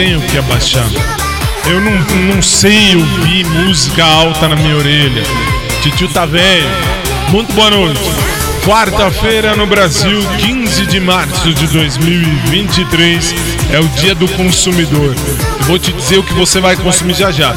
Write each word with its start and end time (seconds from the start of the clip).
Tenho 0.00 0.18
que 0.22 0.38
abaixar. 0.38 0.88
Eu 1.66 1.78
não, 1.78 1.92
não 2.34 2.40
sei 2.40 2.96
ouvir 2.96 3.44
música 3.44 4.02
alta 4.02 4.48
na 4.48 4.56
minha 4.56 4.74
orelha. 4.74 5.22
Titio 5.82 6.08
tá 6.08 6.24
velho. 6.24 6.70
Muito 7.28 7.52
boa 7.52 7.68
noite. 7.68 8.00
Quarta-feira 8.64 9.54
no 9.54 9.66
Brasil, 9.66 10.26
15 10.38 10.86
de 10.86 11.00
março 11.00 11.52
de 11.52 11.66
2023, 11.66 13.34
é 13.74 13.78
o 13.78 13.86
dia 13.88 14.14
do 14.14 14.26
consumidor. 14.28 15.14
Eu 15.58 15.64
vou 15.66 15.78
te 15.78 15.92
dizer 15.92 16.18
o 16.18 16.22
que 16.22 16.32
você 16.32 16.60
vai 16.60 16.76
consumir 16.76 17.12
já 17.12 17.30
já. 17.30 17.54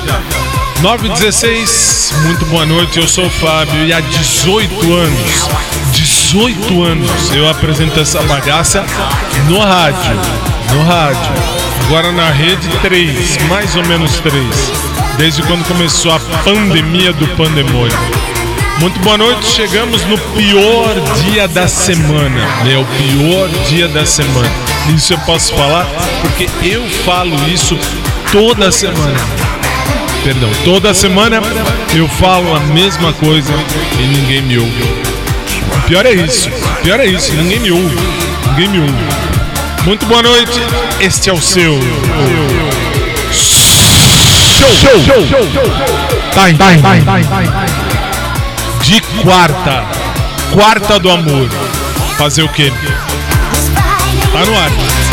916, 0.82 2.14
muito 2.24 2.46
boa 2.48 2.66
noite, 2.66 3.00
eu 3.00 3.08
sou 3.08 3.28
o 3.28 3.30
Fábio 3.30 3.86
e 3.86 3.94
há 3.94 4.02
18 4.02 4.94
anos, 4.94 5.50
18 5.94 6.84
anos 6.84 7.32
eu 7.34 7.48
apresento 7.48 8.02
essa 8.02 8.22
bagaça 8.24 8.84
no 9.48 9.60
rádio, 9.60 10.20
no 10.74 10.84
rádio. 10.84 11.64
Agora 11.86 12.12
na 12.12 12.30
rede 12.30 12.68
3, 12.82 13.38
mais 13.50 13.76
ou 13.76 13.86
menos 13.86 14.20
3, 14.20 14.46
desde 15.18 15.42
quando 15.44 15.68
começou 15.68 16.12
a 16.12 16.20
pandemia 16.44 17.12
do 17.14 17.28
pandemônio. 17.36 17.98
Muito 18.80 19.00
boa 19.02 19.18
noite, 19.18 19.46
chegamos 19.46 20.04
no 20.06 20.18
pior 20.18 20.96
dia 21.24 21.48
da 21.48 21.68
semana. 21.68 22.42
É 22.70 22.78
o 22.78 22.86
pior 22.86 23.50
dia 23.68 23.88
da 23.88 24.06
semana. 24.06 24.50
Isso 24.96 25.14
eu 25.14 25.18
posso 25.20 25.54
falar 25.54 25.86
porque 26.22 26.50
eu 26.66 26.84
falo 27.06 27.36
isso 27.48 27.78
toda 28.32 28.72
semana. 28.72 29.20
Perdão, 30.24 30.50
toda 30.64 30.94
semana 30.94 31.42
eu 31.94 32.08
falo 32.08 32.56
a 32.56 32.60
mesma 32.62 33.14
coisa 33.14 33.54
e 34.00 34.04
ninguém 34.04 34.42
me 34.42 34.58
ouve. 34.58 34.84
O 35.78 35.82
pior 35.88 36.06
é 36.06 36.14
isso, 36.14 36.50
o 36.50 36.82
pior 36.82 37.00
é 37.00 37.06
isso, 37.06 37.34
ninguém 37.34 37.60
me 37.60 37.72
ouve, 37.72 37.98
ninguém 38.48 38.70
me 38.70 38.80
ouve. 38.80 39.43
Muito 39.86 40.06
boa 40.06 40.24
noite, 40.24 40.62
este 41.02 41.30
é 41.30 41.34
o 41.34 41.42
seu. 41.42 41.78
Show, 44.80 45.00
show, 45.02 45.28
show, 45.28 45.44
time, 46.32 46.58
de 48.82 49.02
quarta, 49.22 49.86
quarta 50.54 51.00
do 51.00 51.12
amor. 51.12 51.50
Fazer 52.18 52.44
o 52.44 52.50
quê? 52.50 52.72
Tá 54.32 54.46
no 54.46 54.58
ar. 54.58 55.13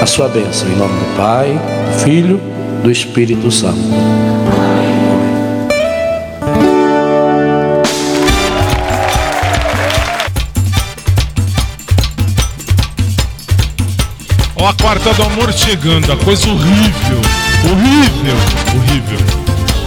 a 0.00 0.06
sua 0.06 0.28
bênção, 0.28 0.68
em 0.68 0.76
nome 0.76 0.98
do 0.98 1.16
Pai, 1.16 1.58
do 1.92 1.98
Filho, 2.00 2.40
do 2.82 2.90
Espírito 2.90 3.50
Santo. 3.50 3.78
Ó 14.56 14.68
a 14.68 14.74
quarta 14.74 15.12
do 15.14 15.22
amor 15.22 15.52
chegando, 15.52 16.12
a 16.12 16.16
coisa 16.16 16.48
horrível. 16.48 17.20
Horrível, 17.64 18.36
horrível. 18.74 19.18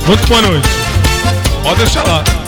Muito 0.07 0.27
boa 0.27 0.41
noite. 0.41 0.67
Pode 1.63 1.77
deixar 1.77 2.03
lá. 2.07 2.38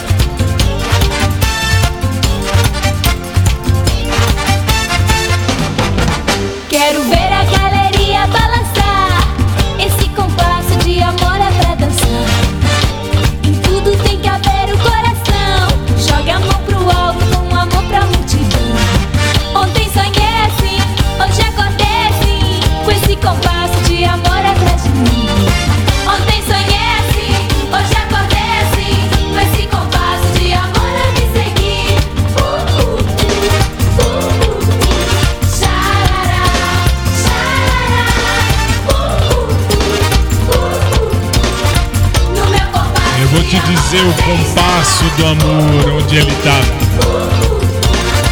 Dizer 43.91 44.05
o 44.07 44.13
compasso 44.23 45.03
do 45.17 45.25
amor, 45.25 46.01
onde 46.01 46.15
ele 46.15 46.31
tá. 46.43 46.61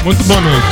Muito 0.06 0.24
boa 0.24 0.40
noite. 0.40 0.68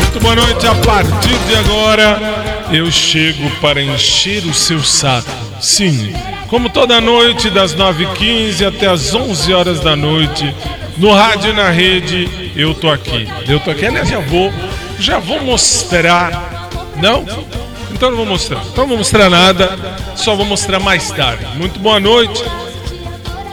Muito 0.00 0.20
boa 0.20 0.34
noite. 0.34 0.66
A 0.66 0.74
partir 0.74 1.38
de 1.46 1.54
agora, 1.54 2.66
eu 2.72 2.90
chego 2.90 3.48
para 3.60 3.80
encher 3.80 4.44
o 4.44 4.52
seu 4.52 4.82
saco. 4.82 5.30
Sim, 5.60 6.12
como 6.48 6.68
toda 6.68 7.00
noite, 7.00 7.48
das 7.48 7.76
9h15 7.76 8.66
até 8.66 8.88
as 8.88 9.14
11 9.14 9.54
horas 9.54 9.78
da 9.78 9.94
noite, 9.94 10.52
no 10.98 11.12
rádio 11.12 11.50
e 11.50 11.54
na 11.54 11.70
rede, 11.70 12.52
eu 12.56 12.74
tô 12.74 12.90
aqui. 12.90 13.28
Eu 13.46 13.60
tô 13.60 13.70
aqui. 13.70 13.86
Aliás, 13.86 14.08
já 14.08 14.18
vou, 14.18 14.52
já 14.98 15.20
vou 15.20 15.40
mostrar. 15.44 16.68
Não? 17.00 17.24
Então 18.02 18.10
não 18.10 18.16
vou 18.16 18.26
mostrar. 18.26 18.64
Então 18.64 18.82
não 18.82 18.88
vou 18.88 18.98
mostrar 18.98 19.30
nada, 19.30 19.78
só 20.16 20.34
vou 20.34 20.44
mostrar 20.44 20.80
mais 20.80 21.08
tarde. 21.12 21.46
Muito 21.56 21.78
boa 21.78 22.00
noite. 22.00 22.42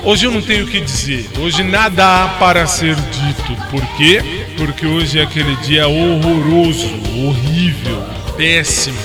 Hoje 0.04 0.26
eu 0.26 0.32
não 0.32 0.42
tenho 0.42 0.66
o 0.66 0.68
que 0.68 0.82
dizer. 0.82 1.30
Hoje 1.38 1.62
nada 1.62 2.24
há 2.24 2.28
para 2.30 2.66
ser 2.66 2.96
dito. 2.96 3.56
Por 3.70 3.86
quê? 3.96 4.50
Porque 4.58 4.88
hoje 4.88 5.20
é 5.20 5.22
aquele 5.22 5.56
dia 5.58 5.88
horroroso, 5.88 6.88
horrível, 7.16 8.04
péssimo, 8.36 8.98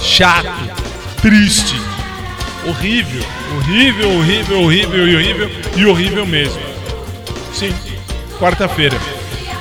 chato, 0.00 0.50
triste. 1.20 1.78
Horrível, 2.66 3.22
horrível, 3.54 4.12
horrível, 4.12 4.62
horrível 4.62 5.08
e 5.08 5.14
horrível 5.14 5.50
e 5.76 5.86
horrível 5.86 6.24
mesmo. 6.24 6.62
Sim, 7.52 7.70
quarta-feira. 8.38 8.98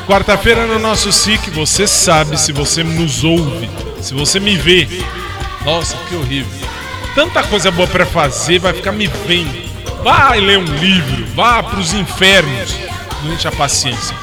Quarta-feira 0.07 0.65
no 0.65 0.79
nosso 0.79 1.11
SIC, 1.11 1.49
você 1.49 1.85
sabe, 1.85 2.39
se 2.39 2.53
você 2.53 2.85
nos 2.85 3.25
ouve, 3.25 3.69
se 3.99 4.13
você 4.13 4.39
me 4.39 4.55
vê. 4.55 4.87
Nossa, 5.65 5.97
que 6.07 6.15
horrível. 6.15 6.69
Tanta 7.13 7.43
coisa 7.43 7.71
boa 7.71 7.87
pra 7.87 8.05
fazer, 8.05 8.59
vai 8.59 8.73
ficar 8.73 8.91
me 8.91 9.07
vendo. 9.07 9.65
Vai 10.03 10.39
ler 10.39 10.59
um 10.59 10.63
livro, 10.63 11.25
vá 11.35 11.61
pros 11.63 11.93
infernos. 11.93 12.77
Não 13.23 13.33
enche 13.33 13.47
a 13.47 13.51
paciência. 13.51 14.15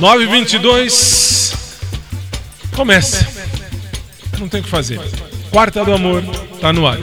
922 0.00 1.52
Começa. 2.74 3.26
Não 4.38 4.48
tem 4.48 4.60
o 4.60 4.64
que 4.64 4.70
fazer. 4.70 5.00
Quarta 5.50 5.84
do 5.84 5.92
amor, 5.92 6.22
tá 6.60 6.72
no 6.72 6.86
ar. 6.86 6.98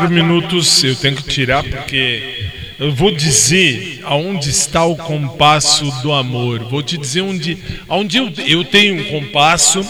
24 0.00 0.10
minutos. 0.10 0.82
Eu 0.84 0.96
tenho 0.96 1.16
que 1.16 1.22
tirar 1.24 1.62
porque 1.62 2.50
eu 2.78 2.92
vou 2.92 3.14
dizer 3.14 4.00
aonde 4.04 4.48
está 4.48 4.84
o 4.84 4.96
compasso 4.96 5.90
do 6.02 6.12
amor. 6.12 6.60
Vou 6.64 6.82
te 6.82 6.96
dizer 6.96 7.20
onde, 7.20 7.58
onde 7.88 8.16
eu, 8.16 8.32
eu 8.46 8.64
tenho 8.64 9.00
um 9.00 9.04
compasso 9.04 9.84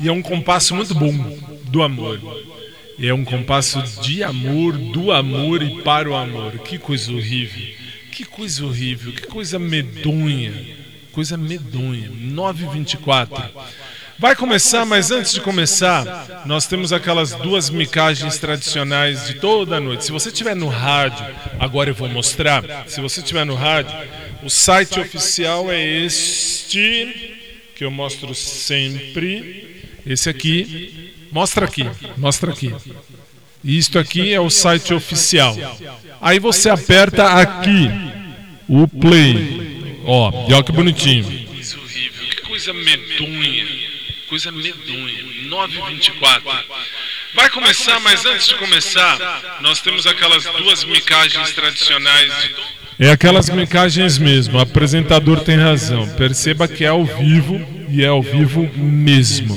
e 0.00 0.08
é 0.08 0.12
um 0.12 0.22
compasso 0.22 0.74
muito 0.74 0.94
bom 0.94 1.12
do 1.64 1.82
amor. 1.82 2.20
É 3.00 3.12
um 3.12 3.24
compasso 3.24 3.82
de 4.02 4.22
amor, 4.22 4.76
do 4.76 5.12
amor 5.12 5.62
e 5.62 5.82
para 5.82 6.10
o 6.10 6.14
amor. 6.14 6.58
Que 6.58 6.78
coisa 6.78 7.12
horrível. 7.12 7.74
Que 8.10 8.24
coisa 8.24 8.64
horrível, 8.64 9.12
que 9.12 9.26
coisa 9.26 9.58
medonha. 9.58 10.52
Coisa 11.12 11.36
medonha. 11.36 12.10
924. 12.10 13.50
Vai 14.22 14.36
começar, 14.36 14.86
mas 14.86 15.10
antes 15.10 15.32
de 15.32 15.40
começar, 15.40 16.44
nós 16.46 16.68
temos 16.68 16.92
aquelas 16.92 17.32
duas 17.32 17.68
micagens 17.68 18.38
tradicionais 18.38 19.26
de 19.26 19.34
toda 19.34 19.78
a 19.78 19.80
noite. 19.80 20.04
Se 20.04 20.12
você 20.12 20.28
estiver 20.28 20.54
no 20.54 20.68
rádio, 20.68 21.26
agora 21.58 21.90
eu 21.90 21.94
vou 21.94 22.08
mostrar. 22.08 22.62
Se 22.86 23.00
você 23.00 23.18
estiver 23.18 23.44
no 23.44 23.56
rádio, 23.56 23.92
o 24.44 24.48
site 24.48 25.00
oficial 25.00 25.72
é 25.72 25.84
este 25.84 27.34
que 27.74 27.84
eu 27.84 27.90
mostro 27.90 28.32
sempre. 28.32 29.82
Esse 30.06 30.30
aqui. 30.30 31.12
Mostra 31.32 31.66
aqui, 31.66 31.90
mostra 32.16 32.52
aqui. 32.52 32.72
Isto 33.64 33.98
aqui 33.98 34.32
é 34.32 34.40
o 34.40 34.50
site 34.50 34.94
oficial. 34.94 35.56
Aí 36.20 36.38
você 36.38 36.70
aperta 36.70 37.26
aqui 37.26 37.90
o 38.68 38.86
play. 38.86 39.98
Ó, 40.06 40.46
e 40.48 40.54
olha 40.54 40.62
que 40.62 40.70
bonitinho. 40.70 41.24
Que 41.24 42.42
coisa 42.42 42.72
medonha 42.72 43.81
coisa 44.32 44.50
medonha. 44.50 45.24
9h24. 45.50 46.42
Vai 47.34 47.50
começar, 47.50 48.00
mas 48.00 48.24
antes 48.24 48.48
de 48.48 48.54
começar, 48.54 49.58
nós 49.60 49.82
temos 49.82 50.06
aquelas 50.06 50.44
duas 50.44 50.84
micagens 50.84 51.50
tradicionais. 51.50 52.32
É 52.98 53.10
aquelas 53.10 53.50
micagens 53.50 54.16
mesmo, 54.16 54.56
o 54.56 54.60
apresentador 54.62 55.40
tem 55.40 55.58
razão. 55.58 56.08
Perceba 56.16 56.66
que 56.66 56.82
é 56.82 56.88
ao 56.88 57.04
vivo 57.04 57.60
e 57.90 58.02
é 58.02 58.06
ao 58.06 58.22
vivo 58.22 58.66
mesmo. 58.74 59.54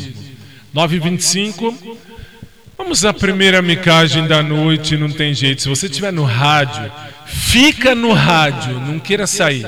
9h25. 0.76 1.98
Vamos 2.78 3.06
à 3.06 3.14
primeira 3.14 3.62
micagem 3.62 4.28
da 4.28 4.44
noite, 4.44 4.98
não 4.98 5.10
tem 5.10 5.34
jeito. 5.34 5.62
Se 5.62 5.70
você 5.70 5.86
estiver 5.86 6.12
no 6.12 6.26
rádio, 6.26 6.92
fica 7.26 7.96
no 7.96 8.12
rádio, 8.12 8.78
não 8.82 9.00
queira 9.00 9.26
sair. 9.26 9.66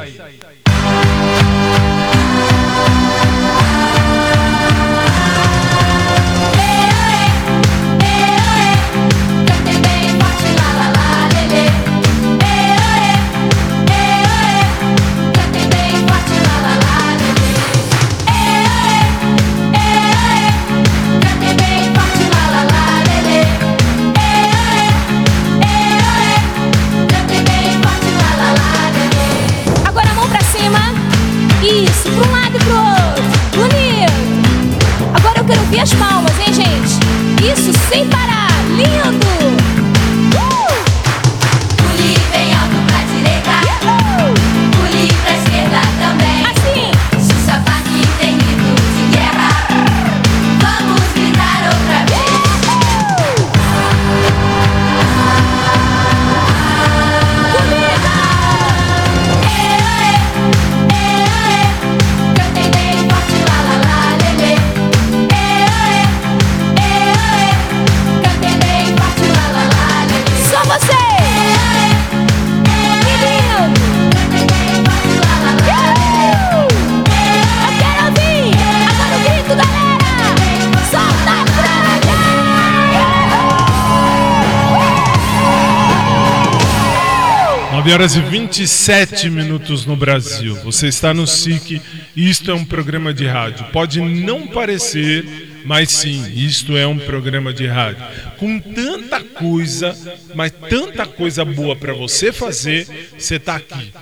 Horas 87.93 88.15
e 88.15 88.21
27 88.21 89.29
minutos 89.29 89.85
no 89.85 89.95
Brasil. 89.95 90.55
Você 90.63 90.87
está 90.87 91.13
no 91.13 91.25
SIC 91.25 91.81
e 92.15 92.29
isto 92.29 92.51
é 92.51 92.53
um 92.53 92.65
programa 92.65 93.13
de 93.13 93.25
rádio. 93.25 93.65
Pode 93.71 94.01
não 94.01 94.47
parecer, 94.47 95.61
mas 95.63 95.91
sim, 95.91 96.33
isto 96.35 96.75
é 96.75 96.85
um 96.85 96.97
programa 96.97 97.53
de 97.53 97.65
rádio. 97.65 98.03
Com 98.37 98.59
tanta 98.59 99.21
coisa, 99.21 99.95
mas 100.35 100.51
tanta 100.69 101.05
coisa 101.05 101.45
boa 101.45 101.75
para 101.75 101.93
você 101.93 102.33
fazer, 102.33 102.87
você 103.17 103.35
está 103.35 103.55
aqui. 103.55 103.93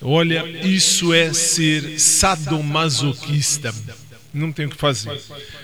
Olha, 0.00 0.44
isso 0.66 1.12
é 1.12 1.32
ser 1.32 1.98
sadomasoquista. 1.98 3.74
Não 4.32 4.52
tenho 4.52 4.68
o 4.68 4.72
que 4.72 4.78
fazer. 4.78 5.20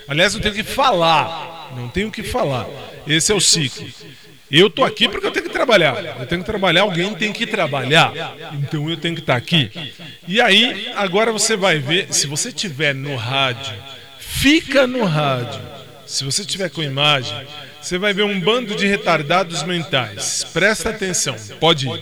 Aliás, 0.08 0.34
não 0.34 0.40
tenho 0.40 0.54
o 0.54 0.56
que 0.56 0.64
falar. 0.64 1.72
Não 1.76 1.88
tenho 1.88 2.08
o 2.08 2.12
que 2.12 2.22
falar. 2.22 2.66
Esse 3.06 3.32
é 3.32 3.34
o 3.34 3.40
ciclo. 3.40 3.86
Eu 4.50 4.68
tô 4.70 4.84
aqui 4.84 5.08
porque 5.08 5.26
eu 5.26 5.30
tenho 5.30 5.46
que 5.46 5.52
trabalhar. 5.52 5.96
Eu 6.20 6.26
tenho 6.26 6.42
que 6.42 6.46
trabalhar, 6.46 6.82
alguém 6.82 7.14
tem 7.14 7.32
que 7.32 7.46
trabalhar. 7.46 8.12
Então 8.54 8.88
eu 8.88 8.96
tenho 8.96 9.14
que 9.14 9.20
estar 9.20 9.36
aqui. 9.36 9.70
E 10.28 10.40
aí, 10.40 10.92
agora 10.94 11.32
você 11.32 11.56
vai 11.56 11.78
ver, 11.78 12.12
se 12.12 12.26
você 12.26 12.48
estiver 12.48 12.94
no 12.94 13.16
rádio, 13.16 13.74
fica 14.18 14.86
no 14.86 15.04
rádio. 15.04 15.60
Se 16.06 16.24
você 16.24 16.42
estiver 16.42 16.68
com 16.70 16.82
imagem, 16.82 17.34
você 17.80 17.98
vai 17.98 18.12
ver 18.12 18.24
um 18.24 18.38
bando 18.40 18.74
de 18.74 18.86
retardados 18.86 19.62
mentais. 19.62 20.44
Presta 20.52 20.90
atenção, 20.90 21.36
pode 21.58 21.88
ir. 21.88 22.00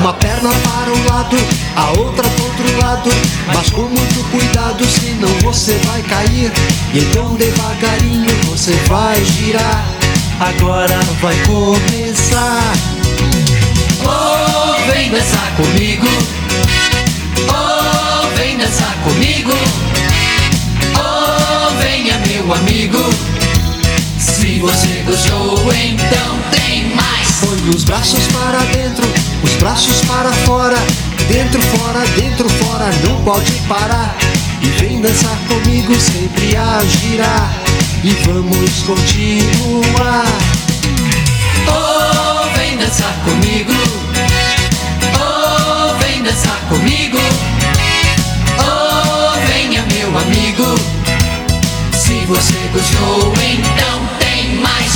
Uma 0.00 0.12
perna 0.14 0.50
para 0.50 0.92
um 0.92 1.04
lado, 1.06 1.36
a 1.76 1.90
outra 2.00 2.28
para 2.28 2.44
outro 2.44 2.78
lado. 2.80 3.10
Mas 3.46 3.70
com 3.70 3.82
muito 3.82 4.30
cuidado, 4.30 4.84
senão 4.86 5.28
você 5.42 5.78
vai 5.86 6.02
cair. 6.02 6.52
E 6.92 6.98
então 6.98 7.34
devagarinho 7.34 8.34
você 8.48 8.72
vai 8.88 9.22
girar. 9.24 9.84
Agora 10.40 10.98
vai 11.20 11.34
começar. 11.46 12.72
Oh, 14.02 14.92
vem 14.92 15.10
dançar 15.10 15.56
comigo. 15.56 16.06
Oh, 17.48 18.36
vem 18.36 18.58
dançar 18.58 18.94
comigo. 19.04 19.52
Oh, 20.98 21.74
venha 21.80 22.18
meu 22.26 22.52
amigo. 22.54 22.98
Se 24.18 24.58
você 24.58 25.02
gostou, 25.06 25.72
então 25.72 26.38
tem 26.50 26.94
mais. 26.94 27.40
Põe 27.40 27.70
os 27.70 27.84
braços 27.84 28.26
para 28.28 28.73
braços 29.64 30.02
para 30.02 30.30
fora. 30.44 30.76
Dentro, 31.26 31.58
fora, 31.62 32.00
dentro, 32.20 32.46
fora, 32.50 32.90
não 33.08 33.24
pode 33.24 33.50
parar. 33.66 34.14
E 34.60 34.66
vem 34.78 35.00
dançar 35.00 35.38
comigo, 35.48 35.98
sempre 35.98 36.54
a 36.54 36.84
girar. 36.84 37.50
E 38.04 38.10
vamos 38.26 38.82
continuar. 38.82 40.26
Oh, 41.66 42.58
vem 42.58 42.76
dançar 42.76 43.14
comigo. 43.24 43.72
Oh, 45.18 45.94
vem 46.04 46.22
dançar 46.22 46.60
comigo. 46.68 47.18
Oh, 48.58 49.46
venha 49.48 49.82
meu 49.94 50.18
amigo. 50.18 50.74
Se 51.96 52.26
você 52.26 52.68
gostou, 52.70 53.32
então. 53.42 54.03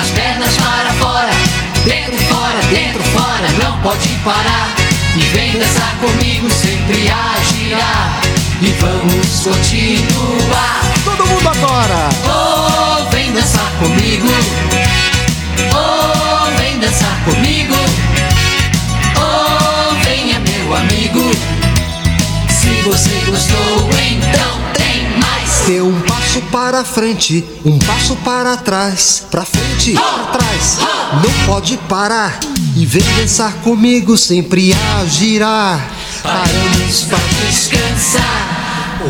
as 0.00 0.10
pernas 0.10 0.56
para 0.56 0.92
fora. 0.94 1.30
Dentro, 1.84 2.16
fora, 2.24 2.60
dentro, 2.70 3.02
fora, 3.04 3.48
não 3.62 3.78
pode 3.82 4.08
parar. 4.24 4.74
E 5.16 5.20
vem 5.34 5.58
dançar 5.58 5.94
comigo, 5.96 6.48
sempre 6.50 7.10
a 7.10 7.34
girar. 7.42 8.20
E 8.62 8.72
vamos 8.80 9.40
continuar. 9.44 10.80
Todo 11.04 11.26
mundo 11.26 11.48
agora! 11.48 12.08
Oh, 12.26 13.10
vem 13.10 13.32
dançar 13.32 13.70
comigo. 13.78 14.28
Oh, 15.74 16.58
vem 16.58 16.78
dançar 16.78 17.24
comigo. 17.24 17.74
Oh, 19.16 19.94
venha 20.04 20.38
meu 20.40 20.76
amigo. 20.76 21.30
Se 22.48 22.82
você 22.82 23.22
gostou, 23.26 23.90
então. 24.10 24.79
Dê 25.66 25.80
um 25.80 26.00
passo 26.00 26.40
para 26.50 26.84
frente, 26.84 27.44
um 27.64 27.78
passo 27.78 28.16
para 28.16 28.56
trás, 28.56 29.24
pra 29.30 29.44
frente, 29.44 29.92
pra 29.92 30.24
trás. 30.32 30.78
Não 31.22 31.46
pode 31.46 31.76
parar 31.88 32.40
e 32.76 32.84
vem 32.84 33.04
dançar 33.16 33.52
comigo 33.62 34.16
sempre 34.16 34.72
a 34.72 35.04
girar. 35.06 35.88
Paramos 36.22 37.02
pra 37.02 37.18
descansar. 37.46 39.00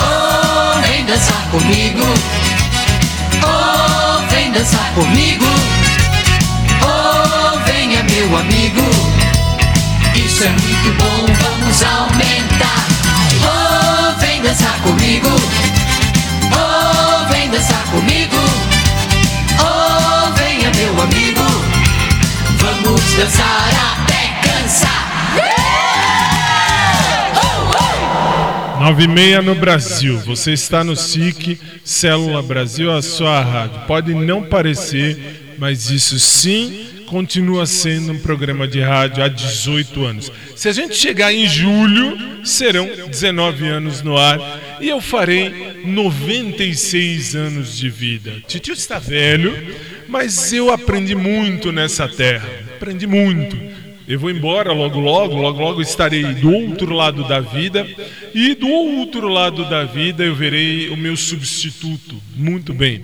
Oh, 0.00 0.80
vem 0.80 1.04
dançar 1.04 1.50
comigo. 1.50 2.04
Oh, 3.44 4.28
vem 4.30 4.50
dançar 4.52 4.94
comigo. 4.94 5.44
Oh, 7.78 7.80
venha 7.80 8.02
meu 8.02 8.36
amigo. 8.36 8.82
Isso 10.16 10.42
é 10.42 10.48
muito 10.48 10.92
bom, 10.98 11.26
vamos 11.32 11.82
aumentar. 11.84 12.84
Oh, 13.46 14.18
vem 14.18 14.42
dançar 14.42 14.82
comigo. 14.82 15.28
Oh, 16.50 17.32
vem 17.32 17.48
dançar 17.48 17.80
comigo. 17.84 18.36
Oh, 19.60 20.32
venha 20.32 20.72
meu 20.72 21.00
amigo. 21.00 21.40
Vamos 22.56 23.00
dançar 23.12 23.70
até 23.92 24.40
cansar. 24.42 25.36
Nove 28.80 29.04
e 29.04 29.08
meia 29.08 29.40
no 29.40 29.54
Brasil. 29.54 30.18
Você 30.26 30.52
está 30.52 30.82
no 30.82 30.96
SIC, 30.96 31.60
Célula 31.84 32.42
Brasil, 32.42 32.92
a 32.92 33.00
sua 33.00 33.40
rádio. 33.40 33.82
Pode 33.86 34.14
não 34.14 34.42
parecer, 34.42 35.54
mas 35.60 35.90
isso 35.90 36.18
sim 36.18 36.87
continua 37.08 37.66
sendo 37.66 38.12
um 38.12 38.18
programa 38.18 38.68
de 38.68 38.80
rádio 38.80 39.22
há 39.24 39.28
18 39.28 40.04
anos. 40.04 40.32
Se 40.54 40.68
a 40.68 40.72
gente 40.72 40.94
chegar 40.94 41.32
em 41.32 41.48
julho, 41.48 42.44
serão 42.44 42.86
19 43.08 43.66
anos 43.66 44.02
no 44.02 44.16
ar 44.16 44.38
e 44.80 44.88
eu 44.88 45.00
farei 45.00 45.80
96 45.84 47.34
anos 47.34 47.76
de 47.76 47.88
vida. 47.88 48.32
Titio 48.46 48.74
está 48.74 48.98
velho, 48.98 49.52
mas 50.06 50.52
eu 50.52 50.70
aprendi 50.70 51.14
muito 51.14 51.72
nessa 51.72 52.06
terra. 52.06 52.48
Aprendi 52.76 53.06
muito. 53.06 53.56
Eu 54.08 54.18
vou 54.18 54.30
embora 54.30 54.72
logo, 54.72 54.98
logo, 54.98 55.34
logo, 55.34 55.60
logo 55.60 55.82
estarei 55.82 56.22
do 56.22 56.50
outro 56.50 56.94
lado 56.94 57.28
da 57.28 57.40
vida 57.40 57.86
e 58.34 58.54
do 58.54 58.66
outro 58.66 59.28
lado 59.28 59.68
da 59.68 59.84
vida 59.84 60.24
eu 60.24 60.34
verei 60.34 60.88
o 60.88 60.96
meu 60.96 61.14
substituto. 61.14 62.16
Muito 62.34 62.72
bem. 62.72 63.02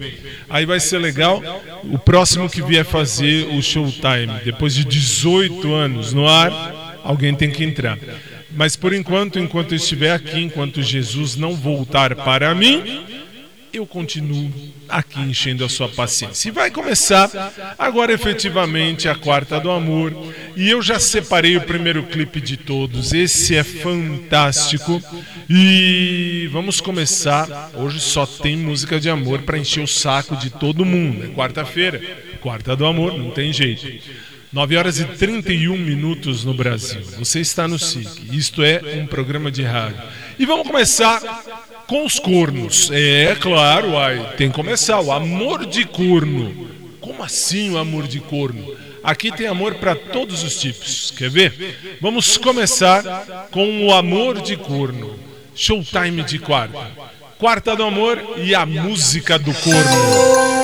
Aí 0.48 0.64
vai 0.64 0.80
ser 0.80 0.98
legal. 0.98 1.42
O 1.84 1.98
próximo 1.98 2.48
que 2.48 2.62
vier 2.62 2.86
fazer 2.86 3.48
o 3.48 3.62
Showtime, 3.62 4.32
depois 4.46 4.74
de 4.74 4.82
18 4.82 5.74
anos 5.74 6.14
no 6.14 6.26
ar, 6.26 7.00
alguém 7.04 7.34
tem 7.34 7.50
que 7.50 7.62
entrar. 7.62 7.98
Mas 8.56 8.74
por 8.74 8.94
enquanto, 8.94 9.38
enquanto 9.38 9.72
eu 9.72 9.76
estiver 9.76 10.12
aqui, 10.12 10.40
enquanto 10.40 10.82
Jesus 10.82 11.36
não 11.36 11.54
voltar 11.54 12.14
para 12.14 12.54
mim, 12.54 13.04
eu 13.76 13.86
continuo 13.86 14.52
aqui 14.88 15.20
enchendo 15.20 15.64
a 15.64 15.68
sua 15.68 15.88
paciência. 15.88 16.48
E 16.48 16.52
vai 16.52 16.70
começar 16.70 17.30
agora 17.78 18.12
efetivamente 18.12 19.08
a 19.08 19.14
quarta 19.14 19.58
do 19.58 19.70
amor. 19.70 20.12
E 20.56 20.70
eu 20.70 20.80
já 20.80 21.00
separei 21.00 21.56
o 21.56 21.62
primeiro 21.62 22.04
clipe 22.04 22.40
de 22.40 22.56
todos. 22.56 23.12
Esse 23.12 23.56
é 23.56 23.64
fantástico. 23.64 25.02
E 25.50 26.48
vamos 26.52 26.80
começar. 26.80 27.70
Hoje 27.74 28.00
só 28.00 28.24
tem 28.24 28.56
música 28.56 29.00
de 29.00 29.10
amor 29.10 29.42
para 29.42 29.58
encher 29.58 29.82
o 29.82 29.88
saco 29.88 30.36
de 30.36 30.50
todo 30.50 30.84
mundo. 30.84 31.24
É 31.24 31.28
quarta-feira, 31.28 32.00
quarta 32.40 32.76
do 32.76 32.86
amor, 32.86 33.18
não 33.18 33.30
tem 33.30 33.52
jeito. 33.52 34.02
9 34.52 34.76
horas 34.76 35.00
e 35.00 35.04
31 35.04 35.76
minutos 35.76 36.44
no 36.44 36.54
Brasil. 36.54 37.00
Você 37.18 37.40
está 37.40 37.66
no 37.66 37.76
SIC. 37.76 38.32
Isto 38.32 38.62
é 38.62 38.80
um 39.02 39.06
programa 39.06 39.50
de 39.50 39.64
rádio. 39.64 40.00
E 40.38 40.46
vamos 40.46 40.64
começar 40.64 41.20
com 41.86 42.04
os 42.04 42.18
cornos. 42.18 42.90
É 42.92 43.36
claro, 43.40 43.96
ai, 43.96 44.34
tem 44.36 44.48
que 44.48 44.54
começar. 44.54 45.00
O 45.00 45.12
amor 45.12 45.66
de 45.66 45.84
corno. 45.84 46.68
Como 47.00 47.22
assim 47.22 47.70
o 47.70 47.78
amor 47.78 48.06
de 48.06 48.20
corno? 48.20 48.74
Aqui 49.02 49.30
tem 49.30 49.46
amor 49.46 49.74
para 49.74 49.94
todos 49.94 50.42
os 50.42 50.58
tipos. 50.58 51.10
Quer 51.10 51.28
ver? 51.28 51.98
Vamos 52.00 52.38
começar 52.38 53.02
com 53.50 53.86
o 53.86 53.92
amor 53.92 54.40
de 54.40 54.56
corno. 54.56 55.18
Showtime 55.54 56.22
de 56.22 56.38
quarta. 56.38 56.90
Quarta 57.38 57.76
do 57.76 57.82
amor 57.82 58.18
e 58.38 58.54
a 58.54 58.64
música 58.64 59.38
do 59.38 59.52
corno. 59.52 60.63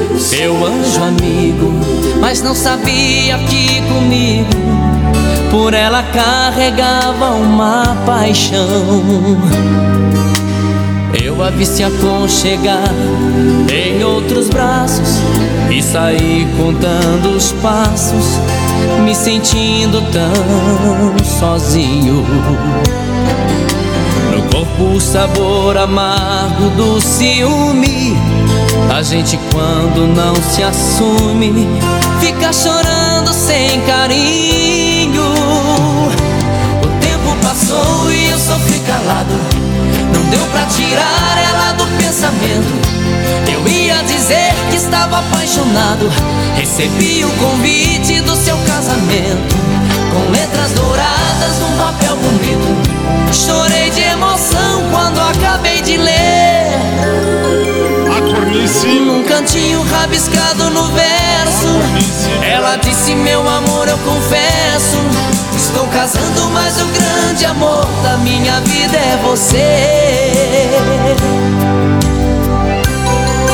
seu 0.21 0.55
anjo 0.65 1.03
amigo, 1.03 1.73
mas 2.19 2.43
não 2.43 2.53
sabia 2.53 3.39
que 3.39 3.81
comigo 3.81 4.49
por 5.49 5.73
ela 5.73 6.03
carregava 6.03 7.31
uma 7.31 7.97
paixão. 8.05 9.03
Eu 11.21 11.43
a 11.43 11.49
vi 11.49 11.65
se 11.65 11.83
aconchegar 11.83 12.93
em 13.69 14.03
outros 14.03 14.47
braços 14.47 15.09
e 15.69 15.81
saí 15.81 16.47
contando 16.55 17.35
os 17.35 17.51
passos, 17.53 18.39
me 19.03 19.15
sentindo 19.15 20.01
tão 20.11 21.25
sozinho. 21.39 22.23
No 24.31 24.43
corpo 24.43 24.95
o 24.95 25.01
sabor 25.01 25.77
amargo 25.77 26.69
do 26.77 27.01
ciúme. 27.01 28.15
A 29.01 29.03
gente 29.03 29.39
quando 29.51 30.05
não 30.05 30.35
se 30.35 30.61
assume, 30.61 31.67
fica 32.19 32.53
chorando 32.53 33.33
sem 33.33 33.81
carinho. 33.81 35.23
O 36.83 36.87
tempo 36.99 37.35
passou 37.41 38.11
e 38.11 38.29
eu 38.29 38.37
sofri 38.37 38.79
calado. 38.81 39.33
Não 40.13 40.21
deu 40.29 40.45
pra 40.51 40.65
tirar 40.67 41.35
ela 41.49 41.71
do 41.71 41.87
pensamento. 41.97 42.71
Eu 43.51 43.67
ia 43.67 44.03
dizer 44.03 44.53
que 44.69 44.75
estava 44.75 45.17
apaixonado. 45.17 46.07
Recebi 46.55 47.25
o 47.25 47.31
convite 47.43 48.21
do 48.21 48.35
seu 48.35 48.55
casamento. 48.67 49.55
Com 50.13 50.31
letras 50.31 50.73
douradas 50.73 51.59
num 51.59 51.75
papel 51.75 52.15
bonito. 52.17 53.33
Chorei 53.33 53.89
de 53.89 54.01
emoção 54.01 54.83
quando 54.91 55.19
acabei 55.21 55.81
de 55.81 55.97
ler. 55.97 56.41
Cornice. 58.33 58.87
Num 58.99 59.23
cantinho 59.23 59.81
rabiscado 59.83 60.69
no 60.69 60.83
verso. 60.87 61.67
Ela 62.43 62.75
disse: 62.77 63.13
Meu 63.15 63.41
amor, 63.47 63.87
eu 63.87 63.97
confesso. 63.99 64.97
Estou 65.55 65.85
casando, 65.87 66.49
mas 66.53 66.81
o 66.81 66.85
grande 66.87 67.45
amor 67.45 67.85
da 68.03 68.17
minha 68.17 68.59
vida 68.61 68.97
é 68.97 69.17
você. 69.23 69.57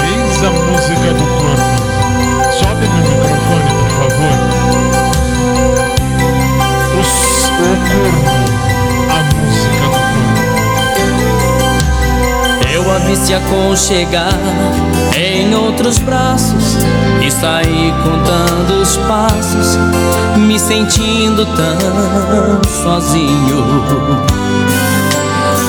Eis 0.03 0.43
a 0.43 0.49
música 0.49 1.13
do 1.13 1.25
corno. 1.37 1.77
Sobe 2.59 2.87
no 2.87 2.97
microfone, 2.97 3.69
por 3.73 3.89
favor. 3.97 4.35
Os- 6.99 7.45
o 7.45 7.61
corno. 7.89 8.46
Vi 13.05 13.15
se 13.15 13.33
aconchegar 13.33 14.33
em 15.15 15.53
outros 15.53 15.97
braços 15.99 16.77
e 17.25 17.31
saí 17.31 17.93
contando 18.03 18.81
os 18.81 18.97
passos, 18.97 19.77
me 20.37 20.59
sentindo 20.59 21.45
tão 21.45 22.61
sozinho. 22.83 23.65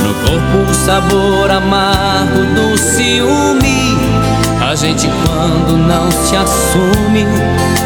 No 0.02 0.14
corpo 0.14 0.70
o 0.70 0.74
sabor 0.74 1.50
amargo 1.50 2.44
do 2.54 2.78
ciúme. 2.78 3.98
A 4.60 4.74
gente 4.74 5.08
quando 5.24 5.76
não 5.76 6.10
se 6.10 6.36
assume 6.36 7.26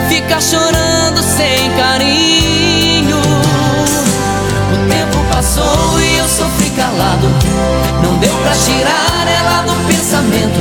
fica 0.08 0.40
chorando 0.40 1.22
sem 1.22 1.70
carinho. 1.72 3.18
O 4.72 4.88
tempo 4.88 5.24
passou 5.32 6.00
e 6.00 6.18
eu 6.18 6.28
sofri 6.28 6.61
calado. 6.92 7.28
Não 8.02 8.16
deu 8.18 8.34
pra 8.38 8.52
tirar 8.52 9.26
ela 9.26 9.62
do 9.62 9.74
pensamento. 9.86 10.60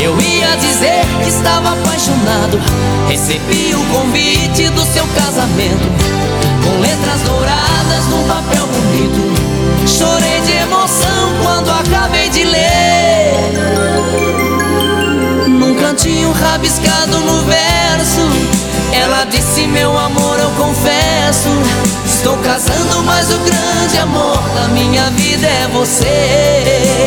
Eu 0.00 0.18
ia 0.20 0.56
dizer 0.56 1.04
que 1.22 1.28
estava 1.28 1.72
apaixonado. 1.72 2.60
Recebi 3.08 3.74
o 3.74 3.84
convite 3.94 4.68
do 4.70 4.84
seu 4.92 5.06
casamento. 5.08 5.86
Com 6.64 6.80
letras 6.80 7.20
douradas 7.22 8.06
num 8.10 8.24
papel 8.26 8.66
bonito. 8.66 9.34
Chorei 9.86 10.40
de 10.40 10.52
emoção 10.52 11.34
quando 11.42 11.70
acabei 11.70 12.28
de 12.30 12.44
ler. 12.44 13.34
Num 15.48 15.74
cantinho 15.74 16.32
rabiscado 16.32 17.18
no 17.20 17.44
verso. 17.44 18.20
Ela 18.92 19.24
disse: 19.24 19.66
Meu 19.66 19.96
amor, 19.96 20.38
eu 20.38 20.50
confesso. 20.50 22.03
Estou 22.24 22.38
casando, 22.38 23.02
mas 23.04 23.30
o 23.34 23.38
grande 23.40 23.98
amor 23.98 24.42
da 24.54 24.68
minha 24.68 25.10
vida 25.10 25.46
é 25.46 25.68
você 25.70 27.04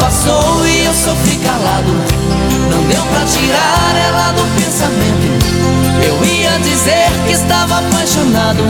passou 0.00 0.66
e 0.66 0.84
eu 0.84 0.92
sofri 0.92 1.36
calado. 1.36 1.92
Não 2.68 2.82
deu 2.88 3.02
pra 3.06 3.24
tirar 3.24 3.94
ela 4.08 4.32
do 4.32 4.42
pensamento. 4.60 5.28
Eu 6.04 6.24
ia 6.24 6.58
dizer 6.58 7.08
que 7.26 7.32
estava 7.32 7.78
apaixonado. 7.78 8.64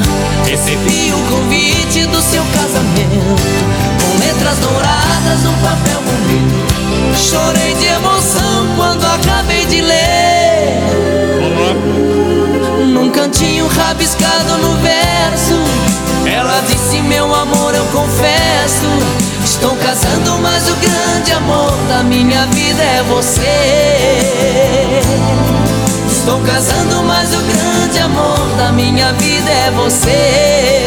Recebi 0.44 1.11
o 1.14 1.35
convite 1.35 2.05
do 2.07 2.20
seu 2.20 2.44
casamento. 2.53 3.40
Com 4.03 4.18
letras 4.18 4.59
douradas 4.59 5.42
no 5.42 5.53
papel 5.55 6.03
bonito. 6.03 6.70
Chorei 7.16 7.75
de 7.75 7.87
emoção 7.87 8.66
quando 8.77 9.10
rabiscado 14.11 14.59
no 14.59 14.77
verso. 14.77 15.55
Ela 16.27 16.61
disse: 16.66 17.01
Meu 17.03 17.33
amor, 17.35 17.75
eu 17.75 17.85
confesso. 17.87 18.87
Estou 19.44 19.77
casando, 19.77 20.38
mas 20.38 20.68
o 20.68 20.75
grande 20.77 21.33
amor 21.33 21.73
da 21.88 22.03
minha 22.03 22.46
vida 22.46 22.83
é 22.83 23.03
você. 23.09 25.01
Estou 26.11 26.40
casando, 26.40 27.03
mas 27.05 27.33
o 27.35 27.38
grande 27.38 27.99
amor 27.99 28.57
da 28.57 28.73
minha 28.73 29.12
vida 29.14 29.51
é 29.51 29.70
você. 29.70 30.87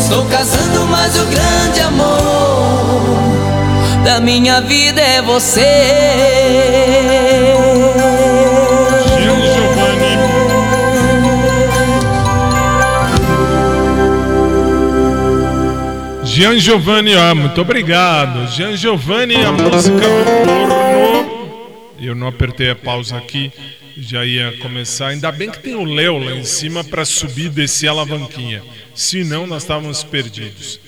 Estou 0.00 0.24
casando, 0.26 0.86
mas 0.86 1.16
o 1.16 1.24
grande 1.26 1.80
amor 1.80 3.00
da 4.04 4.20
minha 4.20 4.60
vida 4.60 5.00
é 5.00 5.22
você. 5.22 6.76
Gian 16.36 16.58
Giovanni, 16.58 17.12
muito 17.34 17.62
obrigado. 17.62 18.46
Gian 18.52 18.76
Giovanni, 18.76 19.36
a 19.36 19.52
música 19.52 19.96
do 19.96 20.44
porno. 20.44 21.94
Eu 21.98 22.14
não 22.14 22.26
apertei 22.26 22.68
a 22.68 22.74
pausa 22.74 23.16
aqui, 23.16 23.50
já 23.96 24.22
ia 24.22 24.52
começar. 24.58 25.06
Ainda 25.06 25.32
bem 25.32 25.50
que 25.50 25.60
tem 25.60 25.74
o 25.74 25.84
Léo 25.84 26.18
lá 26.18 26.32
em 26.32 26.44
cima 26.44 26.84
para 26.84 27.06
subir 27.06 27.46
e 27.46 27.48
descer 27.48 27.88
a 27.88 27.92
alavanquinha. 27.92 28.62
Senão 28.94 29.46
nós 29.46 29.62
estávamos 29.62 30.04
perdidos. 30.04 30.78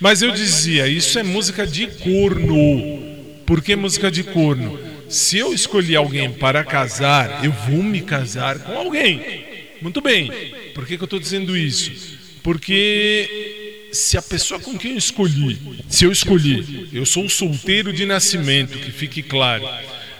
Mas 0.00 0.22
eu 0.22 0.32
dizia, 0.32 0.88
isso 0.88 1.20
é 1.20 1.22
música 1.22 1.64
de 1.64 1.86
corno. 1.86 3.00
Por 3.46 3.62
que 3.62 3.76
música 3.76 4.10
de 4.10 4.24
corno? 4.24 4.76
Se 5.08 5.38
eu 5.38 5.54
escolher 5.54 5.94
alguém 5.94 6.32
para 6.32 6.64
casar, 6.64 7.44
eu 7.44 7.52
vou 7.52 7.80
me 7.80 8.00
casar 8.00 8.58
com 8.58 8.76
alguém. 8.76 9.44
Muito 9.80 10.00
bem. 10.00 10.32
Por 10.74 10.84
que, 10.84 10.96
que 10.96 11.02
eu 11.04 11.06
estou 11.06 11.20
dizendo 11.20 11.56
isso? 11.56 12.18
Porque 12.42 13.59
se 13.92 14.16
a 14.16 14.22
pessoa 14.22 14.60
com 14.60 14.76
quem 14.78 14.92
eu 14.92 14.98
escolhi, 14.98 15.58
se 15.88 16.04
eu 16.04 16.12
escolhi, 16.12 16.88
eu 16.92 17.04
sou 17.04 17.28
solteiro 17.28 17.92
de 17.92 18.06
nascimento, 18.06 18.78
que 18.78 18.90
fique 18.90 19.22
claro. 19.22 19.68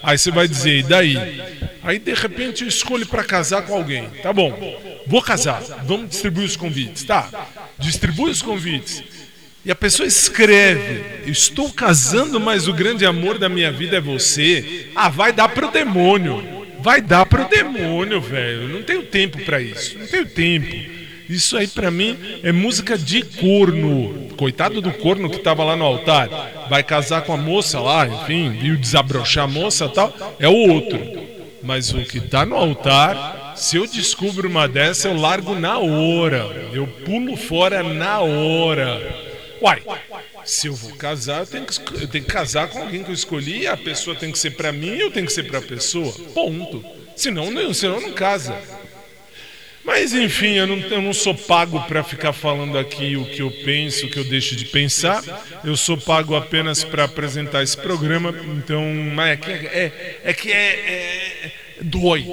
Aí 0.03 0.17
você 0.17 0.31
vai 0.31 0.49
dizer, 0.49 0.79
e 0.79 0.83
daí? 0.83 1.17
Aí 1.83 1.99
de 1.99 2.15
repente 2.15 2.63
eu 2.63 2.69
escolho 2.69 3.07
para 3.07 3.25
casar 3.25 3.63
com 3.63 3.75
alguém. 3.75 4.09
Tá 4.23 4.33
bom, 4.33 4.53
vou 5.07 5.23
casar, 5.23 5.61
vamos 5.85 6.11
distribuir 6.11 6.47
os 6.47 6.57
convites. 6.57 7.05
Tá, 7.05 7.29
distribui 7.79 8.31
os 8.31 8.43
convites. 8.43 9.03
E 9.65 9.71
a 9.71 9.75
pessoa 9.75 10.07
escreve: 10.07 11.31
Estou 11.31 11.71
casando, 11.71 12.41
mas 12.41 12.67
o 12.67 12.73
grande 12.73 13.05
amor 13.05 13.39
da 13.39 13.49
minha 13.49 13.71
vida 13.71 13.99
é 13.99 14.01
você. 14.01 14.89
Ah, 14.95 15.09
vai 15.09 15.33
dar 15.33 15.49
pro 15.49 15.71
demônio. 15.71 16.61
Vai 16.81 17.03
dar 17.03 17.27
pro 17.27 17.47
demônio, 17.47 18.23
velho. 18.23 18.69
Não 18.69 18.83
tenho 18.83 19.03
tempo 19.03 19.39
para 19.45 19.61
isso. 19.61 19.99
Não 19.99 20.07
tenho 20.07 20.27
tempo. 20.27 21.00
Isso 21.31 21.57
aí 21.57 21.69
para 21.69 21.93
mim 21.93 22.19
é 22.43 22.51
música 22.51 22.99
de 22.99 23.23
corno. 23.23 24.31
Coitado 24.37 24.81
do 24.81 24.91
corno 24.91 25.31
que 25.31 25.39
tava 25.39 25.63
lá 25.63 25.77
no 25.77 25.85
altar. 25.85 26.29
Vai 26.69 26.83
casar 26.83 27.23
com 27.23 27.33
a 27.33 27.37
moça 27.37 27.79
lá, 27.79 28.05
enfim, 28.05 28.51
viu 28.51 28.77
desabrochar 28.77 29.45
a 29.45 29.47
moça 29.47 29.89
tal. 29.89 30.13
É 30.41 30.49
o 30.49 30.53
outro. 30.53 30.99
Mas 31.63 31.93
o 31.93 32.03
que 32.03 32.21
tá 32.21 32.45
no 32.45 32.57
altar, 32.57 33.53
se 33.55 33.77
eu 33.77 33.87
descubro 33.87 34.49
uma 34.49 34.67
dessa, 34.67 35.07
eu 35.07 35.17
largo 35.17 35.55
na 35.55 35.79
hora. 35.79 36.69
Eu 36.73 36.89
pulo 36.89 37.37
fora 37.37 37.81
na 37.85 38.19
hora. 38.19 39.01
Uai, 39.63 39.85
se 40.45 40.67
eu 40.67 40.75
vou 40.75 40.97
casar, 40.97 41.43
eu 41.43 41.47
tenho 41.47 41.65
que, 41.65 42.03
eu 42.03 42.09
tenho 42.09 42.25
que 42.25 42.33
casar 42.33 42.69
com 42.71 42.81
alguém 42.81 43.05
que 43.05 43.11
eu 43.11 43.15
escolhi. 43.15 43.69
A 43.69 43.77
pessoa 43.77 44.17
tem 44.17 44.33
que 44.33 44.39
ser 44.39 44.51
para 44.57 44.73
mim 44.73 44.97
eu 44.97 45.13
tenho 45.13 45.27
que 45.27 45.33
ser 45.33 45.45
para 45.45 45.61
a 45.61 45.63
pessoa. 45.63 46.13
Ponto. 46.35 46.85
Senão, 47.15 47.53
não, 47.53 47.73
senão 47.73 48.01
não 48.01 48.13
casa. 48.15 48.80
Mas 49.91 50.15
enfim, 50.15 50.53
eu 50.53 50.69
não, 50.69 50.77
eu 50.77 51.03
não 51.03 51.13
sou 51.13 51.35
pago 51.35 51.83
para 51.83 52.05
ficar 52.05 52.33
falando 52.33 52.79
aqui 52.79 53.17
o 53.17 53.25
que 53.25 53.43
eu 53.43 53.51
penso, 53.51 54.07
o 54.07 54.09
que 54.09 54.21
eu 54.21 54.23
deixo 54.23 54.55
de 54.55 54.65
pensar. 54.67 55.21
Eu 55.65 55.77
sou 55.77 55.99
pago 55.99 56.37
apenas 56.37 56.85
para 56.85 57.03
apresentar 57.03 57.61
esse 57.65 57.77
programa. 57.77 58.33
Então, 58.57 58.81
é 59.21 59.37
que 59.37 59.51
é, 59.51 59.57
é, 59.57 60.21
é 60.23 60.33
que 60.33 60.53
é, 60.53 60.69
é, 60.69 61.53
dói, 61.83 62.25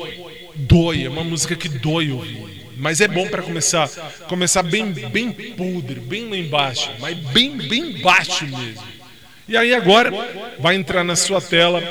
dói. 0.53 1.05
É 1.05 1.09
uma 1.09 1.23
música 1.23 1.55
que 1.55 1.67
dói 1.67 2.11
ouvir. 2.11 2.67
Mas 2.77 3.01
é 3.01 3.07
bom 3.07 3.27
para 3.27 3.41
começar, 3.41 3.89
começar 4.27 4.61
bem, 4.61 4.91
bem 4.91 5.31
podre, 5.31 5.99
bem 5.99 6.29
lá 6.29 6.37
embaixo, 6.37 6.91
mas 6.99 7.17
bem, 7.17 7.57
bem 7.57 7.99
baixo 8.03 8.45
mesmo. 8.45 8.83
E 9.47 9.57
aí 9.57 9.73
agora 9.73 10.11
vai 10.59 10.75
entrar 10.75 11.03
na 11.03 11.15
sua 11.15 11.41
tela 11.41 11.81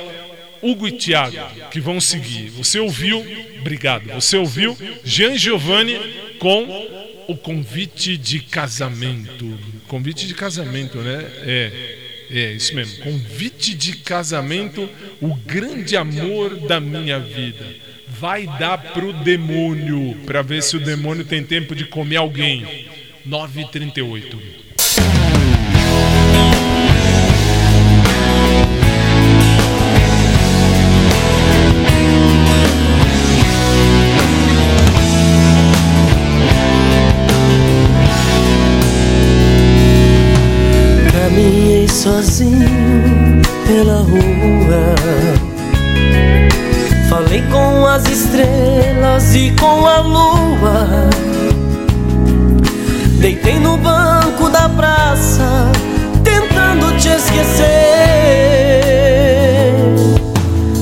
Hugo 0.70 0.88
e 0.88 0.92
Tiago, 0.92 1.36
que 1.70 1.80
vão 1.80 2.00
seguir. 2.00 2.50
Você 2.50 2.78
ouviu, 2.78 3.24
obrigado. 3.60 4.12
Você 4.14 4.36
ouviu 4.36 4.76
Jean 5.04 5.36
Giovanni 5.36 5.98
com 6.38 6.64
o 7.28 7.36
convite 7.36 8.16
de 8.16 8.40
casamento. 8.40 9.58
Convite 9.86 10.26
de 10.26 10.34
casamento, 10.34 10.98
né? 10.98 11.24
É. 11.42 12.06
É, 12.28 12.52
isso 12.52 12.74
mesmo. 12.74 13.04
Convite 13.04 13.72
de 13.72 13.98
casamento, 13.98 14.88
o 15.20 15.34
grande 15.34 15.96
amor 15.96 16.56
da 16.66 16.80
minha 16.80 17.20
vida. 17.20 17.64
Vai 18.08 18.46
dar 18.58 18.78
pro 18.78 19.12
demônio, 19.12 20.16
para 20.26 20.42
ver 20.42 20.62
se 20.62 20.76
o 20.76 20.80
demônio 20.80 21.24
tem 21.24 21.44
tempo 21.44 21.74
de 21.74 21.84
comer 21.84 22.16
alguém. 22.16 22.88
9h38. 23.28 24.65
Sozinho 42.26 43.40
pela 43.66 43.98
rua. 43.98 44.94
Falei 47.08 47.42
com 47.50 47.86
as 47.86 48.04
estrelas 48.06 49.34
e 49.34 49.52
com 49.52 49.86
a 49.86 50.00
lua. 50.00 51.08
Deitei 53.20 53.58
no 53.60 53.76
banco 53.76 54.48
da 54.50 54.68
praça, 54.68 55.70
tentando 56.24 56.96
te 56.98 57.08
esquecer. 57.08 57.66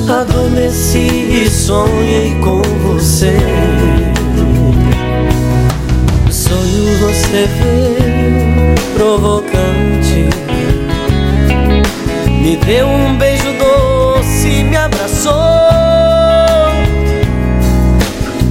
Adormeci 0.09 1.45
e 1.45 1.51
sonhei 1.51 2.35
com 2.41 2.63
você. 2.87 3.37
Sonho 6.31 6.99
você 6.99 7.49
veio 7.61 8.75
provocante 8.97 9.34
me 12.55 12.57
deu 12.65 12.87
um 12.87 13.17
beijo 13.17 13.53
doce, 13.55 14.63
me 14.63 14.77
abraçou 14.77 15.33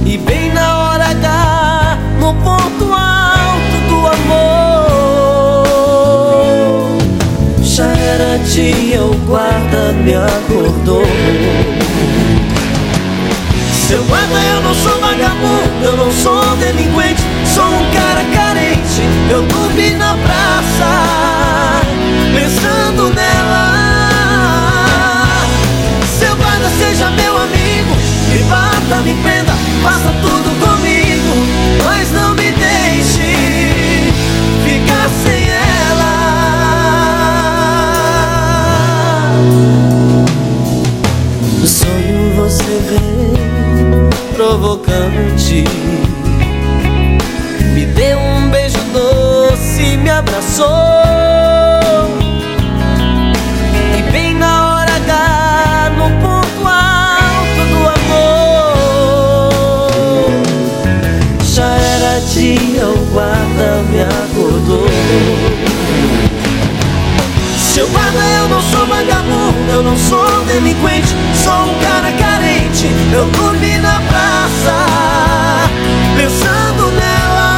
E 0.04 0.18
bem 0.18 0.52
na 0.52 0.78
hora 0.78 1.04
H, 1.06 1.98
no 2.20 2.34
ponto 2.34 2.92
alto 2.92 3.88
do 3.88 4.06
amor 4.06 4.44
dia, 8.52 9.02
o 9.02 9.14
guarda 9.26 9.92
me 9.92 10.14
acordou. 10.14 11.02
Seu 13.88 14.04
guarda, 14.04 14.38
eu 14.54 14.60
não 14.62 14.74
sou 14.74 15.00
vagabundo, 15.00 15.82
eu 15.82 15.96
não 15.96 16.12
sou 16.12 16.56
delinquente, 16.56 17.22
sou 17.52 17.64
um 17.64 17.90
cara 17.90 18.22
carente. 18.34 19.02
Eu 19.30 19.42
dormi 19.42 19.90
na 19.94 20.14
praça, 20.18 20.43
me 29.02 29.14
prenda, 29.22 29.52
faça 29.82 30.12
tudo 30.20 30.50
comigo, 30.60 31.34
mas 31.84 32.12
não 32.12 32.34
me 32.34 32.52
deixe 32.52 33.34
ficar 34.64 35.08
sem 35.08 35.48
ela. 35.48 36.14
No 41.60 41.66
sonho 41.66 42.34
você 42.36 42.78
vem 42.90 44.08
provocante. 44.34 45.64
Dia, 62.56 62.86
o 62.86 62.98
guarda 63.12 63.82
me 63.90 64.02
acordou. 64.02 64.86
Seu 67.58 67.88
guarda, 67.88 68.18
eu 68.18 68.48
não 68.48 68.62
sou 68.62 68.86
vagabundo, 68.86 69.70
eu 69.72 69.82
não 69.82 69.96
sou 69.96 70.44
delinquente, 70.44 71.08
sou 71.42 71.52
um 71.52 71.74
cara 71.80 72.12
carente. 72.12 72.86
Eu 73.12 73.26
dormi 73.26 73.78
na 73.78 74.00
praça, 74.08 74.86
pensando 76.16 76.92
nela. 76.92 77.50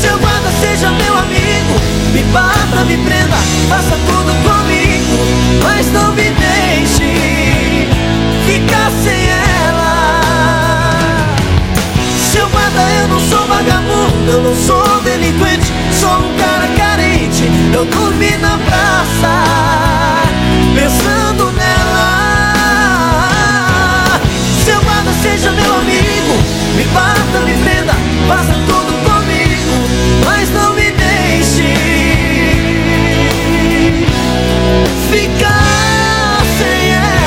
Seu 0.00 0.18
guarda, 0.18 0.50
seja 0.60 0.90
meu 0.90 1.18
amigo, 1.18 1.80
me 2.12 2.22
bata, 2.32 2.84
me 2.84 2.96
prenda, 2.98 3.36
faça 3.68 3.96
tudo 4.06 4.32
comigo, 4.42 5.62
mas 5.62 5.92
não 5.92 6.12
me 6.12 6.30
deixe 6.30 7.39
eu 14.30 14.42
não 14.42 14.54
sou 14.54 15.00
delinquente, 15.02 15.72
sou 15.92 16.08
um 16.08 16.36
cara 16.36 16.68
carente. 16.76 17.44
Eu 17.74 17.84
dormi 17.86 18.36
na 18.38 18.56
praça, 18.58 19.44
pensando 20.74 21.50
nela. 21.52 22.10
Seu 24.64 24.80
guarda, 24.82 25.12
seja 25.22 25.50
meu 25.50 25.74
amigo, 25.74 26.34
me 26.76 26.84
bata, 26.94 27.40
me 27.44 27.54
prenda, 27.64 27.94
faça 28.28 28.54
tudo 28.66 28.92
comigo, 29.04 29.88
mas 30.24 30.48
não 30.50 30.74
me 30.74 30.90
deixe 30.92 31.74
ficar 35.10 36.42
sem 36.58 36.92
ela. 36.94 37.20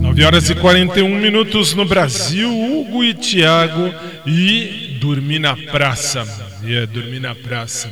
9 0.00 0.24
horas 0.24 0.50
e 0.50 0.54
41 0.54 1.18
minutos 1.18 1.74
no 1.74 1.84
Brasil, 1.84 2.50
Hugo 3.18 3.94
e 4.26 4.96
dormir 5.00 5.38
na 5.38 5.56
praça. 5.56 6.26
É, 6.64 6.86
dormir 6.86 7.20
na 7.20 7.34
praça. 7.34 7.90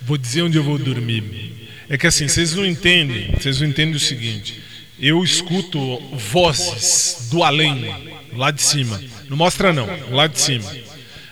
Vou 0.00 0.16
dizer 0.16 0.42
onde 0.42 0.56
eu 0.56 0.62
vou 0.62 0.78
dormir. 0.78 1.68
É 1.88 1.98
que 1.98 2.06
assim, 2.06 2.28
vocês 2.28 2.54
não 2.54 2.64
entendem, 2.64 3.32
vocês 3.32 3.60
não 3.60 3.68
entendem 3.68 3.96
o 3.96 4.00
seguinte. 4.00 4.62
Eu 4.98 5.24
escuto 5.24 5.98
vozes 6.12 7.28
do 7.30 7.42
além, 7.42 7.94
lá 8.32 8.50
de 8.50 8.62
cima. 8.62 9.00
Não 9.28 9.36
mostra 9.36 9.72
não, 9.72 9.88
lá 10.10 10.26
de 10.26 10.38
cima. 10.38 10.70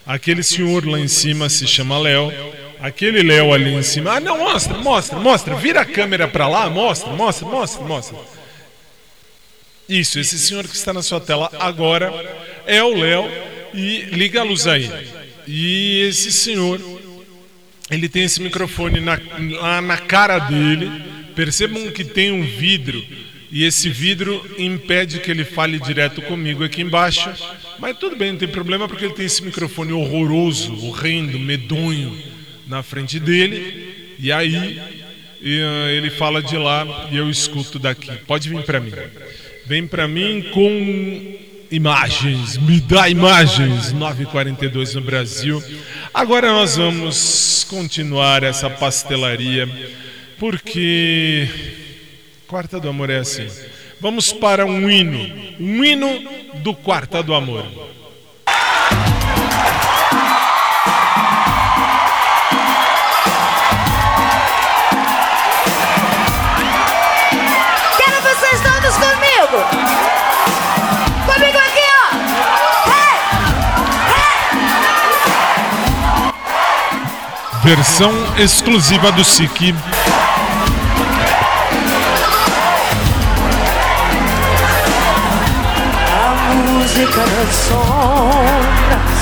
Aquele 0.06 0.42
senhor 0.42 0.86
lá 0.86 0.98
em 0.98 1.06
cima 1.06 1.48
se 1.48 1.66
chama 1.66 1.98
Léo. 1.98 2.32
Aquele 2.80 3.22
Léo 3.22 3.52
ali 3.52 3.74
em 3.74 3.82
cima. 3.82 4.16
Ah, 4.16 4.20
não, 4.20 4.38
mostra, 4.38 4.78
mostra, 4.78 5.18
mostra. 5.18 5.56
Vira 5.56 5.82
a 5.82 5.84
câmera 5.84 6.26
pra 6.26 6.48
lá, 6.48 6.70
mostra, 6.70 7.12
mostra, 7.12 7.46
mostra, 7.46 7.84
mostra. 7.84 8.18
Isso, 9.88 10.18
esse 10.18 10.38
senhor 10.38 10.66
que 10.66 10.76
está 10.76 10.92
na 10.92 11.02
sua 11.02 11.20
tela 11.20 11.50
agora 11.58 12.12
é 12.68 12.82
o 12.84 12.94
Léo 12.94 13.28
e 13.74 14.02
liga 14.12 14.40
a 14.40 14.44
luz 14.44 14.66
aí. 14.66 14.88
E 15.46 16.02
esse 16.02 16.30
senhor, 16.30 16.80
ele 17.90 18.08
tem 18.08 18.24
esse 18.24 18.40
microfone 18.40 19.00
na, 19.00 19.18
lá 19.60 19.80
na 19.80 19.96
cara 19.96 20.38
dele. 20.38 20.90
Percebam 21.34 21.90
que 21.90 22.04
tem 22.04 22.30
um 22.30 22.44
vidro 22.44 23.02
e 23.50 23.64
esse 23.64 23.88
vidro 23.88 24.44
impede 24.58 25.20
que 25.20 25.30
ele 25.30 25.44
fale 25.44 25.78
direto 25.78 26.20
comigo 26.20 26.62
aqui 26.62 26.82
embaixo. 26.82 27.30
Mas 27.78 27.96
tudo 27.96 28.14
bem, 28.14 28.32
não 28.32 28.38
tem 28.38 28.48
problema 28.48 28.86
porque 28.86 29.06
ele 29.06 29.14
tem 29.14 29.24
esse 29.24 29.42
microfone 29.42 29.92
horroroso, 29.92 30.74
horrendo, 30.84 31.38
medonho 31.38 32.14
na 32.66 32.82
frente 32.82 33.18
dele. 33.18 34.14
E 34.18 34.30
aí 34.30 34.78
ah, 34.78 35.90
ele 35.90 36.10
fala 36.10 36.42
de 36.42 36.56
lá 36.58 37.08
e 37.10 37.16
eu 37.16 37.30
escuto 37.30 37.78
daqui. 37.78 38.10
Pode 38.26 38.50
vir 38.50 38.62
para 38.64 38.80
mim. 38.80 38.92
Vem 39.64 39.86
para 39.86 40.06
mim 40.06 40.44
com 40.52 41.38
imagens, 41.70 42.56
me 42.58 42.80
dá 42.80 43.08
imagens. 43.08 43.92
942 43.92 44.94
no 44.94 45.00
Brasil. 45.00 45.62
Agora 46.12 46.50
nós 46.52 46.76
vamos 46.76 47.64
continuar 47.68 48.42
essa 48.42 48.68
pastelaria 48.70 49.68
porque 50.38 51.48
Quarta 52.46 52.80
do 52.80 52.88
Amor 52.88 53.10
é 53.10 53.18
assim. 53.18 53.46
Vamos 54.00 54.32
para 54.32 54.64
um 54.64 54.88
hino, 54.88 55.18
um 55.60 55.84
hino 55.84 56.08
do 56.62 56.74
Quarta 56.74 57.22
do 57.22 57.34
Amor. 57.34 57.66
Versão 77.68 78.10
exclusiva 78.38 79.12
do 79.12 79.22
SIC. 79.22 79.74
A 86.10 86.54
música 86.64 87.20
das 87.20 87.54
sombras, 87.54 89.12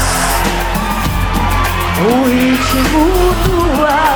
o 1.99 2.29
ritmo 2.29 3.35
do 3.43 3.85
ar. 3.85 4.07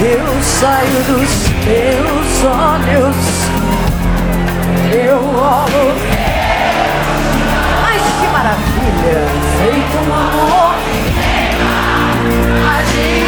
Eu 0.00 0.42
saio 0.42 1.02
dos 1.04 1.47
teus 1.64 2.44
olhos, 2.44 3.16
eu 4.92 5.16
olho 5.16 5.94
Mas 7.82 8.02
que 8.02 8.26
maravilha! 8.32 9.20
Feito 9.58 9.96
um 9.98 10.14
amor. 10.14 10.74
Magia 12.64 13.27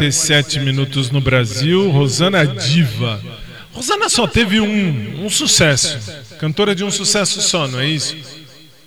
47 0.00 0.60
minutos 0.60 1.10
no 1.10 1.20
Brasil. 1.20 1.90
Rosana 1.90 2.46
Diva. 2.46 3.20
Rosana 3.70 4.08
só 4.08 4.26
teve 4.26 4.58
um, 4.58 5.26
um 5.26 5.28
sucesso. 5.28 5.98
Cantora 6.38 6.74
de 6.74 6.82
um 6.82 6.90
sucesso 6.90 7.42
só, 7.42 7.68
não 7.68 7.78
é 7.78 7.86
isso? 7.86 8.16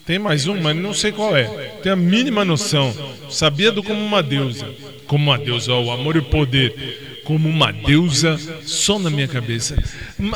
Tem 0.08 0.17
mais 0.17 0.47
um, 0.47 0.60
mas 0.60 0.76
não 0.76 0.91
sei 0.91 1.12
qual 1.12 1.38
é. 1.38 1.43
Tem 1.84 1.91
a 1.91 1.95
mínima 1.95 2.43
noção. 2.43 2.91
Sabia 3.30 3.71
do 3.71 3.84
como 3.84 4.04
uma 4.04 4.23
deusa. 4.23 4.67
Como 5.06 5.30
uma 5.30 5.38
deusa, 5.38 5.73
o 5.73 5.91
amor 5.91 6.15
e 6.15 6.19
o 6.19 6.23
poder. 6.23 7.21
Como 7.26 7.47
uma 7.47 7.71
deusa, 7.71 8.39
só 8.63 8.97
na 8.97 9.12
minha 9.12 9.28
cabeça. 9.28 9.78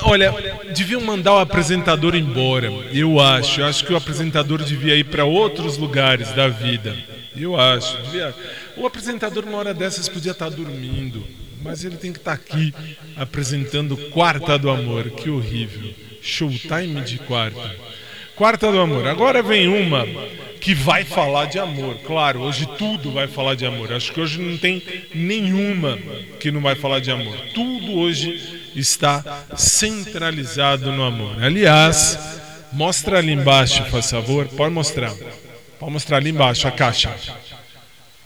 Olha, 0.03 0.31
deviam 0.75 1.01
mandar 1.01 1.33
o 1.33 1.39
apresentador 1.39 2.15
embora. 2.15 2.71
Eu 2.93 3.19
acho. 3.19 3.61
Eu 3.61 3.65
acho 3.65 3.83
que 3.83 3.93
o 3.93 3.97
apresentador 3.97 4.61
devia 4.61 4.95
ir 4.95 5.05
para 5.05 5.25
outros 5.25 5.75
lugares 5.75 6.31
da 6.33 6.47
vida. 6.47 6.95
Eu 7.35 7.59
acho. 7.59 7.97
Devia... 8.03 8.33
O 8.77 8.85
apresentador, 8.85 9.43
uma 9.45 9.57
hora 9.57 9.73
dessas, 9.73 10.07
podia 10.07 10.31
estar 10.31 10.49
dormindo. 10.49 11.23
Mas 11.61 11.83
ele 11.83 11.97
tem 11.97 12.13
que 12.13 12.19
estar 12.19 12.33
aqui 12.33 12.73
apresentando 13.15 13.97
Quarta 14.11 14.57
do 14.57 14.69
Amor. 14.69 15.09
Que 15.11 15.29
horrível. 15.29 15.93
Showtime 16.21 17.01
de 17.01 17.17
quarta. 17.19 17.75
Quarta 18.35 18.71
do 18.71 18.79
amor. 18.79 19.07
Agora 19.07 19.41
vem 19.41 19.67
uma 19.67 20.05
que 20.61 20.75
vai 20.75 21.03
falar 21.03 21.45
de 21.45 21.57
amor. 21.57 21.95
Claro, 22.05 22.41
hoje 22.41 22.67
tudo 22.77 23.11
vai 23.11 23.27
falar 23.27 23.55
de 23.55 23.65
amor. 23.65 23.91
Acho 23.91 24.11
que 24.11 24.21
hoje 24.21 24.39
não 24.39 24.57
tem 24.57 24.83
nenhuma 25.15 25.97
que 26.39 26.51
não 26.51 26.61
vai 26.61 26.75
falar 26.75 26.99
de 26.99 27.09
amor. 27.09 27.35
Tudo 27.53 27.93
hoje 27.93 28.69
está 28.75 29.45
centralizado 29.55 30.91
no 30.91 31.03
amor. 31.03 31.43
Aliás, 31.43 32.19
mostra 32.71 33.17
ali 33.17 33.31
embaixo, 33.31 33.83
faz 33.85 34.11
favor. 34.11 34.47
Pode 34.49 34.73
mostrar. 34.73 35.15
Pode 35.79 35.91
mostrar 35.91 36.17
ali 36.17 36.29
embaixo 36.29 36.67
a 36.67 36.71
caixa. 36.71 37.11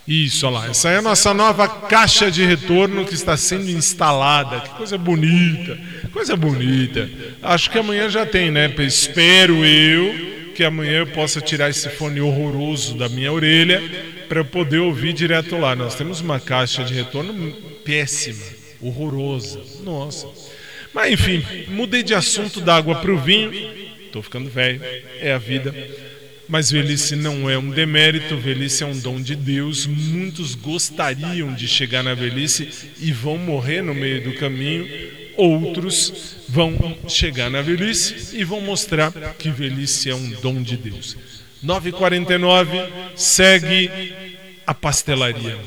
Isso, 0.06 0.46
olha 0.46 0.58
lá. 0.58 0.68
Essa 0.68 0.90
é 0.90 0.98
a 0.98 1.02
nossa 1.02 1.32
nova 1.32 1.68
caixa 1.68 2.30
de 2.30 2.44
retorno 2.44 3.04
que 3.04 3.14
está 3.14 3.36
sendo 3.36 3.70
instalada. 3.70 4.60
Que 4.60 4.70
coisa 4.70 4.98
bonita. 4.98 5.78
Coisa 6.12 6.36
bonita. 6.36 7.08
Acho 7.40 7.70
que 7.70 7.78
amanhã 7.78 8.08
já 8.08 8.26
tem, 8.26 8.50
né? 8.50 8.72
Espero 8.78 9.64
eu 9.64 10.32
que 10.54 10.64
amanhã 10.64 10.98
eu 10.98 11.06
possa 11.06 11.40
tirar 11.40 11.70
esse 11.70 11.88
fone 11.88 12.20
horroroso 12.20 12.94
da 12.94 13.08
minha 13.08 13.32
orelha 13.32 13.82
para 14.28 14.40
eu 14.40 14.44
poder 14.44 14.78
ouvir 14.78 15.12
direto 15.12 15.56
lá. 15.56 15.74
Nós 15.74 15.94
temos 15.94 16.20
uma 16.20 16.40
caixa 16.40 16.84
de 16.84 16.94
retorno 16.94 17.52
péssima, 17.84 18.44
horrorosa. 18.80 19.60
Nossa. 19.82 20.26
Mas 20.92 21.12
enfim, 21.12 21.44
mudei 21.68 22.02
de 22.02 22.14
assunto 22.14 22.60
da 22.60 22.76
água 22.76 22.96
para 22.96 23.12
o 23.12 23.18
vinho. 23.18 23.52
Tô 24.12 24.20
ficando 24.20 24.50
velho, 24.50 24.80
é 25.20 25.32
a 25.32 25.38
vida. 25.38 25.74
Mas 26.52 26.70
velhice 26.70 27.16
não 27.16 27.48
é 27.48 27.56
um 27.56 27.70
demérito, 27.70 28.36
velhice 28.36 28.84
é 28.84 28.86
um 28.86 28.98
dom 28.98 29.22
de 29.22 29.34
Deus. 29.34 29.86
Muitos 29.86 30.54
gostariam 30.54 31.54
de 31.54 31.66
chegar 31.66 32.02
na 32.02 32.12
velhice 32.12 32.68
e 33.00 33.10
vão 33.10 33.38
morrer 33.38 33.80
no 33.80 33.94
meio 33.94 34.22
do 34.22 34.34
caminho. 34.34 34.86
Outros 35.34 36.36
vão 36.46 36.98
chegar 37.08 37.48
na 37.48 37.62
velhice 37.62 38.36
e 38.36 38.44
vão 38.44 38.60
mostrar 38.60 39.12
que 39.38 39.48
velhice 39.48 40.10
é 40.10 40.14
um 40.14 40.28
dom 40.42 40.62
de 40.62 40.76
Deus. 40.76 41.16
9h49, 41.64 43.16
segue 43.16 44.12
a 44.66 44.74
pastelaria. 44.74 45.58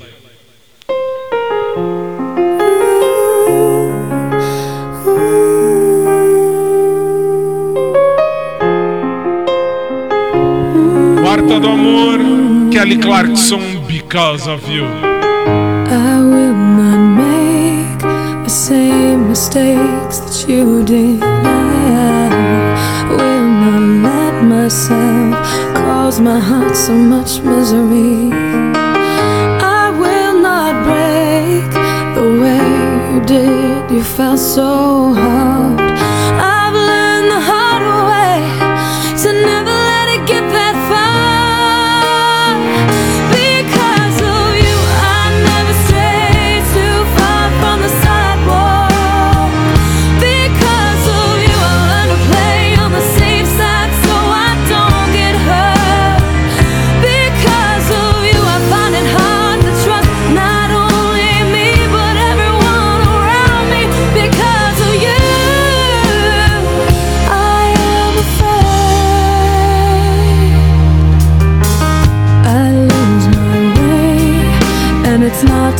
Quarta 11.35 11.59
do 11.59 11.67
Amor, 11.67 12.71
Kelly 12.71 12.97
Clarkson, 12.97 13.85
Because 13.85 14.47
of 14.47 14.65
You. 14.69 14.85
I 14.85 16.21
will 16.31 16.53
not 16.53 17.01
make 17.23 17.99
the 18.45 18.49
same 18.49 19.27
mistakes 19.27 20.19
that 20.19 20.49
you 20.49 20.85
did. 20.85 21.21
I 21.21 22.29
will 23.09 23.47
not 23.63 23.81
let 24.07 24.43
myself 24.45 25.35
cause 25.75 26.21
my 26.21 26.39
heart 26.39 26.73
so 26.73 26.93
much 26.93 27.41
misery. 27.41 28.31
I 29.81 29.91
will 29.99 30.39
not 30.39 30.73
break 30.87 31.69
the 32.15 32.27
way 32.41 32.63
you 33.11 33.19
did. 33.25 33.91
You 33.91 34.37
so 34.37 35.13
hard. 35.13 35.84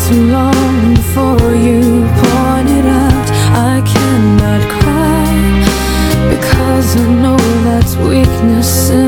too 0.07 0.27
long 0.27 0.93
before 0.93 1.55
you 1.55 1.81
pointed 2.21 2.85
out. 2.85 3.27
I 3.71 3.81
cannot 3.85 4.61
cry 4.79 6.29
because 6.29 6.95
I 6.95 7.11
know 7.21 7.37
that's 7.63 7.95
weakness. 7.95 9.04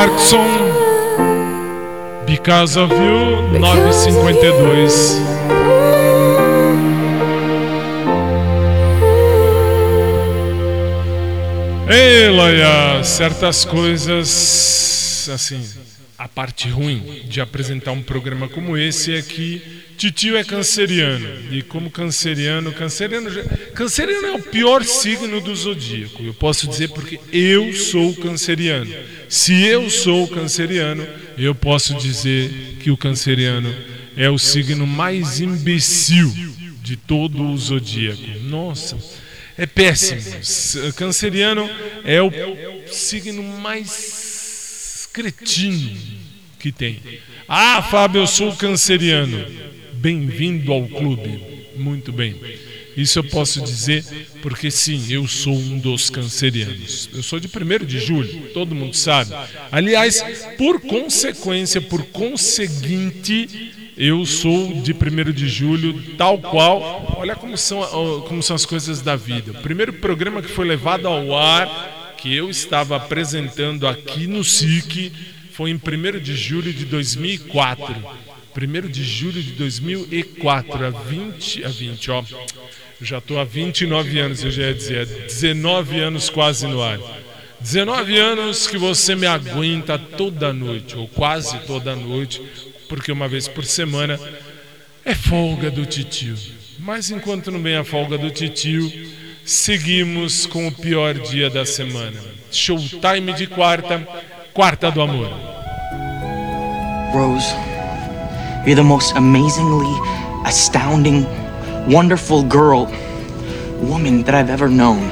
Clarkson, 0.00 0.46
Because 2.24 2.78
of 2.78 2.90
You, 2.90 3.58
952. 3.58 5.18
Ei, 11.90 12.30
Laia, 12.30 13.04
certas 13.04 13.66
coisas, 13.66 15.28
assim, 15.34 15.62
a 16.16 16.26
parte 16.26 16.66
ruim 16.70 17.26
de 17.28 17.42
apresentar 17.42 17.92
um 17.92 18.02
programa 18.02 18.48
como 18.48 18.78
esse 18.78 19.14
é 19.14 19.20
que 19.20 19.60
Titio 19.98 20.34
é 20.34 20.42
canceriano. 20.42 21.28
E 21.50 21.60
como 21.60 21.90
canceriano, 21.90 22.72
canceriano, 22.72 23.30
canceriano 23.74 24.28
é 24.28 24.32
o 24.32 24.42
pior 24.42 24.82
signo 24.82 25.42
do 25.42 25.54
zodíaco. 25.54 26.22
Eu 26.22 26.32
posso 26.32 26.66
dizer 26.66 26.88
porque 26.88 27.20
eu 27.30 27.74
sou 27.74 28.14
canceriano. 28.14 28.90
Se 29.30 29.62
eu 29.64 29.88
sou 29.88 30.26
canceriano, 30.26 31.06
eu 31.38 31.54
posso 31.54 31.94
dizer 31.94 32.78
que 32.80 32.90
o 32.90 32.96
canceriano 32.96 33.72
é 34.16 34.28
o 34.28 34.36
signo 34.36 34.84
mais 34.88 35.40
imbecil 35.40 36.34
de 36.82 36.96
todo 36.96 37.44
o 37.44 37.56
zodíaco. 37.56 38.20
Nossa, 38.42 38.98
é 39.56 39.66
péssimo. 39.66 40.20
Canceriano 40.96 41.70
é 42.04 42.20
o 42.20 42.32
signo 42.90 43.44
mais 43.44 45.08
cretino 45.12 45.96
que 46.58 46.72
tem. 46.72 47.00
Ah, 47.46 47.86
Fábio, 47.88 48.22
eu 48.22 48.26
sou 48.26 48.52
canceriano. 48.56 49.46
Bem-vindo 49.92 50.72
ao 50.72 50.88
clube. 50.88 51.40
Muito 51.76 52.10
bem. 52.12 52.34
Isso 52.96 53.18
eu 53.18 53.24
posso 53.24 53.60
dizer 53.60 54.04
porque 54.42 54.70
sim, 54.70 55.04
eu 55.10 55.26
sou 55.26 55.54
um 55.54 55.78
dos 55.78 56.10
cancerianos. 56.10 57.08
Eu 57.12 57.22
sou 57.22 57.38
de 57.38 57.48
1 57.48 57.84
de 57.84 57.98
julho, 57.98 58.50
todo 58.52 58.74
mundo 58.74 58.96
sabe. 58.96 59.32
Aliás, 59.70 60.22
por 60.56 60.80
consequência, 60.80 61.80
por 61.80 62.04
conseguinte, 62.06 63.72
eu 63.96 64.24
sou 64.24 64.80
de 64.80 64.92
1 64.92 65.32
de 65.32 65.48
julho, 65.48 66.02
tal 66.16 66.38
qual. 66.38 67.16
Olha 67.18 67.36
como 67.36 67.56
são, 67.56 67.80
como 68.26 68.42
são 68.42 68.56
as 68.56 68.64
coisas 68.64 69.00
da 69.00 69.16
vida. 69.16 69.52
O 69.52 69.62
primeiro 69.62 69.92
programa 69.94 70.42
que 70.42 70.48
foi 70.48 70.66
levado 70.66 71.06
ao 71.06 71.36
ar, 71.36 72.14
que 72.16 72.34
eu 72.34 72.50
estava 72.50 72.96
apresentando 72.96 73.86
aqui 73.86 74.26
no 74.26 74.42
SIC, 74.42 75.12
foi 75.52 75.70
em 75.70 75.74
1 75.74 76.20
de 76.20 76.34
julho 76.34 76.72
de 76.72 76.84
2004. 76.86 77.94
1 78.56 78.88
de 78.88 79.04
julho 79.04 79.42
de 79.42 79.52
2004, 79.52 80.86
a 80.86 80.90
20, 80.90 81.64
a 81.64 81.68
20, 81.68 82.10
ó. 82.10 82.24
Já 83.02 83.18
estou 83.18 83.38
há 83.38 83.44
29 83.44 84.18
anos, 84.18 84.44
eu 84.44 84.50
já 84.50 84.64
ia 84.64 84.74
dizer, 84.74 85.06
19 85.06 86.00
anos 86.00 86.28
quase 86.28 86.66
no 86.66 86.82
ar. 86.82 86.98
19 87.60 88.18
anos 88.18 88.66
que 88.66 88.78
você 88.78 89.14
me 89.14 89.26
aguenta 89.26 89.98
toda 89.98 90.52
noite, 90.52 90.96
ou 90.96 91.08
quase 91.08 91.58
toda 91.60 91.94
noite, 91.96 92.42
porque 92.88 93.12
uma 93.12 93.28
vez 93.28 93.48
por 93.48 93.64
semana 93.64 94.18
é 95.04 95.14
folga 95.14 95.70
do 95.70 95.86
titio. 95.86 96.36
Mas 96.78 97.10
enquanto 97.10 97.50
não 97.50 97.62
vem 97.62 97.76
a 97.76 97.84
folga 97.84 98.16
do 98.16 98.30
titio, 98.30 98.90
seguimos 99.44 100.46
com 100.46 100.66
o 100.66 100.72
pior 100.72 101.14
dia 101.14 101.50
da 101.50 101.64
semana. 101.64 102.18
Showtime 102.50 103.32
de 103.34 103.46
quarta, 103.46 103.98
quarta 104.52 104.90
do 104.90 105.00
amor. 105.00 105.30
Rose, 107.12 107.54
you're 108.66 108.74
the 108.74 108.82
most 108.82 109.14
amazingly 109.16 109.90
astounding, 110.44 111.26
wonderful 111.90 112.44
girl, 112.44 112.86
woman 113.82 114.22
that 114.22 114.32
I've 114.32 114.48
ever 114.48 114.68
known. 114.68 115.10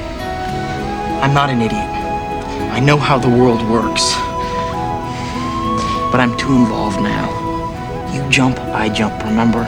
I'm 1.21 1.35
not 1.35 1.51
an 1.51 1.61
idiot. 1.61 1.91
I 2.73 2.79
know 2.79 2.97
how 2.97 3.19
the 3.19 3.29
world 3.29 3.61
works. 3.69 4.15
But 6.13 6.21
I'm 6.21 6.37
too 6.39 6.55
involved 6.55 7.01
now. 7.01 7.27
You 8.15 8.29
jump, 8.31 8.59
I 8.61 8.89
jump, 8.89 9.25
remember? 9.25 9.65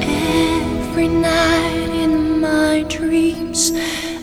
Every 0.00 1.08
night 1.08 1.88
in 2.04 2.40
my 2.40 2.84
dreams, 2.88 3.72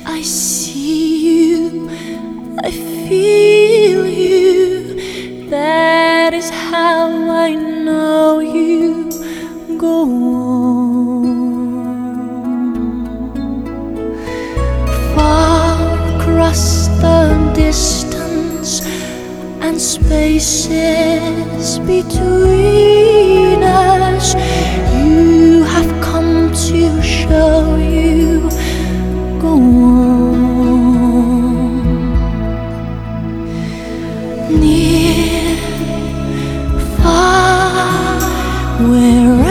I 0.06 0.22
see 0.22 1.58
you, 1.58 1.90
I 2.64 2.70
feel 2.70 4.06
you. 4.06 5.50
That 5.50 6.36
is 6.36 6.52
how 6.52 7.10
I 7.32 7.56
know 7.56 8.40
you 8.40 9.10
go 9.80 10.04
on. 10.04 10.87
Distance 17.58 18.86
and 19.66 19.82
spaces 19.82 21.80
between 21.80 23.64
us, 23.64 24.36
you 24.94 25.64
have 25.64 25.90
come 26.02 26.52
to 26.52 27.02
show 27.02 27.76
you 27.78 28.48
go 29.42 29.54
on. 29.54 30.18
Near, 34.62 35.58
far, 37.02 38.22
wherever 38.88 39.47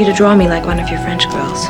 you 0.00 0.06
to 0.06 0.12
draw 0.14 0.34
me 0.34 0.48
like 0.48 0.64
one 0.64 0.80
of 0.80 0.88
your 0.88 0.98
French 1.00 1.28
girls. 1.30 1.66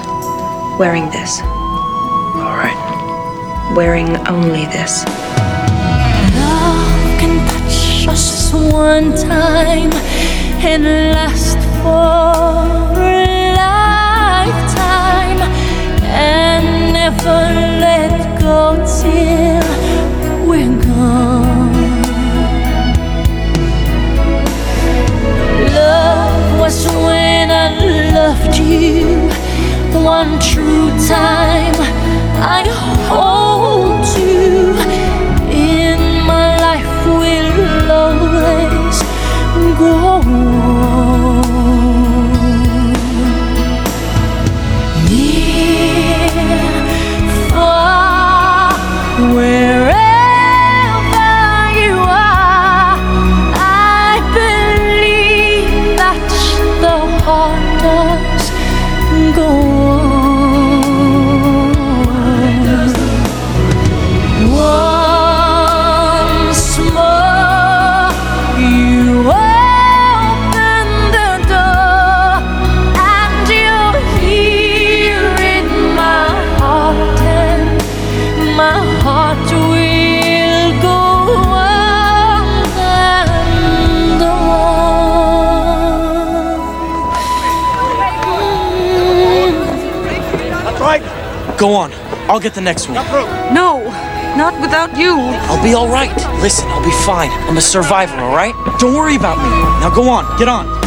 Wearing 0.79 1.11
this. 1.11 1.41
All 1.41 2.57
right. 2.57 3.73
Wearing 3.77 4.17
only 4.29 4.67
this. 4.67 5.05
Love 6.39 7.19
can 7.19 7.45
touch 7.49 8.07
us 8.07 8.53
one 8.53 9.13
time 9.17 9.91
and 10.63 10.85
last 11.13 11.59
for 11.83 13.01
a 13.01 13.55
lifetime 13.57 15.41
and 16.05 16.93
never 16.93 17.41
let 17.81 18.41
go 18.41 18.77
till 19.01 19.67
we're 20.49 20.83
gone. 20.85 21.50
Was 26.61 26.87
when 26.87 27.51
I 27.51 27.69
loved 28.13 28.59
you 28.59 29.31
one 30.05 30.39
true 30.39 30.91
time. 31.09 31.75
I 32.59 32.63
hold 33.09 34.05
you 34.21 34.77
in 35.49 36.01
my 36.27 36.51
life 36.67 37.07
will 37.07 37.91
always 37.91 38.97
go 39.79 39.93
on. 40.15 41.80
Go 91.61 91.75
on. 91.75 91.93
I'll 92.31 92.41
get 92.41 92.55
the 92.55 92.63
next 92.63 92.89
one. 92.89 92.95
No, 93.53 93.85
not 94.35 94.59
without 94.63 94.97
you. 94.97 95.13
I'll 95.15 95.63
be 95.63 95.75
all 95.75 95.89
right. 95.89 96.11
Listen, 96.41 96.67
I'll 96.69 96.83
be 96.83 96.91
fine. 97.05 97.29
I'm 97.51 97.59
a 97.59 97.61
survivor, 97.61 98.17
all 98.17 98.35
right? 98.35 98.55
Don't 98.79 98.95
worry 98.95 99.17
about 99.17 99.37
me. 99.37 99.51
Now 99.85 99.95
go 99.95 100.09
on. 100.09 100.39
Get 100.39 100.49
on. 100.49 100.80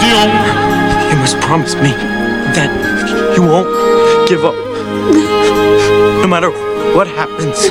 Dion. 0.00 0.30
You 1.10 1.16
must 1.18 1.38
promise 1.40 1.74
me 1.76 1.92
that 2.56 2.70
you 3.36 3.42
won't 3.42 3.68
give 4.28 4.44
up. 4.44 4.54
No 6.22 6.26
matter 6.28 6.50
what 6.94 7.06
happens. 7.06 7.68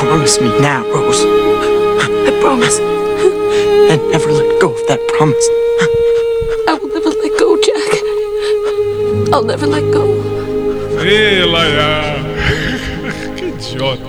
Promise 0.00 0.40
me 0.40 0.48
now, 0.60 0.82
Rose. 0.92 1.22
I 1.22 2.38
promise. 2.40 2.78
And 3.90 4.00
never 4.10 4.30
let 4.32 4.60
go 4.60 4.72
of 4.72 4.86
that 4.88 5.00
promise. 5.16 5.46
I 6.68 6.78
will 6.80 6.88
never 6.88 7.10
let 7.10 7.38
go, 7.38 7.56
Jack. 7.60 7.90
I'll 9.32 9.44
never 9.44 9.66
let 9.66 9.92
go. 9.92 10.04
Ei, 11.02 11.44
Laia. 11.44 12.14
que 13.36 13.46
idiota. 13.46 14.04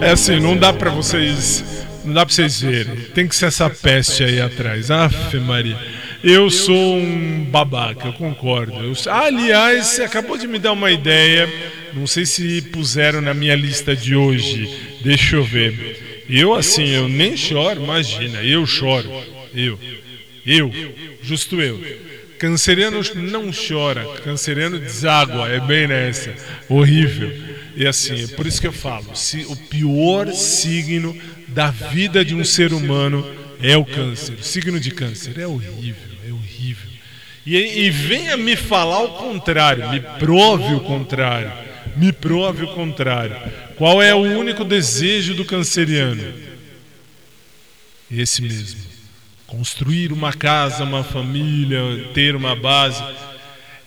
É 0.00 0.10
assim, 0.10 0.40
não 0.40 0.56
dá 0.56 0.72
pra 0.72 0.90
vocês. 0.90 1.64
Não 2.04 2.14
dá 2.14 2.26
pra 2.26 2.34
vocês 2.34 2.60
verem. 2.60 2.96
Tem 3.14 3.28
que 3.28 3.36
ser 3.36 3.46
essa 3.46 3.70
peste 3.70 4.24
aí 4.24 4.40
atrás. 4.40 4.90
Aff, 4.90 5.38
Maria. 5.38 5.78
Eu 6.22 6.50
sou 6.50 6.96
um 6.96 7.44
babaca, 7.44 8.06
eu 8.08 8.12
concordo. 8.12 8.74
Eu- 8.74 8.94
aliás, 9.12 9.86
você 9.86 10.02
acabou 10.02 10.38
de 10.38 10.46
me 10.46 10.58
dar 10.58 10.72
uma 10.72 10.90
ideia. 10.90 11.48
Não 11.92 12.06
sei 12.06 12.24
se 12.24 12.62
puseram 12.62 13.20
na 13.20 13.34
minha 13.34 13.54
lista 13.56 13.94
de 13.94 14.14
hoje. 14.14 14.68
Deixa 15.02 15.36
eu 15.36 15.44
ver. 15.44 16.24
Eu, 16.28 16.54
assim, 16.54 16.88
eu 16.88 17.08
nem 17.08 17.36
choro, 17.36 17.82
imagina. 17.82 18.42
Eu 18.42 18.64
choro. 18.66 19.10
Eu. 19.54 19.78
Eu. 20.46 20.72
Justo 21.22 21.60
eu. 21.60 21.80
Canceriano 22.38 23.00
não 23.14 23.50
chora, 23.52 24.04
canceriano 24.24 24.76
deságua, 24.78 25.48
é 25.48 25.60
bem 25.60 25.86
nessa. 25.86 26.34
Horrível. 26.68 27.32
E 27.76 27.86
assim, 27.86 28.24
é 28.24 28.26
por 28.28 28.46
isso 28.46 28.60
que 28.60 28.66
eu 28.66 28.72
falo: 28.72 29.14
se 29.14 29.44
o 29.48 29.54
pior 29.54 30.32
signo 30.32 31.16
da 31.48 31.70
vida 31.70 32.24
de 32.24 32.34
um 32.34 32.44
ser 32.44 32.72
humano 32.72 33.24
é 33.62 33.76
o 33.76 33.84
câncer. 33.84 34.34
O 34.40 34.42
signo 34.42 34.80
de 34.80 34.90
câncer 34.90 35.38
é 35.38 35.46
horrível, 35.46 35.72
é 35.72 35.78
horrível. 35.78 36.11
E, 37.44 37.56
e 37.56 37.90
venha 37.90 38.36
me 38.36 38.56
falar 38.56 39.02
o 39.02 39.14
contrário, 39.14 39.90
me 39.90 40.00
prove 40.00 40.74
o 40.74 40.80
contrário. 40.80 41.52
Me 41.96 42.12
prove 42.12 42.64
o 42.64 42.74
contrário. 42.74 43.36
Qual 43.76 44.00
é 44.00 44.14
o 44.14 44.20
único 44.20 44.64
desejo 44.64 45.34
do 45.34 45.44
canceriano? 45.44 46.22
Esse 48.10 48.40
mesmo 48.40 48.92
construir 49.52 50.14
uma 50.14 50.32
casa, 50.32 50.82
uma 50.82 51.04
família, 51.04 51.78
ter 52.14 52.34
uma 52.34 52.56
base. 52.56 53.04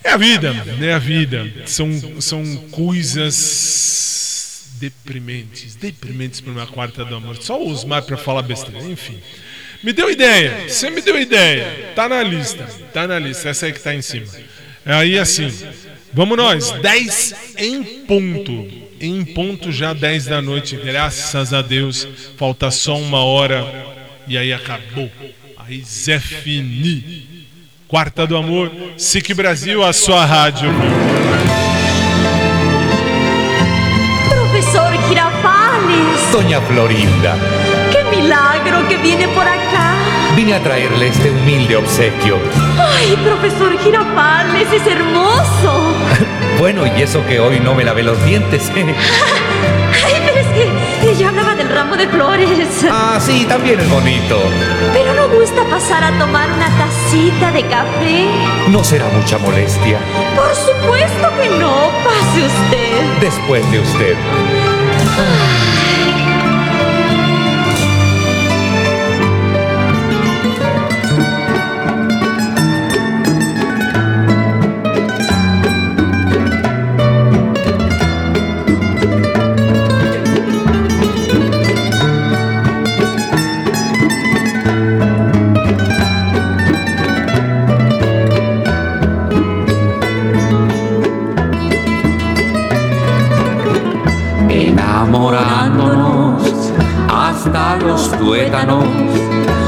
É 0.03 0.11
a 0.11 0.17
vida, 0.17 0.53
é 0.79 0.93
a 0.93 0.99
vida. 0.99 1.51
São, 1.65 2.21
são 2.21 2.55
coisas 2.69 4.69
deprimentes, 4.79 5.75
deprimentes 5.75 6.39
para 6.39 6.51
uma 6.51 6.67
quarta 6.67 7.03
do 7.03 7.15
amor. 7.15 7.37
Só 7.37 7.59
o 7.59 7.71
Osmar 7.71 8.03
para 8.03 8.15
falar 8.15 8.43
besteira, 8.43 8.83
enfim. 8.83 9.17
Me 9.85 9.93
deu 9.93 10.09
ideia, 10.09 10.67
você 10.67 10.89
me 10.89 10.99
deu 10.99 11.15
ideia. 11.15 11.91
Tá 11.95 12.09
na 12.09 12.23
lista, 12.23 12.67
tá 12.91 13.07
na 13.07 13.19
lista, 13.19 13.49
essa 13.49 13.67
aí 13.67 13.71
que 13.71 13.79
tá 13.79 13.93
em 13.93 14.01
cima. 14.01 14.25
Aí 14.83 15.19
assim, 15.19 15.47
vamos 16.11 16.35
nós, 16.35 16.71
10 16.71 17.35
em 17.55 17.83
ponto. 17.83 18.67
Em 18.99 19.23
ponto 19.23 19.71
já 19.71 19.93
10 19.93 20.25
da 20.25 20.41
noite, 20.41 20.75
graças 20.75 21.53
a 21.53 21.61
Deus. 21.61 22.07
Falta 22.35 22.71
só 22.71 22.97
uma 22.97 23.23
hora 23.23 23.63
e 24.27 24.35
aí 24.39 24.51
acabou. 24.51 25.11
Aí 25.55 25.83
Zé 25.83 26.19
Fini. 26.19 27.45
Quarta 27.87 28.25
do 28.25 28.35
Amor, 28.35 28.71
SIC 28.97 29.35
Brasil, 29.35 29.83
a 29.83 29.93
sua 29.93 30.25
rádio. 30.25 30.67
Profesor 34.27 35.07
Girafales, 35.07 36.31
Doña 36.31 36.59
Florinda, 36.61 37.35
qué 37.91 38.03
milagro 38.05 38.87
que 38.87 38.97
viene 38.97 39.27
por 39.27 39.45
acá. 39.45 39.74
Vine 40.35 40.53
a 40.53 40.61
traerle 40.61 41.07
este 41.07 41.31
humilde 41.31 41.75
obsequio. 41.77 42.37
Ay, 42.77 43.15
profesor 43.23 43.77
Girafales, 43.79 44.67
es 44.71 44.87
hermoso. 44.87 45.95
Bueno, 46.57 46.85
y 46.87 47.01
eso 47.01 47.25
que 47.27 47.37
hoy 47.41 47.59
no 47.59 47.75
me 47.75 47.83
lavé 47.83 48.01
los 48.01 48.23
dientes. 48.23 48.71
¿eh? 48.77 48.85
Ay, 50.05 50.13
pero 50.25 50.39
es 50.39 50.47
que 51.03 51.15
yo 51.21 51.27
hablaba 51.27 51.53
del 51.53 51.67
ramo 51.67 51.97
de 51.97 52.07
flores. 52.07 52.49
Ah, 52.89 53.19
sí, 53.19 53.43
también 53.43 53.77
es 53.81 53.89
bonito. 53.89 54.39
Pero 54.93 55.13
no 55.15 55.27
gusta 55.27 55.65
pasar 55.65 56.01
a 56.01 56.17
tomar 56.17 56.49
una 56.49 56.69
tacita 56.77 57.51
de 57.51 57.61
café. 57.67 58.29
No 58.69 58.85
será 58.85 59.05
mucha 59.09 59.37
molestia. 59.37 59.99
Por 60.33 60.55
supuesto 60.55 61.29
que 61.41 61.49
no. 61.59 61.89
Pase 62.05 62.45
usted. 62.45 63.19
Después 63.19 63.69
de 63.69 63.79
usted. 63.81 64.15
enamorándonos 65.05 65.64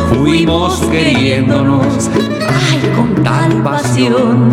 fuimos 0.09 0.79
queriéndonos, 0.91 2.09
ay, 2.13 2.91
con 2.95 3.23
tal 3.23 3.63
pasión, 3.63 4.49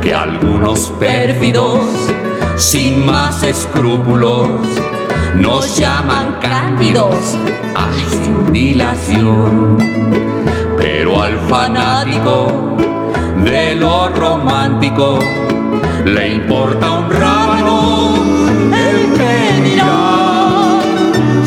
que 0.00 0.14
algunos 0.14 0.92
pérfidos, 1.00 1.80
sin 2.56 3.04
más 3.04 3.42
escrúpulos, 3.42 4.48
nos 5.34 5.76
llaman 5.76 6.36
cándidos, 6.40 7.36
ay, 7.74 8.04
sin 8.10 8.52
dilación. 8.52 9.76
Pero 10.76 11.22
al 11.22 11.38
fanático 11.48 12.76
de 13.44 13.74
lo 13.74 14.08
romántico 14.08 15.18
le 16.04 16.34
importa 16.34 16.90
un 16.90 17.10
rábano 17.10 17.61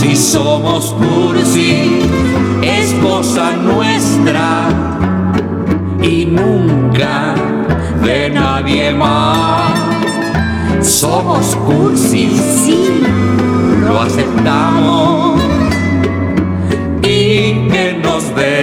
si 0.05 0.15
somos 0.15 0.93
cursi 0.93 1.99
es 2.61 2.93
cosa 3.01 3.53
nuestra. 3.53 4.69
Y 6.01 6.25
nunca 6.25 7.33
de 8.03 8.29
nadie 8.29 8.93
más. 8.93 9.73
Somos 10.81 11.55
cursis 11.55 12.39
sí 12.63 13.01
lo 13.81 14.01
aceptamos. 14.01 15.41
Y 17.01 17.67
que 17.71 17.99
nos 18.03 18.35
dejen 18.35 18.54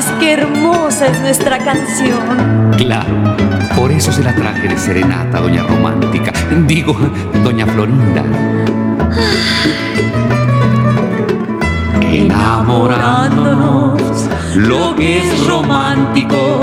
sabes 0.00 0.20
qué 0.20 0.34
hermosa 0.34 1.06
es 1.06 1.18
nuestra 1.20 1.58
canción. 1.58 2.20
Claro, 2.76 3.08
por 3.76 3.90
eso 3.90 4.12
se 4.12 4.22
la 4.22 4.32
traje 4.34 4.68
de 4.68 4.78
serenata, 4.78 5.40
doña 5.40 5.62
Romántica. 5.62 6.32
Digo, 6.66 6.94
doña 7.42 7.66
Florinda. 7.66 8.22
Enamorándonos, 12.02 14.28
lo 14.56 14.94
que 14.96 15.18
es 15.18 15.46
romántico 15.46 16.60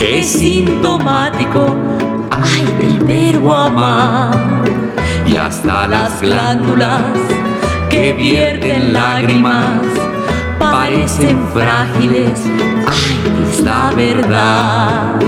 es 0.00 0.30
sintomático, 0.32 1.76
ay, 2.30 2.64
del 2.78 3.00
verbo 3.00 3.52
amar. 3.54 4.38
Y 5.26 5.36
hasta 5.36 5.88
las 5.88 6.20
glándulas 6.20 7.02
que 7.88 8.12
vierten 8.12 8.92
lágrimas 8.92 9.89
parecen 10.70 11.46
frágiles, 11.52 12.40
ay, 12.86 13.48
es 13.50 13.60
la 13.60 13.92
verdad. 13.94 15.20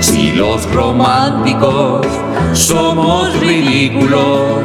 Si 0.00 0.32
los 0.32 0.70
románticos 0.72 2.06
somos 2.52 3.38
ridículos, 3.40 4.62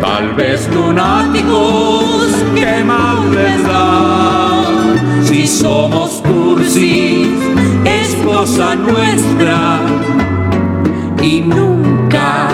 tal 0.00 0.34
vez 0.34 0.68
lunáticos, 0.72 2.28
¿qué 2.54 2.84
más 2.84 3.24
les 3.26 3.62
da? 3.62 4.64
Si 5.24 5.46
somos 5.46 6.22
cursis, 6.22 7.28
es 7.84 8.14
cosa 8.24 8.74
nuestra 8.74 9.80
y 11.22 11.40
nunca 11.40 12.48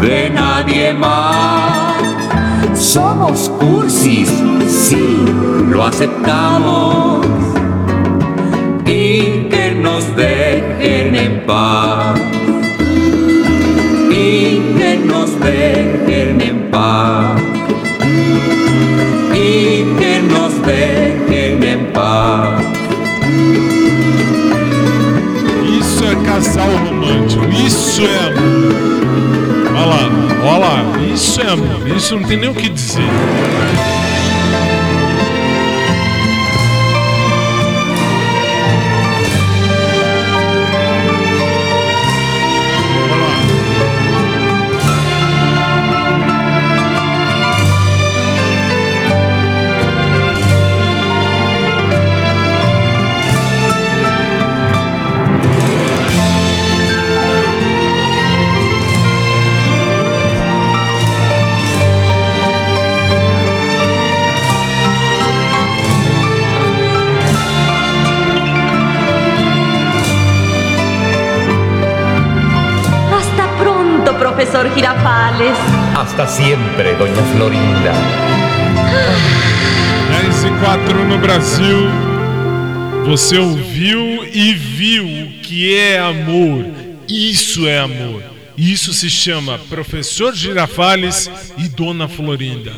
de 0.00 0.30
nadie 0.30 0.94
más. 0.94 1.75
Somos 2.78 3.50
cursis, 3.58 4.30
sí, 4.68 5.24
lo 5.70 5.84
aceptamos. 5.84 7.26
Y 8.84 9.48
que 9.48 9.78
nos 9.80 10.04
dejen 10.14 11.14
en 11.14 11.46
paz. 11.46 12.20
Y 14.10 14.60
que 14.76 15.00
nos 15.04 15.40
dejen 15.40 16.40
en 16.40 16.70
paz. 16.70 17.40
Y 19.34 19.84
que 19.98 20.22
nos 20.28 20.62
dejen 20.66 21.62
en 21.62 21.92
paz. 21.94 22.62
Isso 25.80 26.04
é 26.04 26.14
casal 26.26 26.70
romântico, 26.86 27.44
isso 27.66 28.02
é. 28.02 28.34
Olha 29.70 29.86
lá, 29.86 30.15
olha 30.42 30.58
lá, 30.58 30.98
isso 31.12 31.40
é 31.40 31.96
isso 31.96 32.16
não 32.16 32.26
tem 32.26 32.36
nem 32.36 32.50
o 32.50 32.54
que 32.54 32.68
dizer. 32.68 33.02
Girafales. 75.36 75.96
Hasta 75.96 76.26
siempre, 76.26 76.94
doña 76.94 77.22
Florinda. 77.34 77.92
10 80.22 80.44
e 80.44 80.50
4 80.60 81.04
no 81.04 81.18
Brasil. 81.18 81.88
Você 83.06 83.38
ouviu 83.38 84.24
e 84.32 84.52
viu 84.54 85.04
o 85.04 85.32
que 85.42 85.74
é 85.76 85.98
amor. 85.98 86.64
Isso 87.08 87.66
é 87.66 87.78
amor. 87.78 88.22
Isso 88.56 88.92
se 88.94 89.08
chama 89.10 89.58
Professor 89.68 90.34
Girafales 90.34 91.30
e 91.58 91.68
Dona 91.68 92.08
Florinda. 92.08 92.72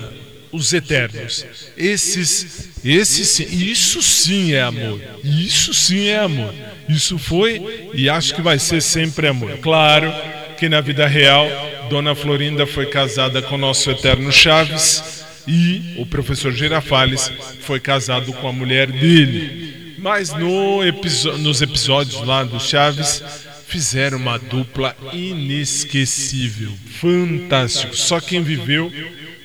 Os 0.51 0.73
eternos. 0.73 1.47
Esses, 1.77 2.71
esses, 2.85 3.29
sim- 3.29 3.47
isso 3.51 4.03
sim 4.03 4.53
é 4.55 4.63
amor. 4.63 5.01
Isso 5.23 5.73
sim 5.75 6.09
é 6.09 6.19
amor. 6.19 6.53
Isso 6.89 7.19
foi 7.19 7.91
e 7.95 8.09
acho 8.09 8.35
que 8.35 8.43
vai 8.43 8.59
ser 8.59 8.81
sempre 8.83 9.29
amor. 9.29 9.59
Claro 9.59 10.13
que 10.59 10.69
na 10.69 10.81
vida 10.81 11.07
real, 11.07 11.47
Dona 11.89 12.15
Florinda 12.15 12.67
foi 12.67 12.87
casada 12.87 13.41
com 13.41 13.57
nosso 13.57 13.91
eterno 13.91 14.31
Chaves 14.31 15.25
e 15.47 15.95
o 15.97 16.05
professor 16.05 16.53
Girafales 16.53 17.33
foi 17.61 17.81
casado 17.81 18.33
com 18.35 18.47
a 18.47 18.53
mulher 18.53 18.91
dele. 18.91 19.97
Mas 19.99 20.33
no 20.33 20.83
nos 21.39 21.63
episódios 21.63 22.23
lá 22.25 22.45
do 22.45 22.61
Chaves 22.61 23.23
fizeram 23.67 24.19
uma 24.19 24.39
dupla 24.39 24.95
inesquecível, 25.13 26.73
fantástico. 27.01 27.97
Só 27.97 28.21
quem 28.21 28.43
viveu, 28.43 28.93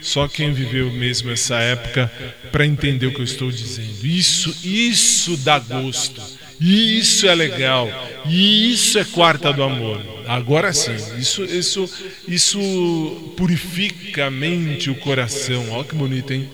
só 0.02 0.28
quem 0.28 0.54
viveu 0.54 0.92
mesmo 0.92 1.32
essa 1.32 1.56
época 1.56 2.12
para 2.52 2.66
entender 2.66 3.08
o 3.08 3.14
que 3.14 3.22
eu 3.22 3.26
estou 3.26 3.50
dizendo. 3.50 4.06
Isso, 4.06 4.54
isso 4.64 5.38
dá 5.38 5.60
gosto. 5.60 6.22
E 6.60 7.00
isso 7.00 7.28
é 7.28 7.36
legal. 7.36 7.90
E 8.26 8.72
isso 8.72 8.98
é 8.98 9.04
quarta 9.04 9.52
do 9.52 9.64
amor. 9.64 10.02
Agora 10.28 10.72
sim, 10.72 10.96
isso, 11.18 11.44
isso, 11.44 11.90
isso 12.28 13.34
purifica 13.36 14.28
a 14.28 14.32
mente 14.32 14.90
o 14.90 14.96
coração. 14.96 15.72
Olha 15.72 15.84
que 15.84 15.96
bonito, 15.96 16.32
hein? 16.32 16.50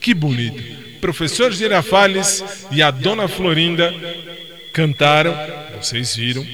Que 0.00 0.12
bonito. 0.12 0.62
Professor 1.00 1.52
Girafales 1.52 2.44
e 2.70 2.82
a 2.82 2.90
Dona 2.90 3.28
Florinda 3.28 3.94
cantaram, 4.72 5.34
vocês 5.80 6.14
viram, 6.16 6.46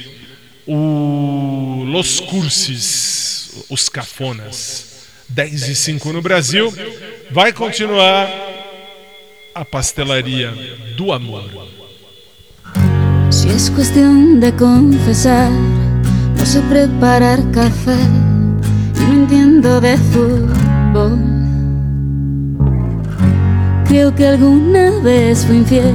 o 0.66 1.84
Los 1.86 2.20
Cursis, 2.20 3.64
os 3.68 3.88
Cafonas. 3.88 4.90
10 5.28 5.68
e 5.68 5.76
5 5.76 6.12
no 6.12 6.20
Brasil. 6.20 6.72
Vai 7.30 7.52
continuar 7.52 8.28
a 9.54 9.64
pastelaria 9.64 10.50
do 10.96 11.12
amor. 11.12 11.79
Si 13.30 13.48
es 13.48 13.70
cuestión 13.70 14.40
de 14.40 14.52
confesar, 14.56 15.50
no 16.36 16.44
sé 16.44 16.60
preparar 16.62 17.38
café 17.52 17.96
y 18.96 19.04
no 19.06 19.12
entiendo 19.22 19.80
de 19.80 19.96
fútbol. 19.96 21.16
Creo 23.86 24.12
que 24.16 24.26
alguna 24.26 24.90
vez 25.04 25.46
fui 25.46 25.58
infiel, 25.58 25.94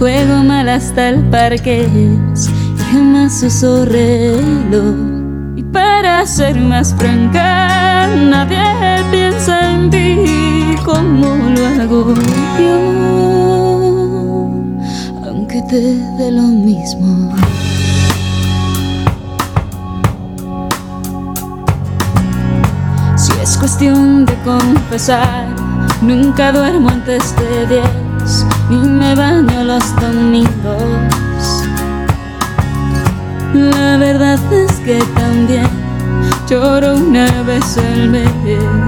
juego 0.00 0.42
mal 0.42 0.68
hasta 0.68 1.10
el 1.10 1.22
parqués 1.30 1.88
y 1.94 2.82
jamás 2.90 3.44
uso 3.44 3.84
reloj. 3.84 4.96
Y 5.54 5.62
para 5.62 6.26
ser 6.26 6.60
más 6.60 6.92
franca, 6.94 8.08
nadie 8.08 9.04
piensa 9.12 9.72
en 9.72 9.90
ti 9.90 10.76
como 10.84 11.36
lo 11.36 11.66
hago 11.82 12.14
yo 12.58 13.25
dé 15.68 16.30
lo 16.30 16.42
mismo. 16.42 17.34
Si 23.16 23.32
es 23.42 23.56
cuestión 23.56 24.24
de 24.26 24.34
confesar, 24.44 25.46
nunca 26.02 26.52
duermo 26.52 26.90
antes 26.90 27.34
de 27.36 27.66
diez 27.66 28.46
y 28.70 28.74
me 28.74 29.14
baño 29.14 29.64
los 29.64 29.84
domingos. 29.96 31.64
La 33.54 33.96
verdad 33.96 34.38
es 34.52 34.72
que 34.80 34.98
también 35.16 35.68
lloro 36.48 36.96
una 36.96 37.42
vez 37.42 37.78
al 37.78 38.08
mes, 38.08 38.30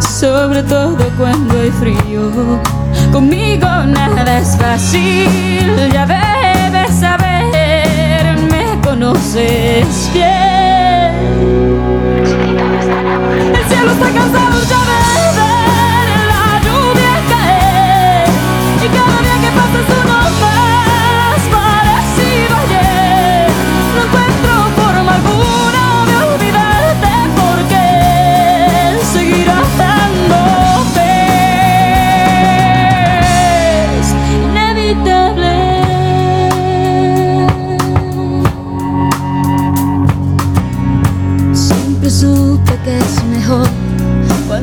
sobre 0.05 0.63
todo 0.63 0.97
cuando 1.17 1.61
hay 1.61 1.71
frío. 1.71 2.61
Conmigo 3.13 3.67
nada 3.67 4.39
es 4.39 4.57
fácil, 4.57 5.91
ya 5.93 6.07
saber, 6.07 6.38
me 9.09 9.15
conoces 9.15 10.11
bien. 10.13 10.29
El 13.55 13.65
cielo 13.69 13.93
está 13.93 14.11
cansado 14.11 14.63
ya 14.69 14.81
de 14.89 14.97
ver 15.39 16.09
la 16.29 16.45
lluvia 16.65 17.15
caer 17.29 18.29
y 18.85 18.89
cada 18.89 19.28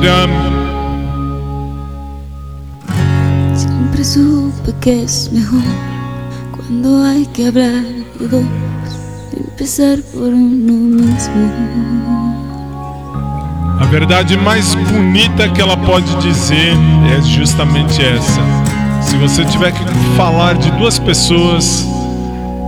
Shakira. 0.00 0.26
Siempre 3.54 4.04
supe 4.04 4.72
que 4.80 5.02
es 5.04 5.30
mejor 5.32 5.62
cuando 6.56 7.04
hay 7.04 7.26
que 7.26 7.48
hablar 7.48 7.84
de 8.18 8.28
dos, 8.28 8.44
empezar 9.36 9.98
por 10.12 10.28
uno 10.28 10.72
mismo. 10.72 11.50
A 13.80 13.84
verdade 13.86 14.36
mais 14.36 14.74
bonita 14.74 15.48
que 15.48 15.60
ela 15.60 15.76
pode 15.76 16.14
dizer 16.16 16.74
é 17.16 17.22
justamente 17.22 18.02
essa. 18.02 18.40
Se 19.02 19.16
você 19.16 19.44
tiver 19.44 19.72
que 19.72 19.84
falar 20.16 20.54
de 20.56 20.70
duas 20.72 20.98
pessoas, 20.98 21.86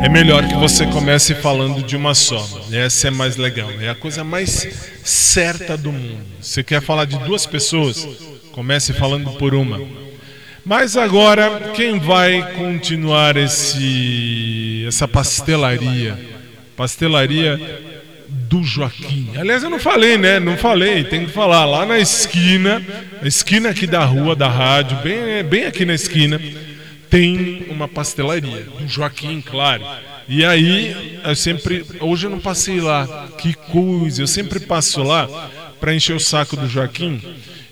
é 0.02 0.08
melhor 0.08 0.46
que 0.48 0.54
você 0.54 0.84
comece 0.86 1.32
falando 1.34 1.80
de 1.82 1.96
uma 1.96 2.12
só. 2.14 2.44
Essa 2.72 3.08
é 3.08 3.10
mais 3.10 3.36
legal. 3.36 3.70
É 3.80 3.88
a 3.88 3.94
coisa 3.94 4.24
mais 4.24 4.68
certa 5.04 5.76
do 5.76 5.92
mundo. 5.92 6.24
Você 6.40 6.64
quer 6.64 6.82
falar 6.82 7.04
de 7.04 7.16
duas 7.20 7.46
pessoas? 7.46 8.06
Comece 8.50 8.92
falando 8.92 9.30
por 9.38 9.54
uma. 9.54 9.80
Mas 10.64 10.96
agora, 10.96 11.72
quem 11.74 12.00
vai 12.00 12.54
continuar 12.54 13.36
esse 13.36 14.84
essa 14.88 15.06
pastelaria? 15.06 16.18
Pastelaria 16.76 17.60
do 18.28 18.62
Joaquim. 18.64 19.30
Aliás, 19.36 19.62
eu 19.62 19.70
não 19.70 19.78
falei, 19.78 20.18
né? 20.18 20.40
Não 20.40 20.56
falei, 20.56 21.04
tem 21.04 21.26
que 21.26 21.32
falar. 21.32 21.64
Lá 21.64 21.86
na 21.86 21.98
esquina, 21.98 22.82
a 23.22 23.26
esquina 23.26 23.70
aqui 23.70 23.86
da 23.86 24.04
rua, 24.04 24.34
da 24.34 24.48
rádio, 24.48 24.96
bem, 24.98 25.44
bem 25.44 25.64
aqui 25.64 25.84
na 25.84 25.94
esquina, 25.94 26.40
tem 27.12 27.66
uma 27.68 27.86
pastelaria. 27.86 28.62
Do 28.62 28.88
Joaquim, 28.88 29.42
claro. 29.42 29.84
E 30.26 30.42
aí, 30.42 31.20
eu 31.22 31.36
sempre. 31.36 31.84
Hoje 32.00 32.26
eu 32.26 32.30
não 32.30 32.40
passei 32.40 32.80
lá. 32.80 33.28
Que 33.36 33.52
coisa! 33.52 34.22
Eu 34.22 34.26
sempre 34.26 34.58
passo 34.58 35.02
lá 35.02 35.50
para 35.78 35.94
encher 35.94 36.16
o 36.16 36.20
saco 36.20 36.56
do 36.56 36.66
Joaquim 36.66 37.20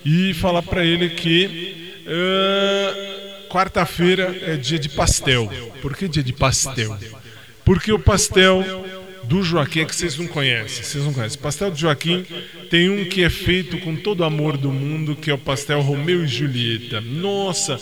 e 0.05 0.35
falar 0.35 0.63
para 0.63 0.85
ele 0.85 1.09
que. 1.09 1.95
ah, 2.07 3.07
Quarta-feira 3.49 4.39
é 4.43 4.57
dia 4.57 4.79
de 4.79 4.89
pastel. 4.89 5.51
Por 5.83 5.97
que 5.97 6.07
dia 6.07 6.23
de 6.23 6.33
pastel? 6.33 6.97
Porque 7.65 7.93
o 7.93 7.99
pastel 7.99 8.63
do 9.25 9.43
Joaquim 9.43 9.81
é 9.81 9.85
que 9.85 9.97
vocês 9.97 10.17
não 10.17 10.29
conhecem. 10.29 10.85
Vocês 10.85 11.03
não 11.03 11.13
conhecem. 11.13 11.39
O 11.39 11.43
pastel 11.43 11.71
do 11.71 11.77
Joaquim 11.77 12.25
tem 12.69 12.89
um 12.91 13.05
que 13.07 13.25
é 13.25 13.31
feito 13.31 13.79
com 13.79 13.97
todo 13.97 14.21
o 14.21 14.25
amor 14.25 14.57
do 14.57 14.71
mundo, 14.71 15.17
que 15.17 15.31
é 15.31 15.35
o 15.35 15.39
pastel 15.39 15.81
Romeu 15.81 16.25
e 16.25 16.29
Julieta. 16.29 17.01
Nossa, 17.01 17.81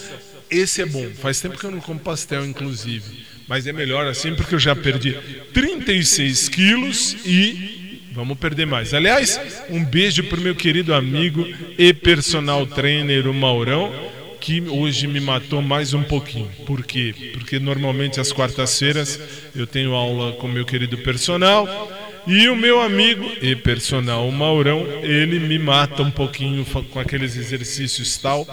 esse 0.50 0.82
é 0.82 0.86
bom. 0.86 1.08
Faz 1.20 1.40
tempo 1.40 1.58
que 1.58 1.64
eu 1.64 1.70
não 1.70 1.80
como 1.80 1.98
pastel, 1.98 2.44
inclusive. 2.44 3.26
Mas 3.46 3.66
é 3.66 3.72
melhor 3.72 4.06
assim 4.06 4.34
porque 4.34 4.54
eu 4.54 4.58
já 4.58 4.76
perdi 4.76 5.16
36 5.54 6.48
quilos 6.48 7.16
e 7.24 8.10
vamos 8.12 8.38
perder 8.38 8.66
mais. 8.66 8.92
Aliás, 8.92 9.40
um 9.70 9.84
beijo 9.84 10.24
pro 10.24 10.40
meu 10.40 10.54
querido 10.54 10.92
amigo 10.92 11.46
e 11.78 11.94
personal 11.94 12.66
trainer, 12.66 13.26
o 13.26 13.32
Maurão, 13.32 13.92
que 14.40 14.60
hoje 14.62 15.06
me 15.06 15.20
matou 15.20 15.62
mais 15.62 15.94
um 15.94 16.02
pouquinho. 16.02 16.50
Por 16.66 16.84
quê? 16.84 17.32
Porque 17.32 17.58
normalmente 17.58 18.20
às 18.20 18.32
quartas-feiras 18.32 19.18
eu 19.54 19.66
tenho 19.66 19.94
aula 19.94 20.32
com 20.32 20.46
meu 20.46 20.64
querido 20.64 20.98
personal 20.98 21.66
e 22.26 22.46
o 22.48 22.54
meu 22.54 22.80
amigo 22.82 23.24
e 23.40 23.56
personal, 23.56 24.28
o 24.28 24.32
Maurão, 24.32 24.86
ele 25.02 25.38
me 25.38 25.58
mata 25.58 26.02
um 26.02 26.10
pouquinho 26.10 26.62
com 26.90 27.00
aqueles 27.00 27.36
exercícios 27.36 28.18
tal, 28.18 28.46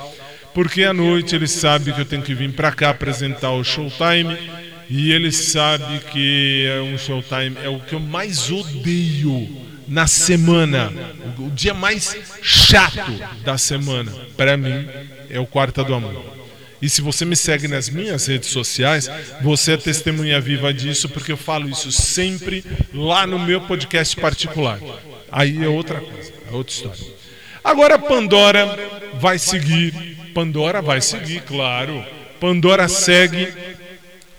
porque 0.55 0.85
à 0.85 0.93
noite 0.93 1.35
ele 1.35 1.49
sabe 1.49 1.91
que 1.91 1.99
eu 1.99 2.05
tenho 2.05 2.23
que 2.23 2.33
vir 2.33 2.53
para 2.53 2.71
cá 2.71 2.91
apresentar 2.91 3.51
o 3.51 3.61
Showtime 3.61 4.37
e 4.89 5.11
ele 5.11 5.29
sabe 5.29 5.99
que 6.11 6.65
é 6.65 6.81
um 6.81 6.97
Showtime, 6.97 7.57
é 7.61 7.67
o 7.67 7.81
que 7.81 7.93
eu 7.93 7.99
mais 7.99 8.49
odeio 8.49 9.63
na 9.85 10.07
semana, 10.07 10.93
o, 11.37 11.49
dia 11.49 11.73
mais 11.73 12.17
chato 12.41 13.11
da 13.43 13.57
semana, 13.57 14.11
para 14.37 14.55
mim, 14.55 14.87
é 15.29 15.39
o 15.39 15.45
Quarta 15.45 15.83
do 15.83 15.93
Amor. 15.93 16.23
E 16.81 16.89
se 16.89 17.01
você 17.01 17.25
me 17.25 17.35
segue 17.35 17.67
nas 17.67 17.89
minhas 17.89 18.25
redes 18.25 18.49
sociais, 18.49 19.11
você 19.41 19.73
é 19.73 19.77
testemunha 19.77 20.39
viva 20.39 20.73
disso, 20.73 21.09
porque 21.09 21.33
eu 21.33 21.37
falo 21.37 21.69
isso 21.69 21.91
sempre 21.91 22.63
lá 22.93 23.27
no 23.27 23.37
meu 23.37 23.59
podcast 23.61 24.15
particular. 24.15 24.79
Aí 25.29 25.63
é 25.63 25.67
outra 25.67 25.99
coisa, 25.99 26.31
é 26.49 26.55
outra 26.55 26.73
história. 26.73 27.05
Agora 27.61 27.99
Pandora 27.99 28.77
vai 29.19 29.37
seguir. 29.37 30.14
Pandora 30.35 30.81
vai 30.81 30.99
seguir, 30.99 31.41
claro. 31.43 32.03
Pandora 32.41 32.89
segue 32.89 33.47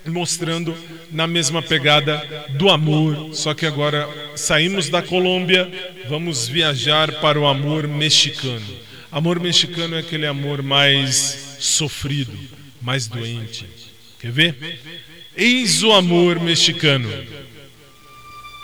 mostrando 0.05 0.75
na 1.11 1.25
mesma 1.25 1.61
pegada 1.61 2.23
do 2.51 2.69
amor, 2.69 3.33
só 3.33 3.55
que 3.55 3.65
agora 3.65 4.07
saímos 4.35 4.89
da 4.89 5.01
Colômbia, 5.01 5.67
vamos 6.07 6.47
viajar 6.47 7.11
para 7.13 7.39
o 7.39 7.47
amor 7.47 7.87
mexicano. 7.87 8.63
Amor 9.11 9.39
mexicano 9.39 9.95
é 9.95 9.99
aquele 9.99 10.27
amor 10.27 10.61
mais 10.61 11.57
sofrido, 11.59 12.37
mais 12.79 13.07
doente. 13.07 13.65
Quer 14.19 14.31
ver? 14.31 14.79
Eis 15.35 15.81
o 15.81 15.91
amor 15.93 16.39
mexicano. 16.39 17.09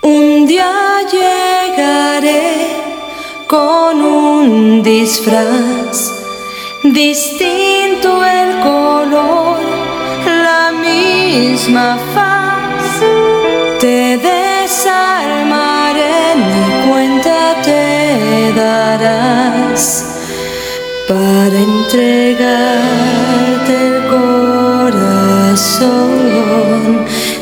Un 0.04 0.46
día 0.46 1.02
llegaré 1.10 2.66
con 3.48 4.00
un 4.00 4.82
disfraz, 4.82 6.23
distinto 6.92 8.22
el 8.24 8.60
color, 8.60 9.60
la 10.26 10.72
misma 10.72 11.98
faz. 12.14 13.00
Te 13.80 14.18
desarmaré, 14.18 15.54
ni 16.36 16.90
cuenta 16.90 17.56
te 17.62 18.52
darás 18.54 19.82
para 21.08 21.58
entregarte 21.58 22.52
el 23.86 23.96
corazón. 24.90 25.74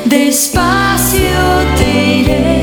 Despacio 0.05 1.43
te 1.77 1.91
iré 2.21 2.62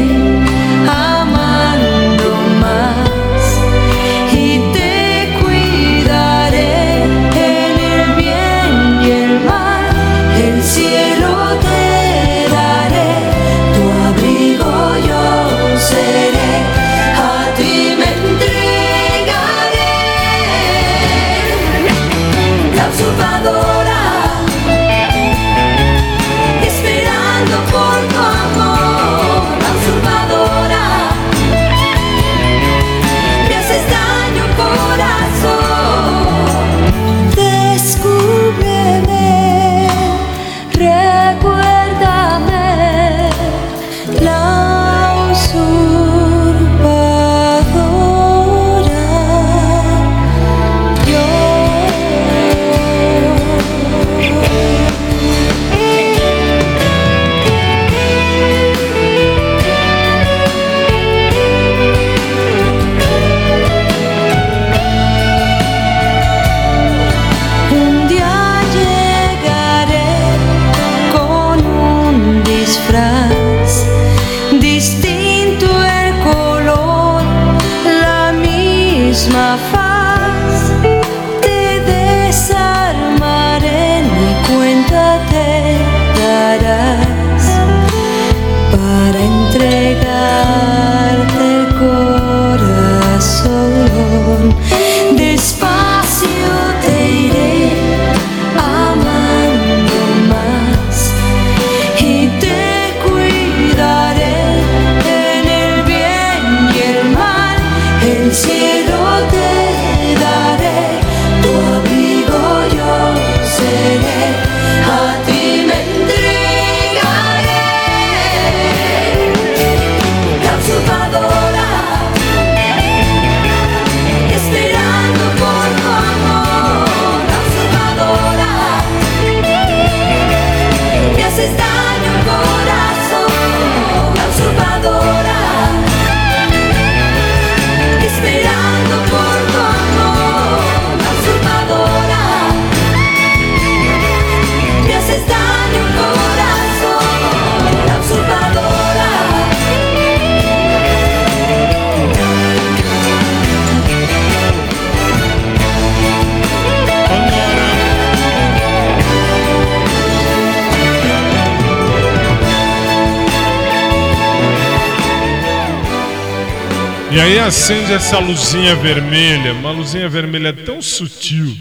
acende 167.50 167.92
essa 167.94 168.20
luzinha 168.20 168.76
vermelha, 168.76 169.54
uma 169.54 169.72
luzinha 169.72 170.08
vermelha 170.08 170.54
tão 170.54 170.84
sutil, 170.84 171.58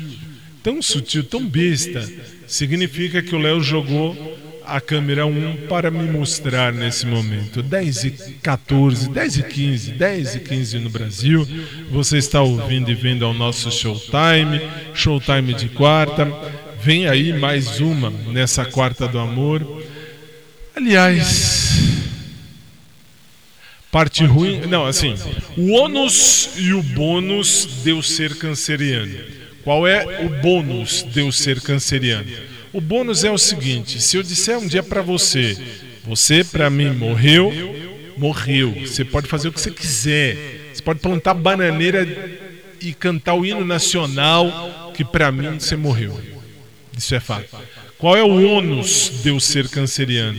tão 0.62 0.82
sutil, 0.82 1.24
tão 1.24 1.43
besta. 1.49 2.07
Significa 2.47 3.22
que 3.22 3.34
o 3.34 3.39
Léo 3.39 3.62
jogou 3.62 4.14
a 4.66 4.82
câmera 4.82 5.24
1 5.24 5.66
para 5.66 5.91
me 5.91 6.05
mostrar 6.05 6.74
nesse 6.74 7.07
momento. 7.07 7.62
10 7.62 8.05
e 8.05 8.11
14, 8.43 9.09
10 9.09 9.36
e 9.39 9.43
15, 9.45 9.91
10 9.93 10.34
e 10.34 10.41
15 10.41 10.78
no 10.78 10.91
Brasil. 10.91 11.49
Você 11.91 12.18
está 12.18 12.43
ouvindo 12.43 12.91
e 12.91 12.95
vendo 12.95 13.24
ao 13.24 13.32
nosso 13.32 13.72
Showtime, 13.72 14.61
Showtime 14.93 15.55
de 15.55 15.70
quarta. 15.70 16.30
Vem 16.82 17.09
aí 17.09 17.32
mais 17.32 17.80
uma 17.80 18.11
nessa 18.11 18.62
quarta 18.66 19.09
do 19.09 19.18
amor. 19.18 19.66
Aliás, 20.76 21.68
Parte 23.91 24.24
ruim. 24.24 24.61
Não, 24.66 24.84
assim. 24.84 25.14
O 25.59 25.72
ônus 25.72 26.50
e 26.56 26.72
o 26.72 26.80
bônus 26.80 27.68
de 27.82 27.90
eu 27.90 28.00
ser 28.00 28.36
canceriano. 28.36 29.18
Qual 29.64 29.88
é 29.88 30.24
o 30.24 30.28
bônus 30.40 31.02
de 31.02 31.18
eu 31.18 31.32
ser 31.32 31.61
canceriano? 31.61 32.30
O 32.72 32.80
bônus 32.80 33.24
é 33.24 33.30
o 33.32 33.36
seguinte: 33.36 34.00
se 34.00 34.16
eu 34.16 34.22
disser 34.22 34.56
um 34.56 34.68
dia 34.68 34.84
pra 34.84 35.02
você, 35.02 35.59
você 36.04 36.44
pra 36.44 36.70
mim 36.70 36.90
morreu, 36.90 37.52
morreu. 38.16 38.72
Você 38.86 39.04
pode 39.04 39.26
fazer 39.26 39.48
o 39.48 39.52
que 39.52 39.61
você 39.61 39.72
quiser. 39.72 40.70
Você 40.72 40.80
pode 40.80 41.00
plantar 41.00 41.34
bananeira 41.34 42.06
e 42.80 42.94
cantar 42.94 43.34
o 43.34 43.44
hino 43.44 43.64
nacional, 43.64 44.92
que 44.94 45.04
pra 45.04 45.32
mim 45.32 45.59
você 45.59 45.74
morreu. 45.74 46.20
Isso 46.96 47.16
é 47.16 47.20
fato. 47.20 47.48
Qual 47.98 48.16
é 48.16 48.22
o 48.22 48.46
ônus 48.46 49.11
de 49.24 49.30
eu 49.30 49.40
ser 49.40 49.68
canceriano? 49.68 50.38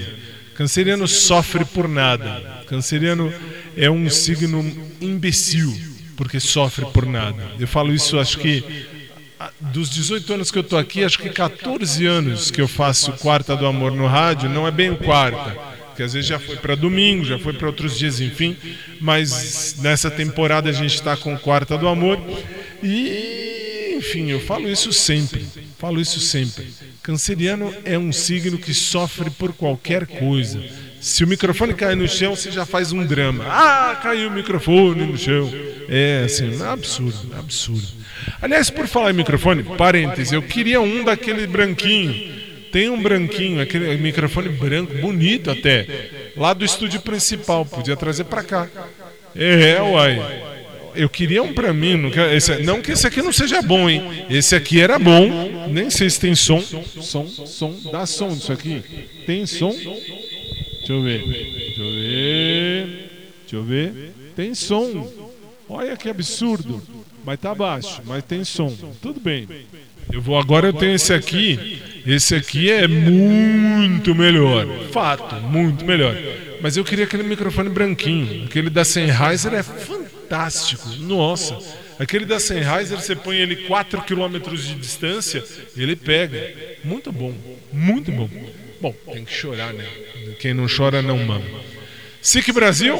Canceriano 0.60 1.07
sofre 1.07 1.64
por 1.64 1.88
nada. 1.88 2.66
Canceriano 2.68 3.34
é 3.78 3.89
um 3.89 4.10
signo 4.10 4.60
imbecil, 4.99 5.74
porque 6.18 6.38
sofre 6.38 6.86
por 6.88 7.05
nada. 7.05 7.41
Eu 7.57 7.66
falo 7.66 7.93
isso, 7.93 8.20
acho 8.20 8.38
que 8.39 8.62
dos 9.62 9.89
18 9.89 10.34
anos 10.34 10.51
que 10.51 10.60
eu 10.60 10.64
tô 10.66 10.76
aqui, 10.76 11.01
acho 11.01 11.18
que 11.18 11.30
14 11.30 12.05
anos 12.05 12.51
que 12.51 12.60
eu 12.60 12.68
faço 12.68 13.14
Quarta 13.14 13.55
do 13.55 13.66
Amor 13.66 13.93
no 13.93 14.05
rádio, 14.05 14.49
não 14.49 14.68
é 14.68 14.72
bem 14.72 14.89
o 14.89 14.97
quarta, 14.97 15.57
que 15.95 16.03
às 16.03 16.12
vezes 16.12 16.28
já 16.28 16.38
foi 16.38 16.57
para 16.57 16.76
domingo, 16.76 17.24
já 17.24 17.39
foi 17.39 17.53
para 17.53 17.68
outros 17.68 17.97
dias, 17.97 18.20
enfim, 18.20 18.57
mas 18.99 19.78
nessa 19.80 20.12
temporada 20.12 20.70
a 20.70 20.74
gente 20.74 20.95
está 20.95 21.16
com 21.16 21.38
Quarta 21.38 21.78
do 21.78 21.88
Amor 21.88 22.20
e, 22.84 23.95
enfim, 23.97 24.30
eu 24.30 24.41
falo 24.41 24.68
isso 24.68 24.91
sempre, 24.91 25.45
falo 25.78 26.01
isso 26.01 26.20
sempre. 26.20 26.68
Canceriano 27.10 27.74
é 27.86 27.97
um 27.97 28.12
signo 28.12 28.55
que 28.60 28.72
sofre 28.72 29.32
por 29.32 29.51
qualquer 29.51 30.05
coisa. 30.05 30.64
Se 31.01 31.24
o 31.24 31.28
microfone 31.28 31.74
cair 31.74 31.95
no 31.95 32.07
chão, 32.07 32.36
você 32.36 32.51
já 32.51 32.68
faz 32.68 32.91
um 32.91 33.03
drama. 33.03 33.45
Ah, 33.47 33.99
caiu 33.99 34.30
o 34.30 34.32
microfone 34.32 35.07
no 35.07 35.18
chão. 35.18 35.51
É 35.89 36.22
assim, 36.26 36.62
absurdo, 36.62 37.36
absurdo. 37.36 37.88
Aliás, 38.39 38.70
por 38.70 38.86
falar 38.86 39.10
em 39.10 39.16
microfone, 39.16 39.64
parênteses, 39.64 40.32
eu 40.32 40.43
queria 40.43 40.80
um 40.82 41.03
daquele 41.03 41.47
branquinho. 41.47 42.32
Tem 42.72 42.91
um 42.91 43.01
branquinho, 43.01 43.60
aquele 43.60 43.97
microfone 43.97 44.49
branco, 44.49 44.93
bonito 44.99 45.49
até, 45.49 45.88
lá 46.38 46.53
do 46.53 46.64
estúdio 46.64 47.01
principal. 47.01 47.66
Podia 47.66 47.97
trazer 47.97 48.26
pra 48.26 48.43
cá. 48.43 48.68
É, 49.36 49.82
uai. 49.82 50.59
Eu 51.00 51.10
queria 51.10 51.41
um 51.41 51.54
pra 51.54 51.74
mim, 51.74 51.95
não, 51.95 52.12
quero- 52.12 52.34
esse- 52.36 52.58
não 52.64 52.82
que 52.82 52.91
esse 52.91 53.08
aqui 53.08 53.22
não 53.22 53.32
seja 53.32 53.62
bom, 53.62 53.89
hein? 53.89 54.26
Esse 54.30 54.56
aqui 54.56 54.80
era 54.82 55.00
bom, 55.00 55.68
nem 55.70 55.89
sei 55.89 56.10
se 56.10 56.20
tem 56.20 56.36
som. 56.36 56.60
Som, 56.62 57.26
som, 57.28 57.76
dá 57.91 58.06
som 58.06 58.30
disso 58.36 58.52
aqui. 58.52 58.82
Tem 59.26 59.45
som? 59.45 59.72
Deixa 59.72 60.93
eu 60.93 61.02
ver. 61.02 61.20
Deixa 61.24 61.82
eu 61.82 61.91
ver. 61.93 62.88
Deixa 63.41 63.56
eu 63.56 63.64
ver. 63.64 64.12
Tem 64.36 64.54
som. 64.54 65.08
Olha 65.70 65.95
que 65.95 66.10
absurdo. 66.10 66.82
Mas 67.26 67.39
tá 67.39 67.54
baixo, 67.54 68.02
mas 68.06 68.24
tem 68.24 68.43
som. 68.43 68.76
Tudo 69.02 69.20
bem. 69.20 69.47
Eu 70.12 70.22
vou 70.22 70.38
agora 70.39 70.68
eu 70.68 70.74
tenho 70.74 70.95
esse 70.95 71.14
aqui. 71.14 71.80
Esse 72.08 72.34
aqui 72.36 72.72
é 72.72 72.88
muito 72.88 74.16
melhor. 74.16 74.66
Fato, 74.91 75.36
muito 75.43 75.86
melhor. 75.86 76.16
Mas 76.62 76.76
eu 76.76 76.84
queria 76.84 77.06
aquele 77.06 77.24
microfone 77.24 77.70
branquinho. 77.70 78.45
Aquele 78.45 78.70
da 78.70 78.84
Sennheiser 78.84 79.54
é 79.54 79.62
fantástico. 79.64 79.99
Nossa. 80.99 81.57
Aquele 81.99 82.25
da 82.25 82.39
Sennheiser, 82.39 82.99
você 82.99 83.15
põe 83.15 83.38
ele 83.38 83.67
4 83.67 84.01
km 84.03 84.39
de 84.55 84.75
distância, 84.75 85.43
ele 85.75 85.95
pega. 85.95 86.53
Muito 86.84 87.11
bom. 87.11 87.34
Muito 87.73 88.11
bom. 88.11 88.30
Bom, 88.80 88.93
tem 89.11 89.25
que 89.25 89.34
chorar, 89.34 89.73
né? 89.73 89.86
Quem 90.39 90.53
não 90.53 90.67
chora 90.67 91.01
não 91.01 91.17
mama. 91.17 91.45
SIC 92.21 92.51
Brasil, 92.53 92.97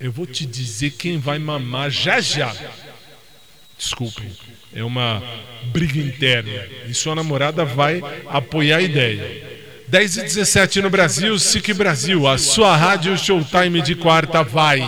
eu 0.00 0.10
vou 0.10 0.26
te 0.26 0.44
dizer 0.44 0.90
quem 0.90 1.18
vai 1.18 1.38
mamar 1.38 1.90
já 1.90 2.20
já. 2.20 2.52
Desculpem, 3.78 4.30
é 4.74 4.82
uma 4.82 5.22
briga 5.66 5.98
interna. 5.98 6.66
E 6.88 6.94
sua 6.94 7.14
namorada 7.14 7.64
vai 7.64 8.02
apoiar 8.26 8.78
a 8.78 8.82
ideia. 8.82 9.52
10 9.86 10.16
e 10.16 10.22
17 10.22 10.80
no 10.80 10.90
Brasil, 10.90 11.38
SIC 11.38 11.74
Brasil, 11.74 12.26
a 12.26 12.38
sua 12.38 12.76
rádio 12.76 13.16
Showtime 13.16 13.82
de 13.82 13.94
quarta 13.94 14.42
vai. 14.42 14.80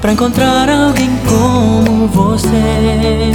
Pra 0.00 0.12
encontrar 0.12 0.68
alguém 0.68 1.10
como 1.26 2.06
você. 2.08 3.32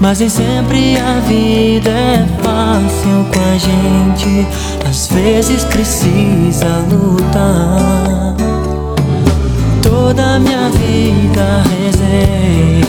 Mas 0.00 0.18
nem 0.18 0.28
sempre 0.28 0.96
a 0.98 1.20
vida 1.20 1.90
é 1.90 2.26
fácil 2.42 3.26
com 3.32 3.40
a 3.40 3.58
gente. 3.58 4.46
Às 4.88 5.06
vezes 5.06 5.64
precisa 5.64 6.66
lutar. 6.90 8.34
Toda 9.82 10.38
minha 10.38 10.68
vida 10.70 11.62
rezei 11.70 12.82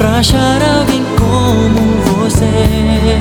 Pra 0.00 0.18
achar 0.18 0.62
alguém 0.78 1.04
como 1.18 2.20
você. 2.20 3.20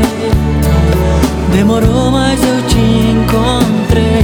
Demorou, 1.52 2.10
mas 2.10 2.40
eu 2.42 2.62
te 2.68 2.78
encontrei 2.78 4.24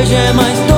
seja 0.00 0.16
é 0.16 0.32
mais 0.32 0.69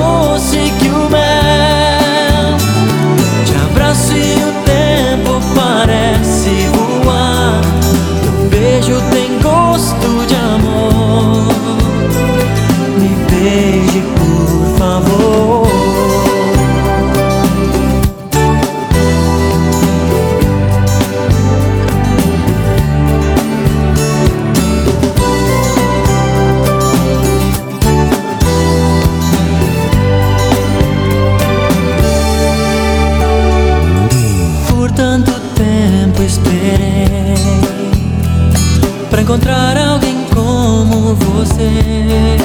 encontrar 39.23 39.77
alguém 39.77 40.25
como 40.33 41.15
você. 41.15 42.37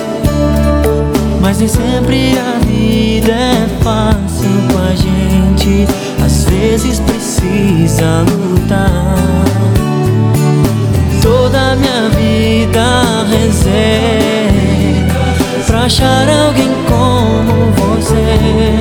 Mas 1.40 1.58
nem 1.58 1.66
sempre 1.66 2.38
a 2.38 2.58
vida 2.64 3.32
é 3.32 3.68
fácil 3.82 4.48
com 4.70 4.78
a 4.78 4.94
gente. 4.94 5.88
Às 6.24 6.44
vezes 6.44 7.00
precisa 7.00 8.24
lutar. 8.30 9.14
Toda 11.20 11.74
minha 11.76 12.08
vida 12.10 13.24
rezei 13.28 15.04
Pra 15.66 15.80
achar 15.80 16.28
alguém 16.46 16.70
como 16.86 17.72
você. 17.72 18.72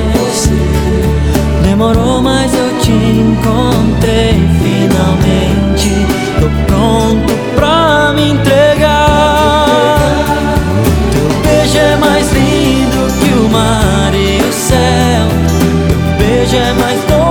Demorou, 1.64 2.22
mas 2.22 2.54
eu 2.54 2.78
te 2.78 2.92
encontrei 2.92 4.34
finalmente. 4.62 6.06
Tô 6.40 6.48
pronto 6.66 7.37
pra 7.58 8.12
me 8.14 8.30
entregar. 8.30 9.98
Teu 11.12 11.28
beijo 11.42 11.78
é 11.78 11.96
mais 11.96 12.30
lindo 12.30 13.12
que 13.18 13.30
o 13.34 13.48
mar 13.48 14.14
e 14.14 14.40
o 14.48 14.52
céu. 14.52 15.26
Teu 15.96 16.26
beijo 16.26 16.56
é 16.56 16.72
mais 16.74 17.00
doce 17.04 17.27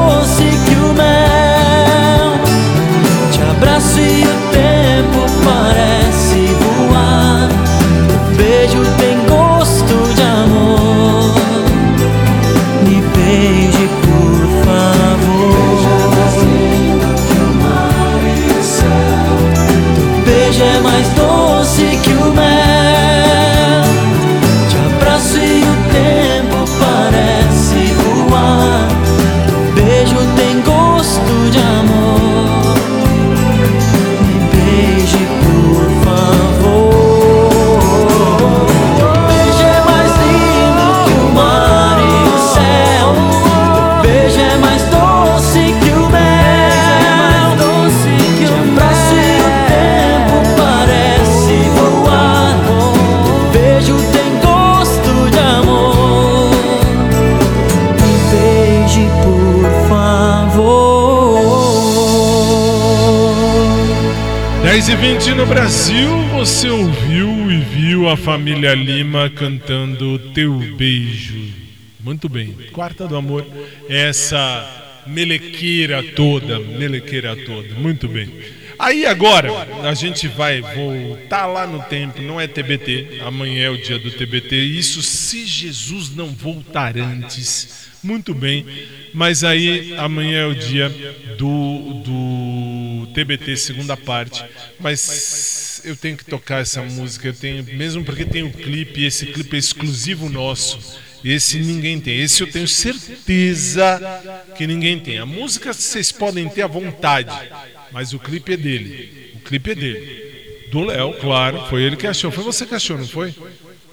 1320 64.88 65.36
no 65.36 65.46
Brasil, 65.46 66.10
você 66.30 66.70
ouviu 66.70 67.52
e 67.52 67.58
viu 67.58 68.08
a 68.08 68.16
família 68.16 68.74
Lima 68.74 69.30
cantando 69.30 70.18
Teu 70.32 70.54
Beijo. 70.78 71.54
Muito 72.00 72.30
bem. 72.30 72.56
Quarta 72.72 73.06
do 73.06 73.18
Amor, 73.18 73.46
é 73.90 74.08
essa 74.08 75.04
melequeira 75.06 76.02
toda, 76.02 76.58
melequeira 76.60 77.36
toda. 77.36 77.68
Muito 77.76 78.08
bem. 78.08 78.30
Aí 78.80 79.06
agora, 79.06 79.50
a 79.84 79.94
gente 79.94 80.26
vai 80.30 80.62
voltar 80.62 81.48
lá 81.48 81.68
no 81.68 81.84
tempo, 81.84 82.22
não 82.22 82.40
é 82.40 82.48
TBT, 82.48 83.20
amanhã 83.26 83.66
é 83.66 83.70
o 83.70 83.82
dia 83.82 84.00
do 84.00 84.10
TBT, 84.10 84.56
isso 84.56 85.02
se 85.02 85.46
Jesus 85.46 86.16
não 86.16 86.28
voltar 86.28 86.98
antes. 86.98 87.90
Muito 88.02 88.34
bem, 88.34 88.66
mas 89.14 89.44
aí 89.44 89.94
amanhã 89.98 90.44
é 90.44 90.46
o 90.46 90.56
dia 90.56 90.88
do, 91.38 92.02
do 92.06 92.47
TBT, 93.14 93.58
segunda 93.58 93.96
parte. 93.96 94.44
Mas 94.80 95.82
eu 95.86 95.96
tenho 95.96 96.18
que 96.18 96.26
tocar 96.26 96.62
essa 96.62 96.82
música, 96.82 97.28
eu 97.28 97.34
tenho, 97.34 97.64
mesmo 97.64 98.04
porque 98.04 98.26
tem 98.26 98.44
o 98.44 98.52
clipe, 98.52 99.04
esse 99.06 99.26
clipe 99.28 99.56
é 99.56 99.60
exclusivo 99.60 100.30
nosso. 100.30 100.80
Esse 101.24 101.60
ninguém 101.60 102.00
tem. 102.00 102.20
Esse 102.20 102.42
eu 102.42 102.52
tenho 102.52 102.68
certeza 102.68 104.00
que 104.56 104.68
ninguém 104.68 105.00
tem. 105.00 105.18
A 105.18 105.26
música 105.26 105.74
vocês 105.74 106.12
podem 106.12 106.48
ter 106.48 106.62
à 106.62 106.68
vontade, 106.68 107.32
mas 107.92 108.14
o 108.14 108.20
clipe 108.20 108.54
é 108.54 108.58
dele. 108.58 109.32
O 109.36 109.40
clipe 109.40 109.72
é 109.72 109.76
dele. 109.76 110.68
Do 110.72 110.84
Léo, 110.84 111.14
claro. 111.14 111.66
Foi 111.70 111.82
ele 111.82 111.96
que 111.96 112.08
achou. 112.08 112.32
Foi 112.32 112.44
você 112.44 112.66
que 112.66 112.76
achou, 112.76 112.98
não 112.98 113.08
foi? 113.08 113.34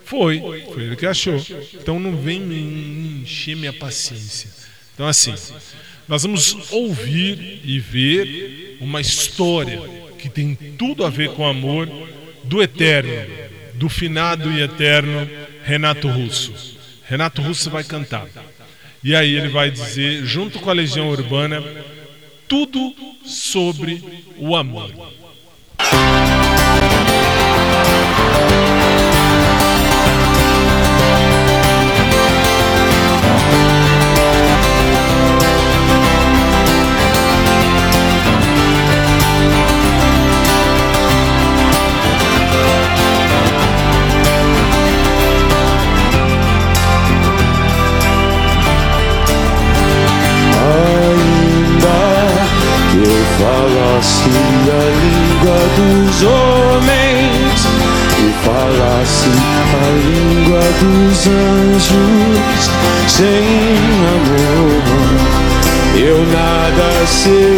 Foi. 0.04 0.38
Foi 0.72 0.82
ele 0.82 0.96
que 0.96 1.06
achou. 1.06 1.44
Então 1.74 1.98
não 1.98 2.16
vem 2.16 2.40
me 2.40 3.22
encher 3.22 3.56
minha 3.56 3.72
paciência. 3.72 4.50
Então 4.94 5.06
assim, 5.06 5.34
nós 6.06 6.22
vamos 6.22 6.70
ouvir 6.70 7.60
e 7.64 7.80
ver 7.80 8.73
uma 8.80 9.00
história 9.00 9.80
que 10.18 10.28
tem 10.28 10.54
tudo 10.54 11.04
a 11.04 11.10
ver 11.10 11.30
com 11.30 11.46
amor 11.46 11.88
do 12.44 12.62
eterno, 12.62 13.12
do 13.74 13.88
finado 13.88 14.50
e 14.50 14.62
eterno 14.62 15.28
Renato 15.62 16.08
Russo. 16.08 16.52
Renato 17.04 17.42
Russo 17.42 17.70
vai 17.70 17.84
cantar. 17.84 18.26
E 19.02 19.14
aí 19.14 19.34
ele 19.34 19.48
vai 19.48 19.70
dizer, 19.70 20.24
junto 20.24 20.58
com 20.58 20.70
a 20.70 20.72
Legião 20.72 21.10
Urbana, 21.10 21.62
tudo 22.48 22.94
sobre 23.24 24.02
o 24.38 24.56
amor. 24.56 24.90
Dos 60.80 61.26
anjos, 61.26 62.70
sem 63.08 63.44
amor 64.14 64.94
eu 65.96 66.26
nada 66.26 67.06
seria. 67.06 67.54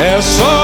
É 0.00 0.20
só 0.20 0.63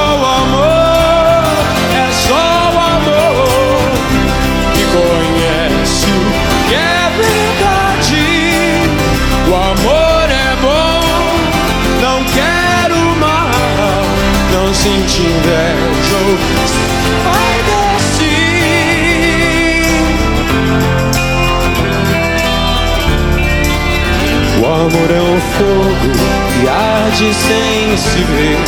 amor 24.80 25.10
é 25.10 25.20
um 25.20 25.40
fogo 25.58 26.08
que 26.52 26.68
arde 26.68 27.34
sem 27.34 27.96
se 27.96 28.22
ver. 28.24 28.58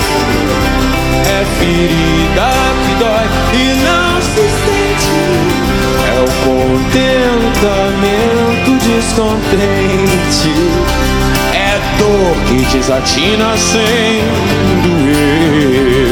É 1.25 1.45
ferida 1.59 2.51
que 2.85 2.95
dói 2.99 3.27
e 3.55 3.75
não 3.83 4.21
se 4.21 4.45
sente. 4.63 5.17
É 6.09 6.11
o 6.21 6.27
contentamento 6.45 8.71
descontente. 8.85 10.53
É 11.55 11.81
dor 11.99 12.35
que 12.47 12.59
desatina 12.77 13.51
sem 13.57 14.23
doer. 14.83 16.12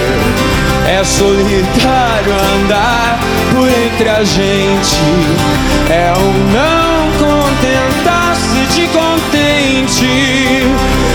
é 0.87 1.03
solitário 1.03 2.33
andar 2.55 3.19
por 3.51 3.67
entre 3.67 4.09
a 4.09 4.23
gente. 4.23 4.95
É 5.89 6.13
o 6.17 6.33
não 6.51 7.11
contentar-se 7.19 8.65
de 8.73 8.87
contente. 8.87 10.05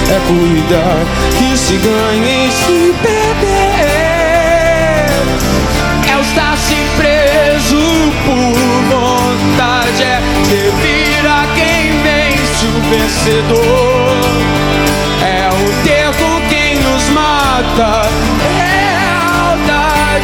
É 0.08 0.20
cuidar 0.28 1.04
que 1.36 1.56
se 1.56 1.76
ganha 1.76 2.46
e 2.46 2.50
se 2.50 2.94
perder. 3.02 3.86
É 6.08 6.20
estar-se 6.20 6.76
preso 6.96 8.12
por 8.24 8.54
vontade. 8.90 10.02
É 10.02 10.20
servir 10.44 11.26
a 11.26 11.46
quem 11.54 11.80
vence 12.02 12.66
o 12.66 12.80
vencedor. 12.90 14.16
É 15.22 15.48
o 15.48 15.64
ter 15.82 16.08
com 16.16 16.34
quem 16.48 16.78
nos 16.80 17.08
mata. 17.10 18.08
É 18.60 18.65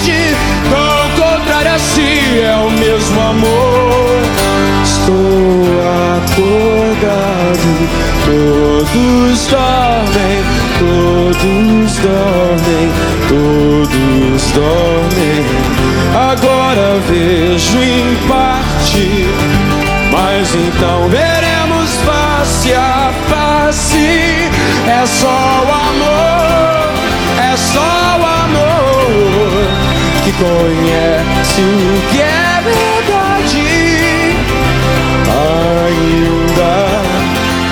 verdade, 0.02 0.36
tão 0.68 1.10
contrária 1.24 1.70
é 1.70 2.56
o 2.56 2.70
mesmo 2.70 3.20
amor. 3.20 4.22
Estou 4.82 5.14
acordado, 6.24 7.72
todos 8.24 9.46
dormem, 9.46 10.42
todos 10.78 11.92
dormem, 11.98 12.86
todos 13.28 14.42
dormem. 14.52 15.42
Agora 16.30 17.00
vejo 17.08 17.78
em 17.78 18.16
parte, 18.28 19.26
mas 20.10 20.54
então 20.54 21.08
veremos 21.08 21.90
face 22.04 22.72
a 22.74 23.12
face. 23.28 24.50
É 24.84 25.06
só 25.06 25.28
o 25.28 25.70
amor, 25.70 26.92
é 27.40 27.56
só 27.56 28.18
o 28.18 28.24
amor 28.24 29.81
conhece 30.38 31.60
o 31.60 32.02
que 32.10 32.20
é 32.20 32.62
verdade. 32.62 33.66
Ainda 35.42 36.72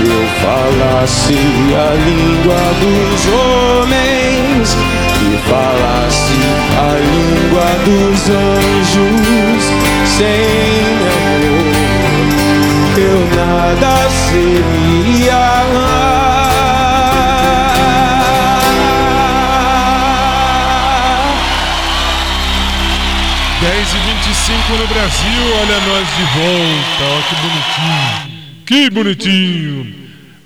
eu 0.05 0.23
falasse 0.43 1.39
a 1.75 1.95
língua 1.95 2.63
dos 2.81 3.21
homens 3.35 4.77
e 5.23 5.39
falasse 5.49 6.39
a 6.79 6.81
língua 6.99 7.69
dos 7.85 8.21
anjos 8.31 9.63
sem 10.17 10.83
amor, 11.13 11.75
eu 12.99 13.21
nada 13.37 13.93
seria. 14.11 16.00
25 24.71 24.77
no 24.77 24.87
Brasil, 24.87 25.55
olha 25.61 25.81
nós 25.81 26.09
de 26.17 26.23
volta, 26.39 27.05
ó 27.05 27.23
que 27.29 27.35
bonitinho, 27.43 28.65
que 28.67 28.91
bonitinho. 28.91 29.95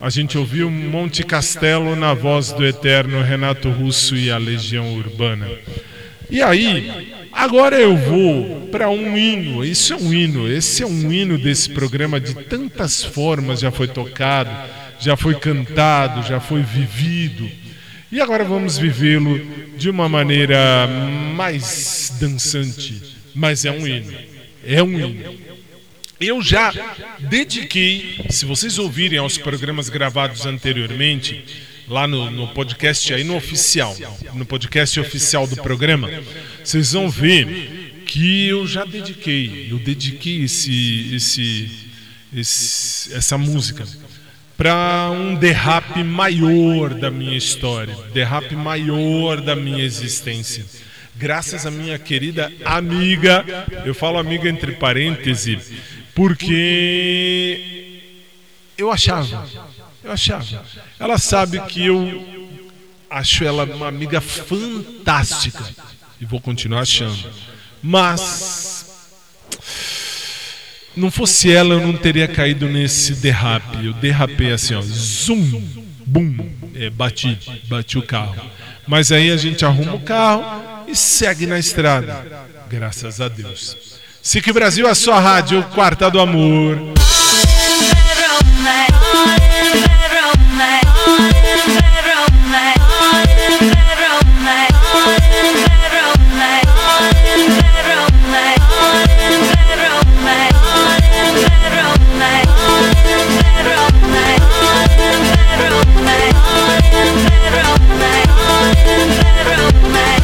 A 0.01 0.11
gente 0.11 0.39
ouviu 0.39 0.71
Monte 0.71 1.23
Castelo 1.23 1.95
na 1.95 2.15
voz 2.15 2.53
do 2.53 2.65
eterno 2.65 3.23
Renato 3.23 3.71
Russo 3.71 4.17
e 4.17 4.31
a 4.31 4.39
Legião 4.39 4.95
Urbana. 4.95 5.49
E 6.31 6.43
aí, 6.43 7.29
agora 7.33 7.77
eu 7.77 7.97
vou 7.97 8.69
para 8.73 8.89
um 8.89 9.17
hino, 9.17 9.65
isso 9.65 9.93
é 9.93 9.97
um 9.97 10.13
hino, 10.13 10.51
esse 10.51 10.83
é 10.83 10.87
um 10.87 11.13
hino 11.13 11.39
desse 11.39 11.71
programa 11.71 12.19
de 12.19 12.35
tantas 12.35 13.03
formas 13.03 13.61
já 13.61 13.71
foi 13.71 13.89
tocado, 13.89 14.51
já 14.99 15.17
foi 15.17 15.35
cantado, 15.35 16.27
já 16.27 16.41
foi 16.41 16.63
vivido. 16.63 17.49
E 18.11 18.21
agora 18.21 18.45
vamos 18.45 18.79
vivê-lo 18.79 19.41
de 19.77 19.91
uma 19.91 20.09
maneira 20.09 20.87
mais 21.35 22.17
dançante, 22.21 23.14
mas 23.35 23.65
é 23.65 23.71
um 23.71 23.87
hino. 23.87 24.13
É 24.65 24.83
um 24.83 24.99
hino. 24.99 25.35
Eu 26.21 26.41
já 26.41 26.73
dediquei, 27.19 28.25
se 28.31 28.47
vocês 28.47 28.79
ouvirem 28.79 29.19
aos 29.19 29.37
programas 29.37 29.89
gravados 29.89 30.47
anteriormente, 30.47 31.45
lá 31.89 32.07
no, 32.07 32.31
no 32.31 32.49
podcast 32.49 33.13
aí 33.13 33.25
no 33.25 33.37
oficial, 33.37 33.95
no 34.33 34.47
podcast 34.47 34.99
oficial 35.01 35.47
do 35.47 35.57
programa, 35.57 36.09
vocês 36.63 36.93
vão 36.93 37.11
ver 37.11 38.05
que 38.07 38.47
eu 38.47 38.67
já 38.67 38.85
dediquei, 38.85 39.69
eu 39.71 39.79
dediquei 39.79 40.45
esse, 40.45 41.15
esse, 41.15 41.71
esse 42.35 43.13
essa 43.13 43.37
música 43.37 43.85
para 44.57 45.11
um 45.11 45.35
derrape 45.35 46.05
maior 46.05 46.95
da 46.95 47.11
minha 47.11 47.37
história, 47.37 47.95
derrape 48.13 48.55
maior 48.55 49.41
da 49.41 49.57
minha 49.57 49.83
existência. 49.83 50.65
Graças 51.17 51.65
à 51.65 51.71
minha 51.71 51.97
querida 51.99 52.53
amiga, 52.65 53.45
eu 53.85 53.95
falo 53.95 54.19
amiga 54.19 54.49
entre 54.49 54.73
parênteses, 54.73 55.71
porque 56.13 58.01
eu 58.77 58.91
achava, 58.91 59.47
eu 60.03 60.11
achava. 60.11 60.65
Ela 60.99 61.17
sabe 61.19 61.61
que 61.67 61.87
eu 61.87 62.51
acho 63.09 63.45
ela 63.45 63.65
uma 63.65 63.87
amiga 63.87 64.21
fantástica 64.21 65.65
e 66.21 66.25
vou 66.25 66.41
continuar 66.41 66.81
achando. 66.81 67.31
Mas 67.81 68.87
não 70.97 71.13
fosse 71.13 71.53
ela, 71.53 71.75
eu 71.75 71.81
não 71.81 71.97
teria 71.97 72.27
caído 72.27 72.67
nesse 72.67 73.15
derrape. 73.15 73.87
Eu 73.87 73.93
derrapei 73.93 74.51
assim, 74.51 74.75
ó, 74.75 74.83
zoom, 74.83 75.63
bum, 76.05 76.37
é, 76.75 76.91
bati, 76.91 77.39
bati 77.69 77.99
o 77.99 78.03
carro. 78.03 78.51
Mas 78.85 79.13
aí 79.13 79.31
a 79.31 79.37
gente 79.37 79.65
arruma 79.65 79.95
o 79.95 80.01
carro 80.01 80.74
e 80.87 80.95
segue 80.95 81.47
na 81.47 81.59
estrada. 81.59 82.25
Graças 82.69 83.21
a 83.21 83.29
Deus. 83.29 83.77
Sique 84.23 84.53
Brasil, 84.53 84.89
a 84.89 84.95
sua 84.95 85.21
rádio, 85.21 85.63
Quarta 85.75 86.11
do 86.11 86.21
Amor. 86.21 86.95
Better, 109.45 110.24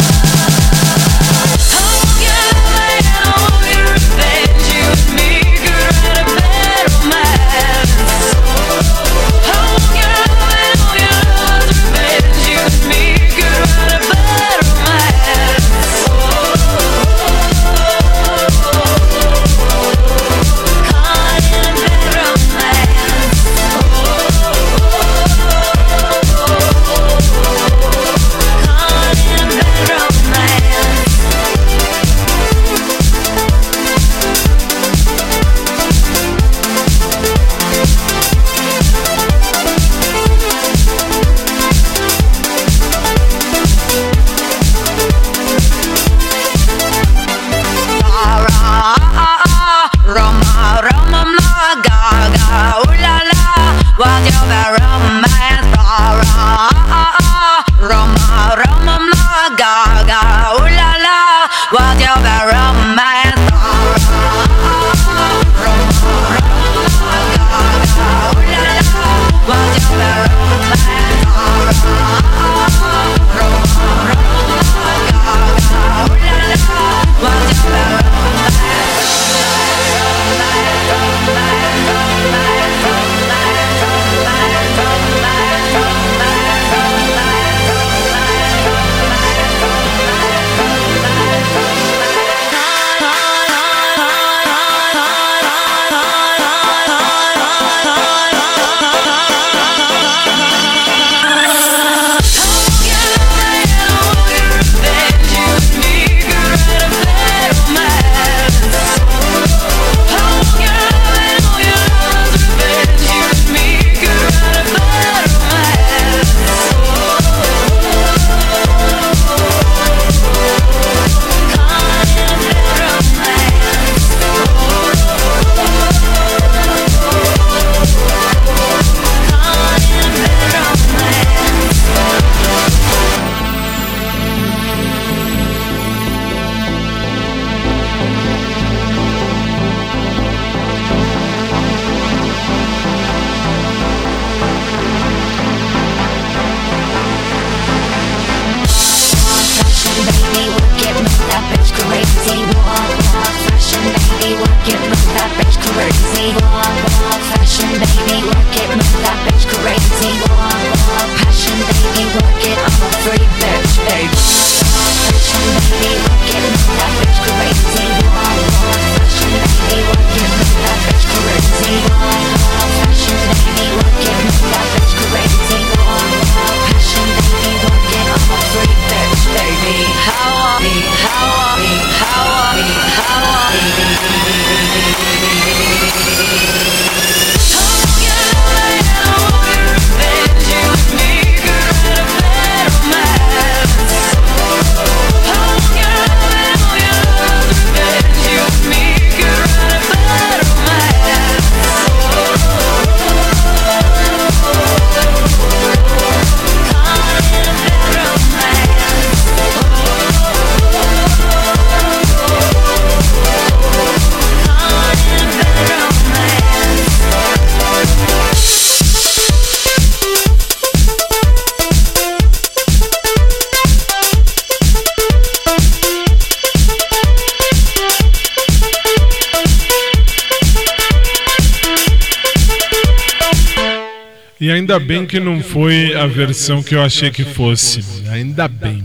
Bem 234.90 235.06
que 235.06 235.20
não 235.20 235.40
foi 235.40 235.94
a 235.94 236.04
versão 236.04 236.64
que 236.64 236.74
eu 236.74 236.82
achei 236.82 237.12
que 237.12 237.22
fosse. 237.22 237.80
Ainda 238.10 238.48
bem. 238.48 238.82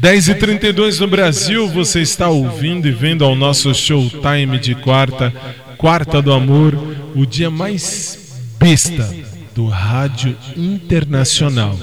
10h32 0.00 1.00
no 1.00 1.08
Brasil, 1.08 1.68
você 1.68 2.00
está 2.00 2.28
ouvindo 2.28 2.86
e 2.86 2.92
vendo 2.92 3.24
ao 3.24 3.34
nosso 3.34 3.74
showtime 3.74 4.56
de 4.60 4.76
quarta, 4.76 5.34
Quarta 5.76 6.22
do 6.22 6.32
Amor, 6.32 6.78
o 7.16 7.26
dia 7.26 7.50
mais 7.50 8.40
besta 8.56 9.12
do 9.52 9.66
rádio 9.66 10.38
internacional. 10.56 11.76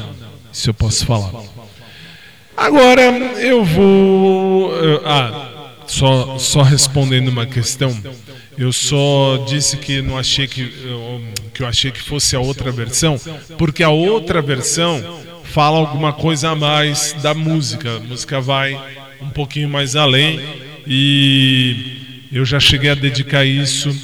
Isso 0.54 0.70
eu 0.70 0.74
posso 0.74 1.06
falar. 1.06 1.44
Agora 2.56 3.02
eu 3.42 3.66
vou. 3.66 4.72
Ah, 5.04 5.74
só, 5.86 6.38
só 6.38 6.62
respondendo 6.62 7.28
uma 7.28 7.46
questão. 7.46 7.94
Eu 8.60 8.74
só 8.74 9.46
disse 9.48 9.78
que 9.78 10.02
não 10.02 10.18
achei 10.18 10.46
que, 10.46 10.70
que 11.54 11.64
eu 11.64 11.66
achei 11.66 11.92
que 11.92 12.02
fosse 12.02 12.36
a 12.36 12.42
outra 12.42 12.74
versão, 12.74 13.18
porque 13.58 13.82
a 13.82 13.90
outra 13.90 14.42
versão 14.42 15.22
fala 15.46 15.78
alguma 15.78 16.12
coisa 16.12 16.50
a 16.50 16.56
mais 16.56 17.16
da 17.24 17.34
música. 17.34 17.96
A 17.96 18.00
música 18.02 18.42
vai 18.42 18.78
um 19.22 19.30
pouquinho 19.30 19.70
mais 19.70 19.96
além 19.96 20.42
e 20.86 22.28
eu 22.34 22.44
já 22.44 22.60
cheguei 22.60 22.90
a 22.90 22.96
dedicar 22.96 23.46
isso 23.46 23.96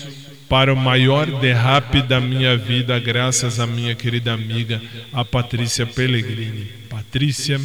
para 0.48 0.74
o 0.74 0.78
maior 0.78 1.26
derrape 1.42 2.02
da 2.02 2.22
minha 2.22 2.56
vida, 2.56 2.98
graças 2.98 3.60
à 3.60 3.68
minha 3.68 3.94
querida 3.94 4.32
amiga, 4.32 4.82
a 5.12 5.26
Patrícia 5.26 5.86
Pellegrini. 5.86 6.72
Patrícia. 6.90 7.60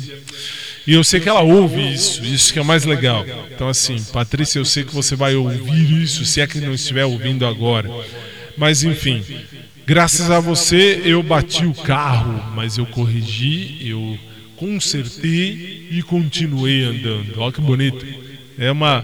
E 0.86 0.94
eu 0.94 1.04
sei 1.04 1.20
que 1.20 1.28
ela 1.28 1.42
ouve 1.42 1.92
isso, 1.92 2.24
isso 2.24 2.52
que 2.52 2.58
é 2.58 2.62
o 2.62 2.64
mais 2.64 2.84
legal. 2.84 3.24
Então, 3.54 3.68
assim, 3.68 4.02
Patrícia, 4.12 4.58
eu 4.58 4.64
sei 4.64 4.84
que 4.84 4.94
você 4.94 5.14
vai 5.14 5.34
ouvir 5.34 6.02
isso, 6.02 6.24
se 6.24 6.40
é 6.40 6.46
que 6.46 6.60
não 6.60 6.72
estiver 6.72 7.04
ouvindo 7.04 7.46
agora. 7.46 7.90
Mas, 8.56 8.82
enfim, 8.82 9.22
graças 9.86 10.30
a 10.30 10.40
você 10.40 11.02
eu 11.04 11.22
bati 11.22 11.66
o 11.66 11.74
carro, 11.74 12.52
mas 12.54 12.78
eu 12.78 12.86
corrigi, 12.86 13.78
eu 13.80 14.18
consertei 14.56 15.88
e 15.90 16.02
continuei 16.02 16.84
andando. 16.84 17.38
Olha 17.38 17.52
que 17.52 17.60
bonito. 17.60 18.04
É 18.58 18.70
uma 18.70 19.02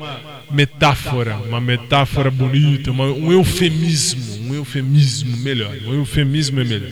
metáfora, 0.50 1.36
uma 1.36 1.60
metáfora 1.60 2.30
bonita, 2.30 2.90
uma, 2.90 3.06
um 3.06 3.32
eufemismo, 3.32 4.50
um 4.50 4.54
eufemismo 4.54 5.36
melhor. 5.38 5.74
Um 5.86 5.94
eufemismo 5.94 6.60
é 6.60 6.64
melhor. 6.64 6.90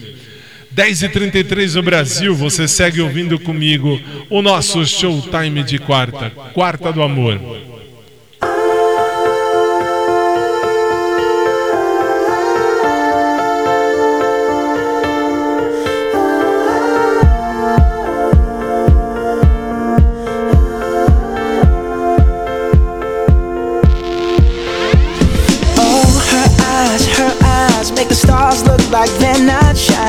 10h33 0.75 1.75
no 1.75 1.83
Brasil, 1.85 2.35
você 2.35 2.67
segue 2.67 3.01
ouvindo 3.01 3.39
comigo 3.39 4.01
o 4.29 4.43
nosso 4.43 4.85
showtime 4.85 5.63
de 5.63 5.79
quarta, 5.79 6.31
Quarta 6.53 6.93
do 6.93 7.01
Amor. 7.01 7.41
Oh, 25.79 26.15
like 28.91 29.11
they're 29.19 29.45
not 29.45 29.77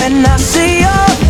when 0.00 0.24
I 0.24 0.36
see 0.38 0.80
your 0.80 1.29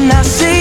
when 0.00 0.10
I 0.12 0.22
see 0.22 0.59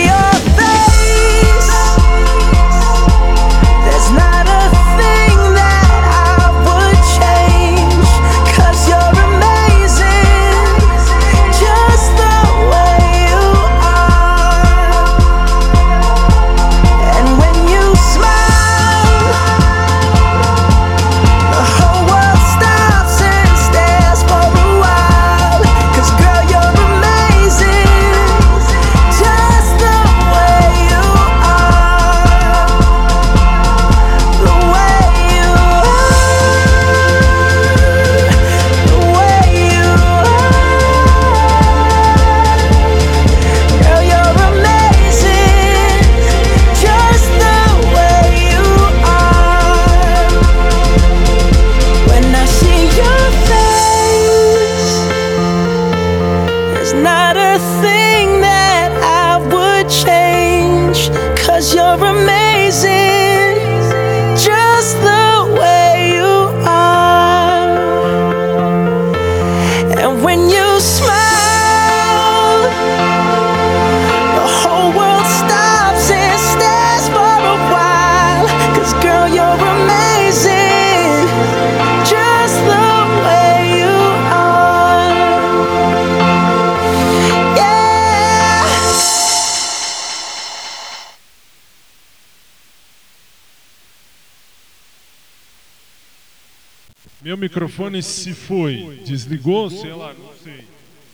se 98.05 98.34
foi. 98.34 99.01
Desligou, 99.05 99.69
sei 99.69 99.93
lá, 99.93 100.13
não 100.13 100.34
sei. 100.43 100.65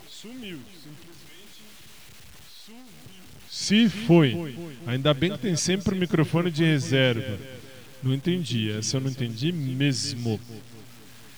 Sumiu. 0.09 0.59
Se 3.49 3.89
foi. 3.89 4.55
Ainda 4.85 5.13
bem 5.13 5.31
que 5.31 5.39
tem 5.39 5.55
sempre 5.55 5.95
o 5.95 5.97
microfone 5.97 6.51
de 6.51 6.63
reserva. 6.63 7.39
Não 8.03 8.13
entendi. 8.13 8.71
Essa 8.71 8.97
eu 8.97 9.01
não 9.01 9.09
entendi 9.09 9.51
mesmo. 9.51 10.39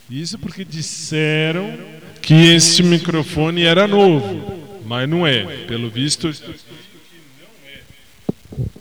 Isso 0.10 0.38
porque 0.40 0.65
disseram 0.65 1.78
que 2.22 2.34
este 2.34 2.84
microfone 2.84 3.64
era 3.64 3.88
novo. 3.88 4.82
Mas 4.86 5.07
não 5.07 5.28
é. 5.28 5.65
Pelo 5.68 5.90
visto, 5.90 6.28
estou 6.30 6.52
escrito 6.52 6.84
que 7.10 7.41
não 7.41 7.69
é. 7.69 7.82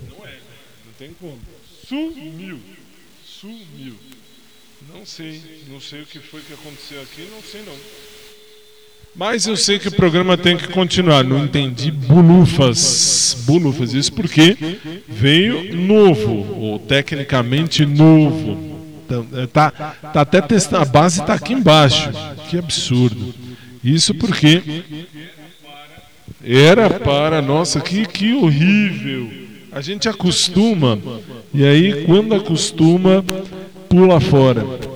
Não 0.08 0.26
é. 0.26 0.38
Não 0.86 0.92
tem 0.98 1.10
como. 1.14 1.38
Sumiu. 1.86 2.14
Sumiu. 2.14 2.75
Sei. 5.06 5.40
Não 5.70 5.80
sei 5.80 6.02
o 6.02 6.04
que 6.04 6.18
foi 6.18 6.40
que 6.40 6.52
aconteceu 6.52 7.00
aqui. 7.00 7.28
Não 7.32 7.40
sei 7.40 7.62
não. 7.62 7.72
Mas 9.14 9.46
eu 9.46 9.56
sei 9.56 9.78
que 9.78 9.86
o 9.86 9.92
programa 9.92 10.36
tem 10.36 10.56
que 10.56 10.66
continuar. 10.66 11.22
Não 11.22 11.44
entendi 11.44 11.92
bulufas. 11.92 13.44
Bulufas. 13.46 13.94
Isso 13.94 14.12
porque 14.12 14.56
veio 15.06 15.76
novo, 15.76 16.60
ou 16.60 16.80
tecnicamente 16.80 17.86
novo. 17.86 18.58
Tá, 19.52 19.70
tá 19.70 20.20
até 20.20 20.40
testando. 20.40 20.82
A 20.82 20.84
base 20.84 21.20
está 21.20 21.34
aqui 21.34 21.52
embaixo. 21.52 22.10
Que 22.50 22.58
absurdo. 22.58 23.32
Isso 23.84 24.12
porque 24.12 24.60
era 26.44 26.90
para. 26.98 27.40
Nossa, 27.40 27.80
que, 27.80 28.04
que 28.06 28.34
horrível. 28.34 29.30
A 29.70 29.80
gente 29.80 30.08
acostuma. 30.08 30.98
E 31.54 31.64
aí, 31.64 32.04
quando 32.06 32.34
acostuma, 32.34 33.24
pula 33.88 34.20
fora. 34.20 34.95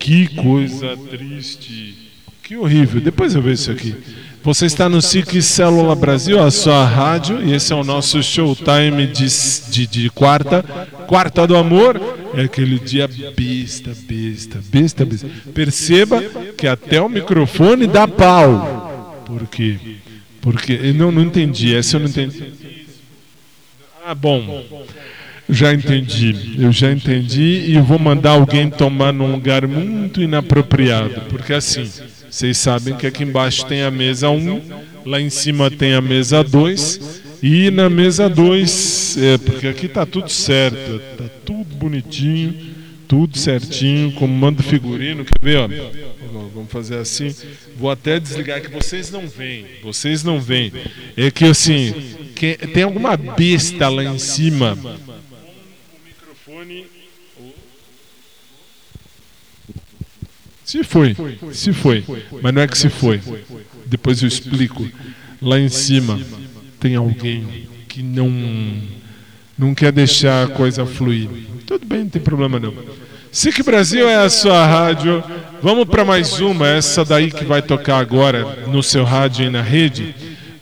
Que 0.00 0.26
coisa 0.34 0.96
triste. 0.96 1.94
Que 2.42 2.56
horrível. 2.56 3.00
Depois 3.00 3.34
eu 3.34 3.42
vejo 3.42 3.54
isso 3.54 3.70
aqui. 3.70 3.94
Você 4.42 4.64
está 4.64 4.88
no 4.88 5.02
SIC 5.02 5.42
Célula 5.42 5.94
Brasil, 5.94 6.42
a 6.42 6.50
sua 6.50 6.84
rádio, 6.86 7.46
e 7.46 7.52
esse 7.52 7.74
é 7.74 7.76
o 7.76 7.84
nosso 7.84 8.22
showtime 8.22 9.06
de, 9.06 9.26
de, 9.70 9.86
de 9.86 10.10
quarta. 10.10 10.62
Quarta 11.06 11.46
do 11.46 11.54
amor 11.54 12.00
é 12.34 12.44
aquele 12.44 12.78
dia 12.78 13.06
besta, 13.06 13.94
besta, 14.08 14.58
besta, 14.72 15.04
besta. 15.04 15.28
Perceba 15.52 16.22
que 16.56 16.66
até 16.66 17.00
o 17.02 17.08
microfone 17.08 17.86
dá 17.86 18.08
pau. 18.08 19.22
Por 19.26 19.46
quê? 19.46 19.78
Porque 20.40 20.94
não, 20.94 21.12
não 21.12 21.22
entendi. 21.22 21.74
Essa 21.74 21.96
eu 21.96 22.00
não 22.00 22.08
entendi. 22.08 22.54
Ah, 24.04 24.14
bom. 24.14 24.64
Já 25.50 25.72
entendi, 25.72 26.56
eu 26.58 26.72
já 26.72 26.92
entendi 26.92 27.64
e 27.68 27.80
vou 27.80 27.98
mandar 27.98 28.30
alguém 28.30 28.70
tomar 28.70 29.12
num 29.12 29.32
lugar 29.32 29.66
muito 29.66 30.22
inapropriado, 30.22 31.22
porque 31.28 31.52
assim, 31.52 31.88
vocês 32.30 32.56
sabem 32.56 32.96
que 32.96 33.06
aqui 33.06 33.24
embaixo 33.24 33.66
tem 33.66 33.82
a 33.82 33.90
mesa 33.90 34.30
1, 34.30 34.60
lá 35.04 35.20
em 35.20 35.30
cima 35.30 35.70
tem 35.70 35.94
a 35.94 36.00
mesa 36.00 36.44
2 36.44 37.20
e 37.42 37.70
na 37.70 37.90
mesa 37.90 38.28
2, 38.28 39.16
é, 39.18 39.38
porque 39.38 39.66
aqui 39.66 39.88
tá 39.88 40.06
tudo 40.06 40.28
certo, 40.28 41.00
tá 41.18 41.24
tudo 41.44 41.74
bonitinho, 41.74 42.54
tudo 43.08 43.36
certinho, 43.36 44.12
como 44.12 44.32
manda 44.32 44.60
o 44.60 44.64
figurino, 44.64 45.24
quer 45.24 45.40
ver, 45.42 45.58
ó? 45.58 45.68
Vamos 46.54 46.70
fazer 46.70 46.96
assim. 46.96 47.34
Vou 47.76 47.90
até 47.90 48.20
desligar 48.20 48.60
que 48.60 48.70
vocês 48.70 49.10
não 49.10 49.26
veem, 49.26 49.64
vocês 49.82 50.22
não 50.22 50.38
veem. 50.38 50.72
É 51.16 51.30
que 51.30 51.44
assim, 51.46 51.94
que, 52.36 52.56
tem 52.56 52.82
alguma 52.82 53.16
besta 53.16 53.88
lá 53.88 54.04
em 54.04 54.18
cima 54.18 54.78
Se 60.64 60.84
foi, 60.84 61.16
se 61.52 61.72
foi. 61.72 62.04
Mas 62.42 62.54
não 62.54 62.62
é 62.62 62.68
que 62.68 62.78
se 62.78 62.88
foi. 62.88 63.20
Depois 63.86 64.22
eu 64.22 64.28
explico. 64.28 64.88
Lá 65.42 65.58
em 65.58 65.68
cima 65.68 66.20
tem 66.78 66.96
alguém 66.96 67.68
que 67.88 68.02
não 68.02 68.30
não 69.58 69.74
quer 69.74 69.90
deixar 69.92 70.46
a 70.46 70.48
coisa 70.48 70.86
fluir. 70.86 71.28
Tudo 71.66 71.84
bem, 71.86 72.00
não 72.00 72.08
tem 72.08 72.22
problema 72.22 72.60
não. 72.60 72.72
SIC 73.32 73.62
Brasil 73.62 74.08
é 74.08 74.16
a 74.16 74.30
sua 74.30 74.66
rádio. 74.66 75.22
Vamos 75.62 75.86
para 75.86 76.04
mais 76.04 76.40
uma. 76.40 76.66
Essa 76.68 77.04
daí 77.04 77.30
que 77.30 77.44
vai 77.44 77.62
tocar 77.62 77.98
agora 77.98 78.64
no 78.66 78.82
seu 78.82 79.04
rádio 79.04 79.46
e 79.46 79.50
na 79.50 79.62
rede 79.62 80.14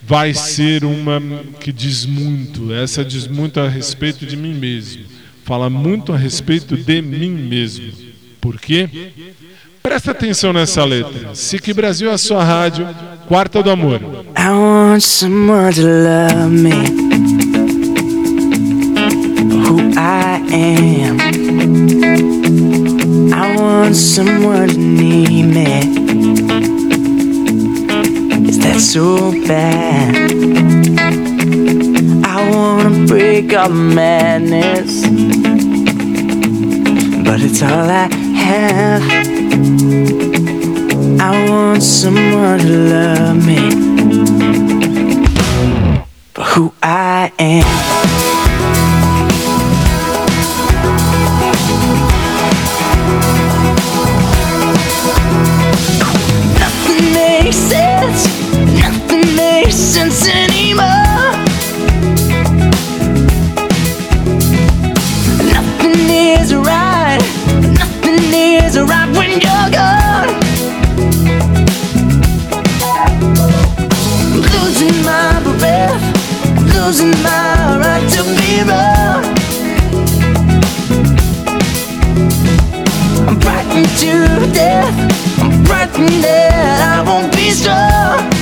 vai 0.03 0.33
ser 0.33 0.85
uma 0.85 1.21
que 1.61 1.71
diz 1.71 2.07
muito. 2.07 2.73
Essa 2.73 3.05
diz 3.05 3.27
muito 3.27 3.61
a 3.61 3.69
respeito 3.69 4.25
de 4.25 4.37
mim 4.37 4.55
mesmo. 4.55 5.18
Fala 5.49 5.71
muito 5.71 6.13
a 6.13 6.17
respeito 6.19 6.77
de 6.77 7.01
mim 7.01 7.31
mesmo. 7.31 7.91
Por 8.39 8.61
quê? 8.61 8.87
Presta 9.83 10.11
atenção 10.11 10.53
nessa 10.53 10.85
letra. 10.85 11.35
SIC 11.35 11.73
Brasil 11.73 12.11
é 12.11 12.13
a 12.13 12.19
sua 12.19 12.45
rádio, 12.45 12.87
Quarta 13.27 13.63
do 13.63 13.71
Amor. 13.71 13.99
I 14.37 14.51
want 14.51 15.03
someone 15.03 15.73
to 15.73 15.81
love 15.81 16.51
me. 16.51 16.71
Who 19.65 19.79
I 19.97 20.43
am. 20.53 21.17
I 23.33 23.57
want 23.57 23.97
someone 23.97 24.69
to 24.69 24.79
need 24.79 25.45
me. 25.45 25.81
Is 28.51 28.59
that 28.59 28.81
so 28.81 29.33
bad? 29.47 30.15
I 32.23 32.51
wanna 32.51 33.07
break 33.07 33.55
all 33.55 33.71
madness. 33.71 35.38
But 37.29 37.43
it's 37.43 37.61
all 37.63 37.91
I 37.91 38.09
have. 38.37 39.03
I 41.21 41.51
want 41.51 41.83
someone 41.83 42.59
to 42.61 42.69
love 42.95 43.47
me 43.47 43.71
for 46.33 46.45
who 46.45 46.73
I 46.83 47.31
am. 47.39 48.28
Losing 76.89 77.11
my 77.23 77.79
right 77.83 78.09
to 78.09 78.23
be 78.39 78.63
wrong. 78.63 79.23
I'm 83.29 83.39
frightened 83.43 83.91
to 83.99 84.53
death. 84.55 84.97
I'm 85.39 85.67
frightened 85.67 86.25
that 86.25 86.81
I 86.97 87.03
won't 87.03 87.31
be 87.37 87.51
strong. 87.51 88.38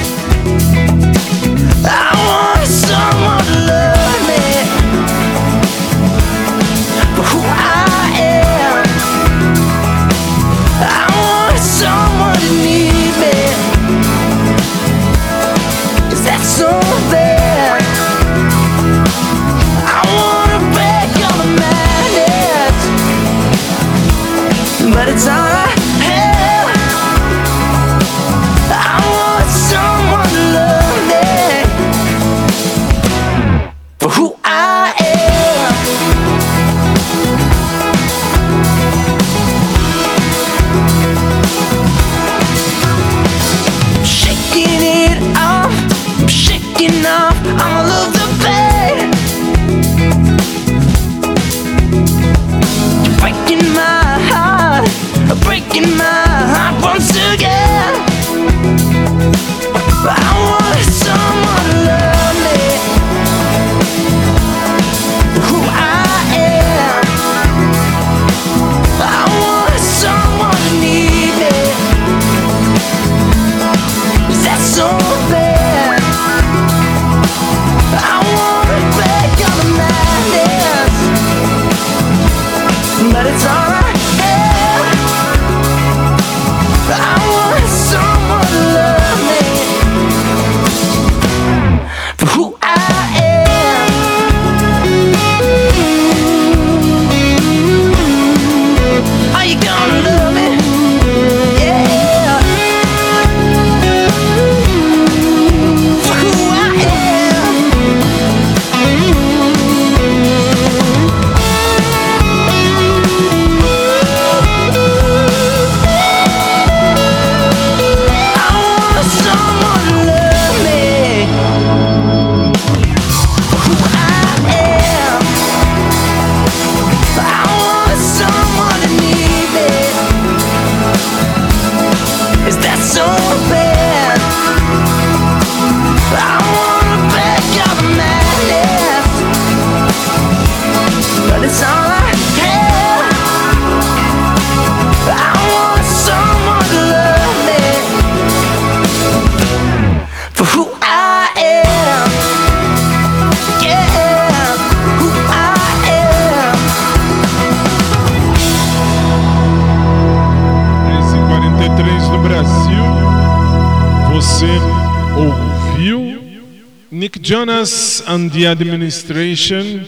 And 168.16 168.30
the 168.30 168.46
Administration 168.46 169.84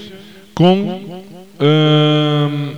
com 0.55 1.25
um, 1.59 2.77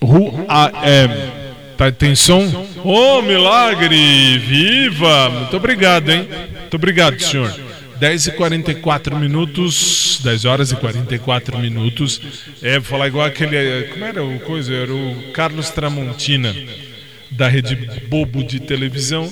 Who 0.00 0.46
I 0.48 0.70
Am. 1.04 1.42
Tá, 1.76 1.90
tem 1.90 2.14
som? 2.14 2.66
Oh, 2.84 3.22
milagre! 3.22 4.38
Viva! 4.38 5.30
Muito 5.30 5.56
obrigado, 5.56 6.10
hein? 6.10 6.28
Muito 6.60 6.74
obrigado, 6.74 7.18
senhor. 7.20 7.54
10 7.98 8.26
e 8.26 8.32
44 8.32 9.16
minutos, 9.16 10.20
10 10.24 10.44
horas 10.44 10.72
e 10.72 10.76
44 10.76 11.56
minutos. 11.58 12.20
É, 12.60 12.80
vou 12.80 12.82
falar 12.82 13.06
igual 13.06 13.24
aquele. 13.24 13.84
Como 13.92 14.04
era 14.04 14.24
o 14.24 14.40
coisa? 14.40 14.74
Era 14.74 14.92
o 14.92 15.32
Carlos 15.32 15.70
Tramontina, 15.70 16.54
da 17.30 17.48
rede 17.48 17.76
Bobo 18.08 18.42
de 18.42 18.58
televisão, 18.58 19.30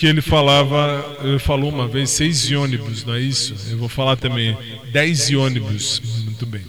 que 0.00 0.06
ele 0.06 0.22
falava, 0.22 1.18
ele 1.22 1.38
falou 1.38 1.68
uma 1.68 1.86
vez, 1.86 2.08
seis 2.08 2.50
ônibus, 2.52 3.04
não 3.04 3.12
é 3.12 3.20
isso? 3.20 3.54
Eu 3.70 3.76
vou 3.76 3.86
falar 3.86 4.16
também, 4.16 4.56
10 4.90 5.34
ônibus. 5.34 6.00
Muito 6.24 6.46
bem. 6.46 6.62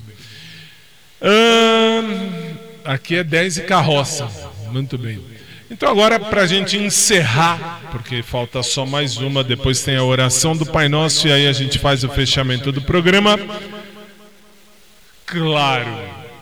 Hum, 1.22 2.56
aqui 2.84 3.16
é 3.16 3.24
10 3.24 3.60
e 3.60 3.62
carroça. 3.62 4.30
Muito 4.70 4.98
bem. 4.98 5.22
Então 5.70 5.90
agora 5.90 6.20
para 6.20 6.42
a 6.42 6.46
gente 6.46 6.78
encerrar, 6.78 7.80
porque 7.90 8.22
falta 8.22 8.62
só 8.62 8.86
mais 8.86 9.16
uma, 9.16 9.46
depois 9.46 9.82
tem 9.82 9.96
a 9.96 10.04
oração 10.04 10.54
do 10.54 10.66
Pai 10.66 10.90
Nosso 10.90 11.30
e 11.30 11.32
aí 11.32 11.48
a 11.48 11.54
gente 11.54 11.80
faz 11.80 12.04
o 12.04 12.10
fechamento 12.10 12.70
do 12.70 12.82
programa. 12.82 13.40
Claro, 15.26 15.88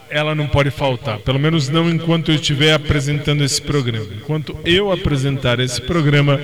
ela 0.08 0.34
não 0.34 0.48
pode 0.48 0.72
faltar, 0.72 1.20
pelo 1.20 1.38
menos 1.38 1.68
não 1.68 1.88
enquanto 1.88 2.32
eu 2.32 2.34
estiver 2.34 2.74
apresentando 2.74 3.44
esse 3.44 3.62
programa. 3.62 4.08
Enquanto 4.12 4.58
eu 4.64 4.90
apresentar 4.90 5.60
esse 5.60 5.80
programa, 5.80 6.40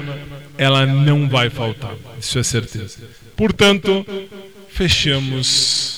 ela 0.59 0.87
não 0.87 1.29
vai 1.29 1.51
faltar, 1.51 1.95
isso 2.19 2.39
é 2.39 2.43
certeza. 2.43 2.99
Portanto, 3.37 4.05
fechamos 4.69 5.97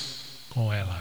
com 0.50 0.72
ela. 0.72 0.98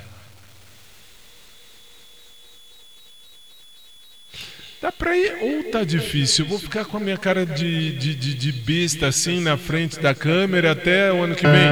Dá 4.79 4.91
pra 4.91 5.17
ir 5.17 5.35
ou 5.41 5.71
tá 5.71 5.83
difícil? 5.83 6.45
Eu 6.45 6.49
vou 6.49 6.59
ficar 6.59 6.85
com 6.85 6.97
a 6.97 6.99
minha 6.99 7.17
cara 7.17 7.45
de, 7.45 7.93
de, 7.93 8.13
de, 8.13 8.33
de 8.35 8.51
besta 8.51 9.07
assim 9.07 9.41
na 9.41 9.57
frente 9.57 9.99
da 9.99 10.13
câmera 10.13 10.71
até 10.71 11.11
o 11.11 11.23
ano 11.23 11.35
que 11.35 11.47
vem. 11.47 11.69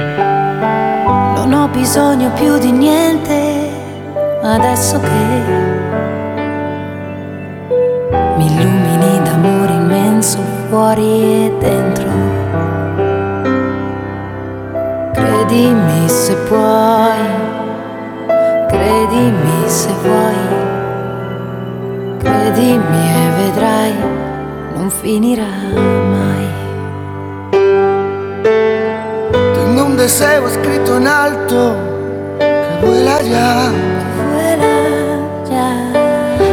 Non 1.36 1.52
ho 1.54 1.68
bisogno 1.68 2.32
più 2.32 2.58
di 2.58 2.72
niente 2.72 3.70
adesso 4.42 4.98
che 4.98 5.08
mi 8.36 8.46
illumini 8.46 9.22
d'amore 9.22 9.72
immenso 9.74 10.55
fuori 10.68 11.46
e 11.46 11.52
dentro. 11.58 12.08
Credimi 15.12 16.08
se 16.08 16.34
puoi, 16.48 17.24
credimi 18.68 19.68
se 19.68 19.90
vuoi. 20.02 20.64
Credimi 22.18 23.02
e 23.14 23.30
vedrai, 23.38 23.94
non 24.74 24.90
finirà 24.90 25.54
mai. 26.14 26.46
Tengo 29.54 29.84
un 29.84 29.96
deseo 29.96 30.46
escrito 30.46 30.96
en 30.96 31.06
alto 31.06 31.76
que 32.38 32.86
vuela 32.86 33.20
ya. 33.22 33.70
Vuela 34.30 34.76
ya. 35.48 35.68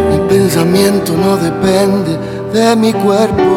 Mi 0.09 0.19
pensamiento 0.27 1.13
no 1.13 1.35
depende 1.37 2.17
de 2.53 2.75
mi 2.75 2.93
cuerpo. 2.93 3.55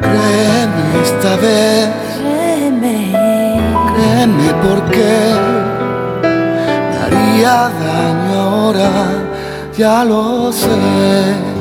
Créeme 0.00 0.84
esta 1.02 1.36
vez, 1.36 1.88
Créeme, 2.20 3.12
créeme 3.94 4.48
porque 4.64 5.12
me 6.88 6.96
haría 7.02 7.70
daño 7.84 8.40
ahora, 8.40 8.90
ya 9.76 10.04
lo 10.04 10.52
sé. 10.52 11.55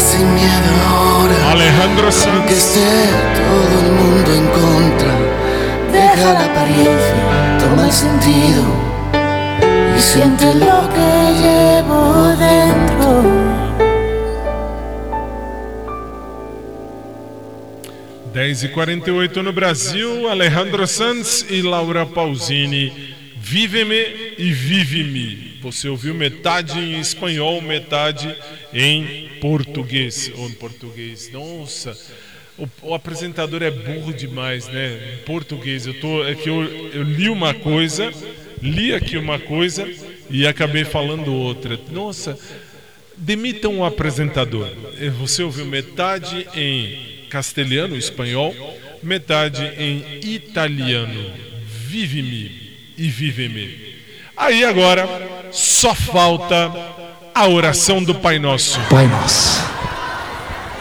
sin 0.00 0.34
miedo 0.34 0.70
ahora. 0.88 1.52
Alejandro 1.52 2.10
Sanz. 2.10 2.46
Que 2.46 2.56
esté 2.56 2.90
todo 3.40 3.74
el 3.84 3.92
mundo 3.92 4.34
en 4.34 4.46
contra. 4.60 5.12
Deja 5.92 6.32
la 6.32 6.44
apariencia, 6.46 7.58
toma 7.58 7.86
el 7.86 7.92
sentido 7.92 8.62
y 9.96 10.00
siente 10.00 10.54
lo 10.54 10.88
que 10.94 11.10
llevo 11.42 12.28
dentro. 12.36 13.60
10 18.32 18.62
e 18.64 18.68
48 18.68 19.42
no 19.42 19.52
Brasil, 19.52 20.28
Alejandro 20.30 20.86
Santos 20.86 21.44
e 21.50 21.60
Laura 21.62 22.06
Pausini. 22.06 23.14
Vive-me 23.36 24.34
e 24.38 24.52
vive-me. 24.52 25.49
Você 25.60 25.88
ouviu 25.88 26.14
metade 26.14 26.78
em 26.78 26.98
espanhol, 26.98 27.60
metade 27.60 28.34
em 28.72 29.28
português. 29.40 30.30
Ou 30.36 30.48
em 30.48 30.52
português. 30.52 31.30
Nossa, 31.30 31.96
o, 32.56 32.68
o 32.82 32.94
apresentador 32.94 33.62
é 33.62 33.70
burro 33.70 34.12
demais, 34.12 34.66
né? 34.68 35.14
Em 35.14 35.24
português. 35.24 35.86
Eu 35.86 35.94
tô, 35.94 36.24
é 36.24 36.34
que 36.34 36.48
eu, 36.48 36.62
eu 36.92 37.02
li 37.02 37.28
uma 37.28 37.52
coisa, 37.52 38.10
li 38.62 38.94
aqui 38.94 39.18
uma 39.18 39.38
coisa 39.38 39.86
e 40.30 40.46
acabei 40.46 40.84
falando 40.84 41.32
outra. 41.32 41.78
Nossa, 41.90 42.38
demitam 43.16 43.78
o 43.78 43.84
apresentador. 43.84 44.68
Você 45.18 45.42
ouviu 45.42 45.66
metade 45.66 46.46
em 46.54 47.26
castelhano, 47.28 47.96
espanhol, 47.96 48.54
metade 49.02 49.62
em 49.78 50.20
italiano. 50.24 51.32
Vive-me 51.66 52.70
e 52.96 53.08
vive-me. 53.08 53.90
Aí 54.36 54.64
agora 54.64 55.29
só 55.52 55.94
falta 55.94 56.70
a 57.34 57.48
oração 57.48 58.02
do 58.02 58.14
Pai 58.14 58.38
Nosso. 58.38 58.80
Pai 58.90 59.06
Nosso, 59.06 59.60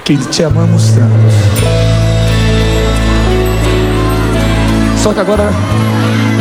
que 0.03 0.17
te 0.17 0.43
amamos 0.43 0.91
tanto. 0.91 1.89
Só 5.01 5.13
que 5.13 5.19
agora 5.19 5.49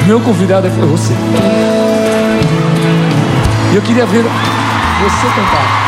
meu 0.06 0.20
convidado 0.20 0.66
é 0.66 0.70
você. 0.70 1.14
E 3.72 3.76
eu 3.76 3.82
queria 3.82 4.06
ver 4.06 4.22
você 4.22 5.26
cantar. 5.34 5.87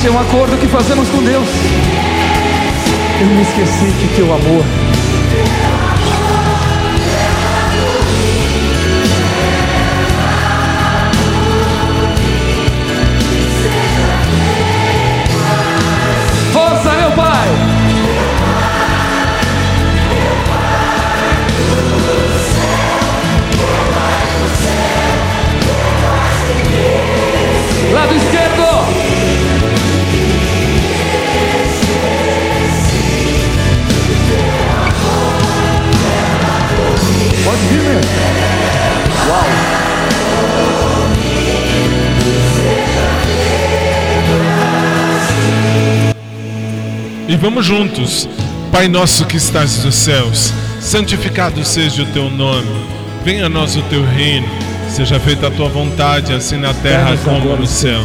Gente, 0.00 0.08
é 0.08 0.12
um 0.12 0.18
acordo 0.18 0.56
que 0.56 0.66
fazemos 0.66 1.10
com 1.10 1.22
Deus. 1.22 1.46
Eu 3.20 3.26
me 3.26 3.42
esqueci 3.42 3.92
que 4.00 4.08
teu 4.16 4.32
amor 4.32 4.64
Força, 16.50 16.92
meu 16.92 17.10
Pai! 17.12 17.48
Lado 27.92 28.14
esquerdo! 28.14 28.39
Uau! 39.28 39.44
E 47.28 47.36
vamos 47.36 47.64
juntos. 47.64 48.28
Pai 48.72 48.88
nosso 48.88 49.24
que 49.26 49.36
estás 49.36 49.84
nos 49.84 49.94
céus, 49.96 50.52
santificado 50.80 51.64
seja 51.64 52.02
o 52.02 52.06
teu 52.06 52.30
nome. 52.30 52.68
Venha 53.24 53.46
a 53.46 53.48
nós 53.48 53.76
o 53.76 53.82
teu 53.82 54.04
reino. 54.04 54.48
Seja 54.88 55.20
feita 55.20 55.46
a 55.46 55.50
tua 55.50 55.68
vontade, 55.68 56.32
assim 56.32 56.56
na 56.56 56.74
terra 56.74 57.16
como 57.24 57.56
no 57.56 57.66
céu. 57.66 58.00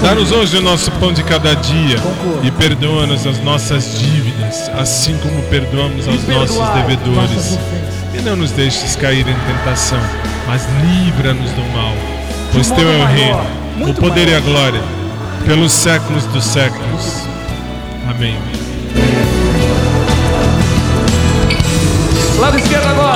Dá-nos 0.00 0.30
hoje 0.30 0.58
o 0.58 0.60
nosso 0.60 0.92
pão 0.92 1.12
de 1.12 1.24
cada 1.24 1.54
dia 1.54 1.96
e 2.44 2.50
perdoa-nos 2.52 3.26
as 3.26 3.42
nossas 3.42 3.98
dívidas, 3.98 4.70
assim 4.78 5.16
como 5.18 5.42
perdoamos 5.44 6.06
aos 6.06 6.28
nossos 6.28 6.68
devedores. 6.74 7.58
Não 8.26 8.34
nos 8.34 8.50
deixes 8.50 8.96
cair 8.96 9.20
em 9.20 9.36
tentação, 9.46 10.00
mas 10.48 10.66
livra-nos 10.82 11.48
do 11.52 11.62
mal. 11.72 11.92
Pois 12.52 12.72
teu 12.72 12.90
é 12.90 12.96
o 12.96 13.06
reino, 13.06 13.88
o 13.88 13.94
poder 13.94 14.26
e 14.26 14.34
a 14.34 14.40
glória, 14.40 14.82
pelos 15.46 15.72
séculos 15.72 16.26
dos 16.26 16.44
séculos. 16.44 17.22
Amém. 18.10 18.36
Lado 22.40 22.58
esquerdo 22.58 22.88
agora. 22.88 23.15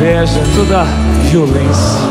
Inveja, 0.00 0.40
toda 0.56 0.84
violência. 1.30 2.09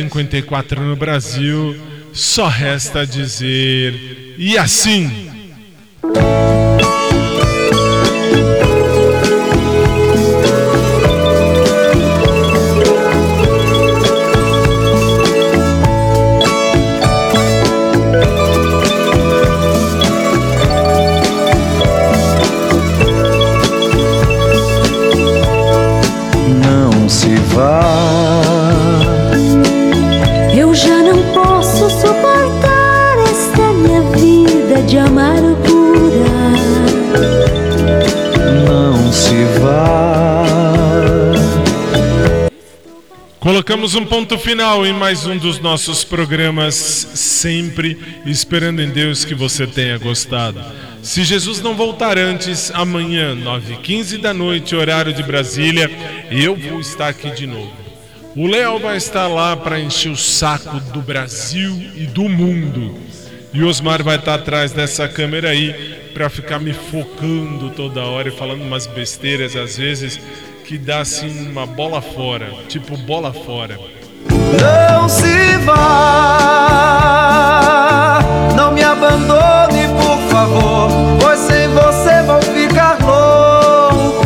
10h54 0.00 0.78
no 0.78 0.96
Brasil. 0.96 1.76
Só 2.12 2.46
resta 2.46 3.06
dizer. 3.06 3.94
E 4.38 4.56
assim. 4.56 5.30
Colocamos 43.62 43.94
um 43.94 44.04
ponto 44.04 44.36
final 44.36 44.84
em 44.84 44.92
mais 44.92 45.24
um 45.24 45.38
dos 45.38 45.60
nossos 45.60 46.02
programas, 46.02 46.74
sempre 46.74 47.96
esperando 48.26 48.82
em 48.82 48.90
Deus 48.90 49.24
que 49.24 49.36
você 49.36 49.68
tenha 49.68 49.96
gostado. 49.98 50.60
Se 51.00 51.22
Jesus 51.22 51.60
não 51.60 51.76
voltar 51.76 52.18
antes, 52.18 52.72
amanhã, 52.74 53.36
9h15 53.36 54.20
da 54.20 54.34
noite, 54.34 54.74
horário 54.74 55.12
de 55.12 55.22
Brasília, 55.22 55.88
eu 56.28 56.56
vou 56.56 56.80
estar 56.80 57.06
aqui 57.06 57.30
de 57.30 57.46
novo. 57.46 57.70
O 58.34 58.48
Léo 58.48 58.80
vai 58.80 58.96
estar 58.96 59.28
lá 59.28 59.56
para 59.56 59.78
encher 59.78 60.10
o 60.10 60.16
saco 60.16 60.80
do 60.92 61.00
Brasil 61.00 61.70
e 61.94 62.04
do 62.04 62.28
mundo. 62.28 62.98
E 63.54 63.62
Osmar 63.62 64.02
vai 64.02 64.16
estar 64.16 64.34
atrás 64.34 64.72
dessa 64.72 65.06
câmera 65.06 65.50
aí 65.50 66.00
para 66.12 66.28
ficar 66.28 66.58
me 66.58 66.72
focando 66.72 67.70
toda 67.70 68.00
hora 68.00 68.28
e 68.28 68.36
falando 68.36 68.62
umas 68.62 68.88
besteiras 68.88 69.54
às 69.54 69.76
vezes 69.76 70.20
que 70.72 70.78
dá 70.78 71.00
assim 71.00 71.50
uma 71.50 71.66
bola 71.66 72.00
fora, 72.00 72.50
tipo 72.66 72.96
bola 72.96 73.30
fora. 73.30 73.78
Não 74.58 75.06
se 75.06 75.58
vá, 75.66 76.60
não 78.56 78.72
me 78.72 78.82
abandone, 78.82 79.86
por 80.00 80.16
favor, 80.30 80.88
pois 81.20 81.38
sem 81.40 81.68
você 81.68 82.22
vou 82.22 82.40
ficar 82.40 82.98
louco. 83.04 84.16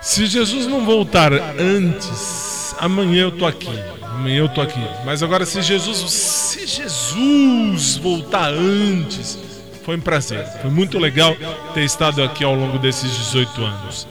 Se 0.00 0.26
Jesus 0.26 0.66
não 0.66 0.84
voltar 0.84 1.32
antes, 1.32 2.74
amanhã 2.80 3.22
eu 3.22 3.30
tô 3.30 3.46
aqui. 3.46 3.70
Amanhã 4.02 4.38
eu 4.38 4.48
tô 4.48 4.60
aqui. 4.60 4.84
Mas 5.04 5.22
agora 5.22 5.46
se 5.46 5.62
Jesus, 5.62 5.98
se 6.10 6.66
Jesus 6.66 7.98
voltar 7.98 8.52
antes, 8.52 9.38
foi 9.84 9.96
um 9.96 10.00
prazer. 10.00 10.44
Foi 10.60 10.72
muito 10.72 10.98
legal 10.98 11.36
ter 11.72 11.84
estado 11.84 12.20
aqui 12.20 12.42
ao 12.42 12.56
longo 12.56 12.80
desses 12.80 13.12
18 13.12 13.64
anos. 13.64 14.08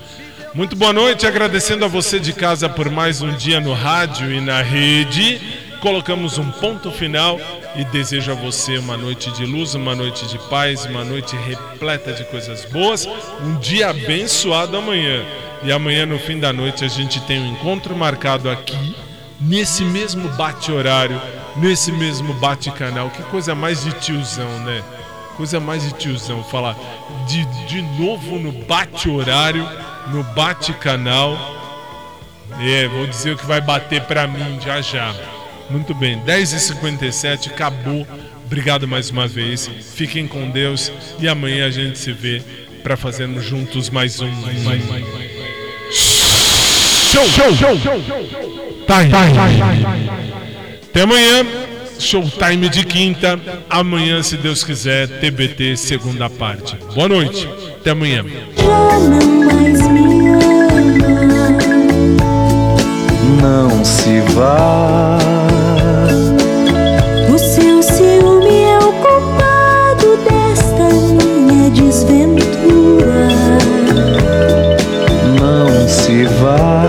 Muito 0.54 0.76
boa 0.76 0.92
noite, 0.92 1.26
agradecendo 1.26 1.86
a 1.86 1.88
você 1.88 2.20
de 2.20 2.34
casa 2.34 2.68
por 2.68 2.90
mais 2.90 3.22
um 3.22 3.32
dia 3.38 3.62
no 3.62 3.74
rádio 3.74 4.30
e 4.34 4.42
na 4.42 4.62
rede. 4.62 5.40
Colocamos 5.80 6.38
um 6.38 6.52
ponto 6.52 6.92
final 6.92 7.40
e 7.74 7.86
desejo 7.86 8.34
a 8.34 8.36
você 8.36 8.78
uma 8.78 8.98
noite 8.98 9.32
de 9.32 9.46
luz, 9.46 9.76
uma 9.76 9.96
noite 9.96 10.28
de 10.28 10.38
paz, 10.50 10.84
uma 10.86 11.06
noite 11.06 11.38
repleta 11.38 12.12
de 12.12 12.26
coisas 12.26 12.66
boas, 12.66 13.08
um 13.42 13.58
dia 13.60 13.92
abençoado 13.92 14.76
amanhã. 14.76 15.24
E 15.64 15.72
amanhã, 15.72 16.06
no 16.06 16.20
fim 16.20 16.38
da 16.38 16.52
noite, 16.52 16.84
a 16.84 16.90
gente 16.90 17.22
tem 17.22 17.40
um 17.40 17.54
encontro 17.54 17.96
marcado 17.96 18.50
aqui, 18.50 18.94
nesse 19.40 19.86
mesmo 19.86 20.28
bate-horário, 20.30 21.20
nesse 21.56 21.94
mesmo 21.94 22.34
bate-canal. 22.34 23.10
Que 23.10 23.24
coisa 23.24 23.56
mais 23.56 23.86
de 23.86 23.94
tiozão, 23.94 24.50
né? 24.66 24.84
Coisa 25.42 25.60
mais 25.60 25.82
de 25.82 25.92
tiozão 25.96 26.44
falar 26.44 26.78
de, 27.28 27.44
de 27.66 27.82
novo 28.00 28.38
no 28.38 28.52
bate-horário, 28.52 29.68
no 30.10 30.24
bate-canal. 30.24 31.36
É, 32.60 32.88
vou 32.88 33.08
dizer 33.08 33.34
o 33.34 33.38
que 33.38 33.48
vai 33.48 33.60
bater 33.60 34.04
pra 34.04 34.28
mim 34.28 34.60
já 34.64 34.82
já. 34.82 35.16
Muito 35.68 35.96
bem, 35.96 36.22
10h57, 36.22 37.48
acabou. 37.48 38.06
Obrigado 38.46 38.88
mais 38.88 39.10
uma 39.10 39.28
vez. 39.28 39.68
Fiquem 39.96 40.28
com 40.28 40.48
Deus 40.48 40.92
e 41.18 41.28
amanhã 41.28 41.66
a 41.66 41.72
gente 41.72 41.98
se 41.98 42.14
vê 42.14 42.44
para 42.84 42.96
fazermos 42.96 43.44
juntos 43.44 43.90
mais 43.90 44.22
um. 44.22 44.30
Mais 44.64 44.84
um. 44.86 45.00
Show! 47.10 47.56
Show! 47.56 47.78
Time. 48.86 49.12
Até 50.84 51.02
amanhã. 51.02 51.61
Showtime 52.02 52.68
de 52.68 52.84
quinta. 52.84 53.40
Amanhã, 53.70 54.24
se 54.24 54.36
Deus 54.36 54.64
quiser, 54.64 55.08
TBT 55.08 55.78
segunda 55.78 56.30
parte. 56.30 56.76
Boa 56.96 57.08
noite. 57.08 57.48
Até 57.80 57.92
amanhã. 57.92 58.26
Já 58.58 59.00
não 59.00 59.46
mais 59.46 59.88
me 59.88 60.30
ama. 60.30 60.42
Não 63.42 63.86
se 63.86 64.20
vá. 64.34 65.20
O 67.34 67.38
seu 67.38 67.84
ciúme 67.84 68.62
é 68.64 68.78
o 68.80 68.92
culpado 68.94 70.18
desta 70.28 70.90
minha 71.14 71.70
desventura. 71.70 73.28
Não 75.40 75.88
se 75.88 76.26
vá. 76.42 76.81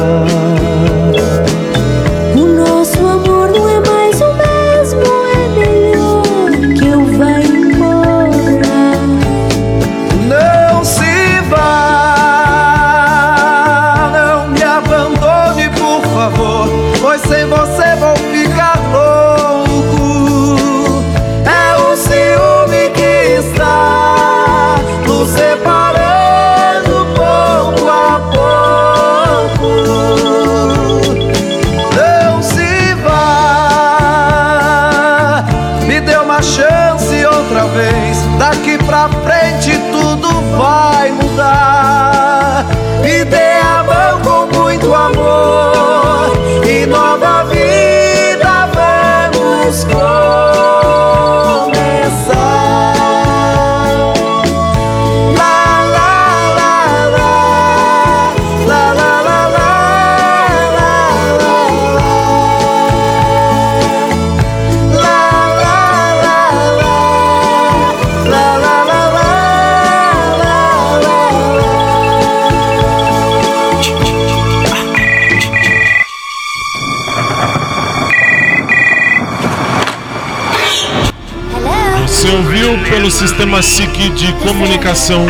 Pelo 83.02 83.10
sistema 83.10 83.60
SIC 83.60 84.10
de 84.10 84.32
comunicação. 84.34 85.26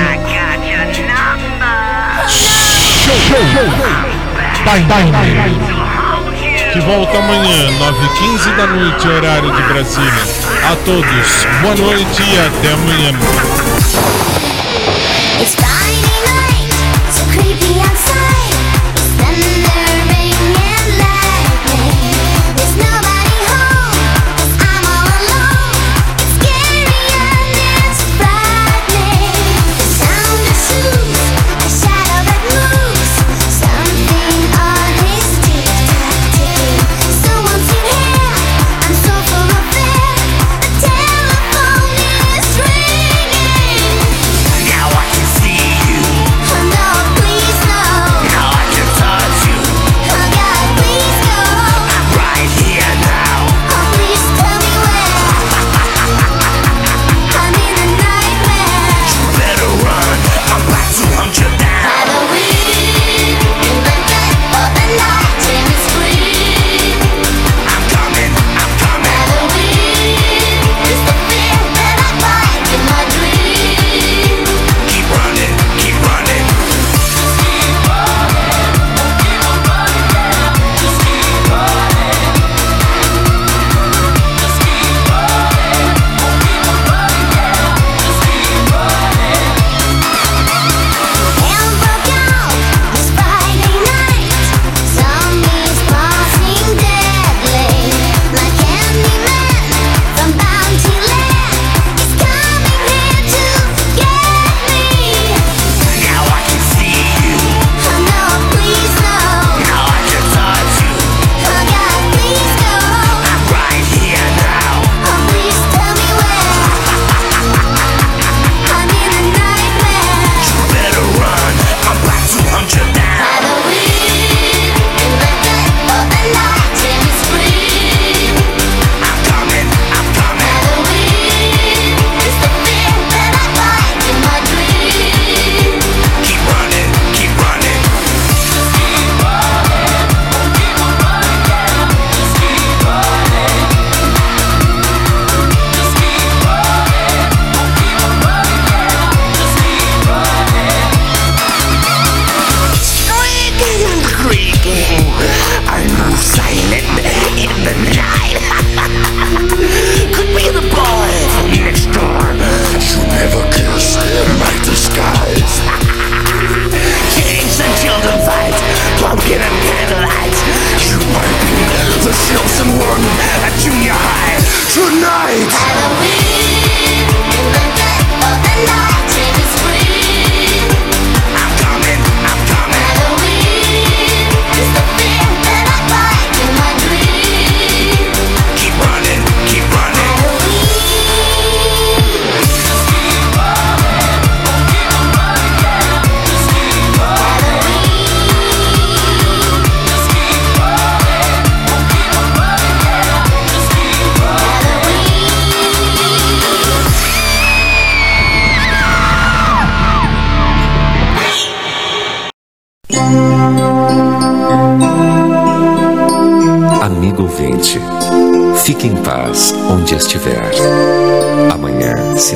Que 6.70 6.80
volta 6.80 7.16
amanhã, 7.16 7.70
9h15 7.78 8.56
da 8.56 8.66
noite, 8.66 9.08
horário 9.08 9.50
de 9.50 9.62
Brasília. 9.62 10.12
A 10.70 10.76
todos, 10.84 11.46
boa 11.62 11.74
noite 11.74 12.22
e 12.22 12.38
até 12.38 12.72
amanhã. 12.74 13.12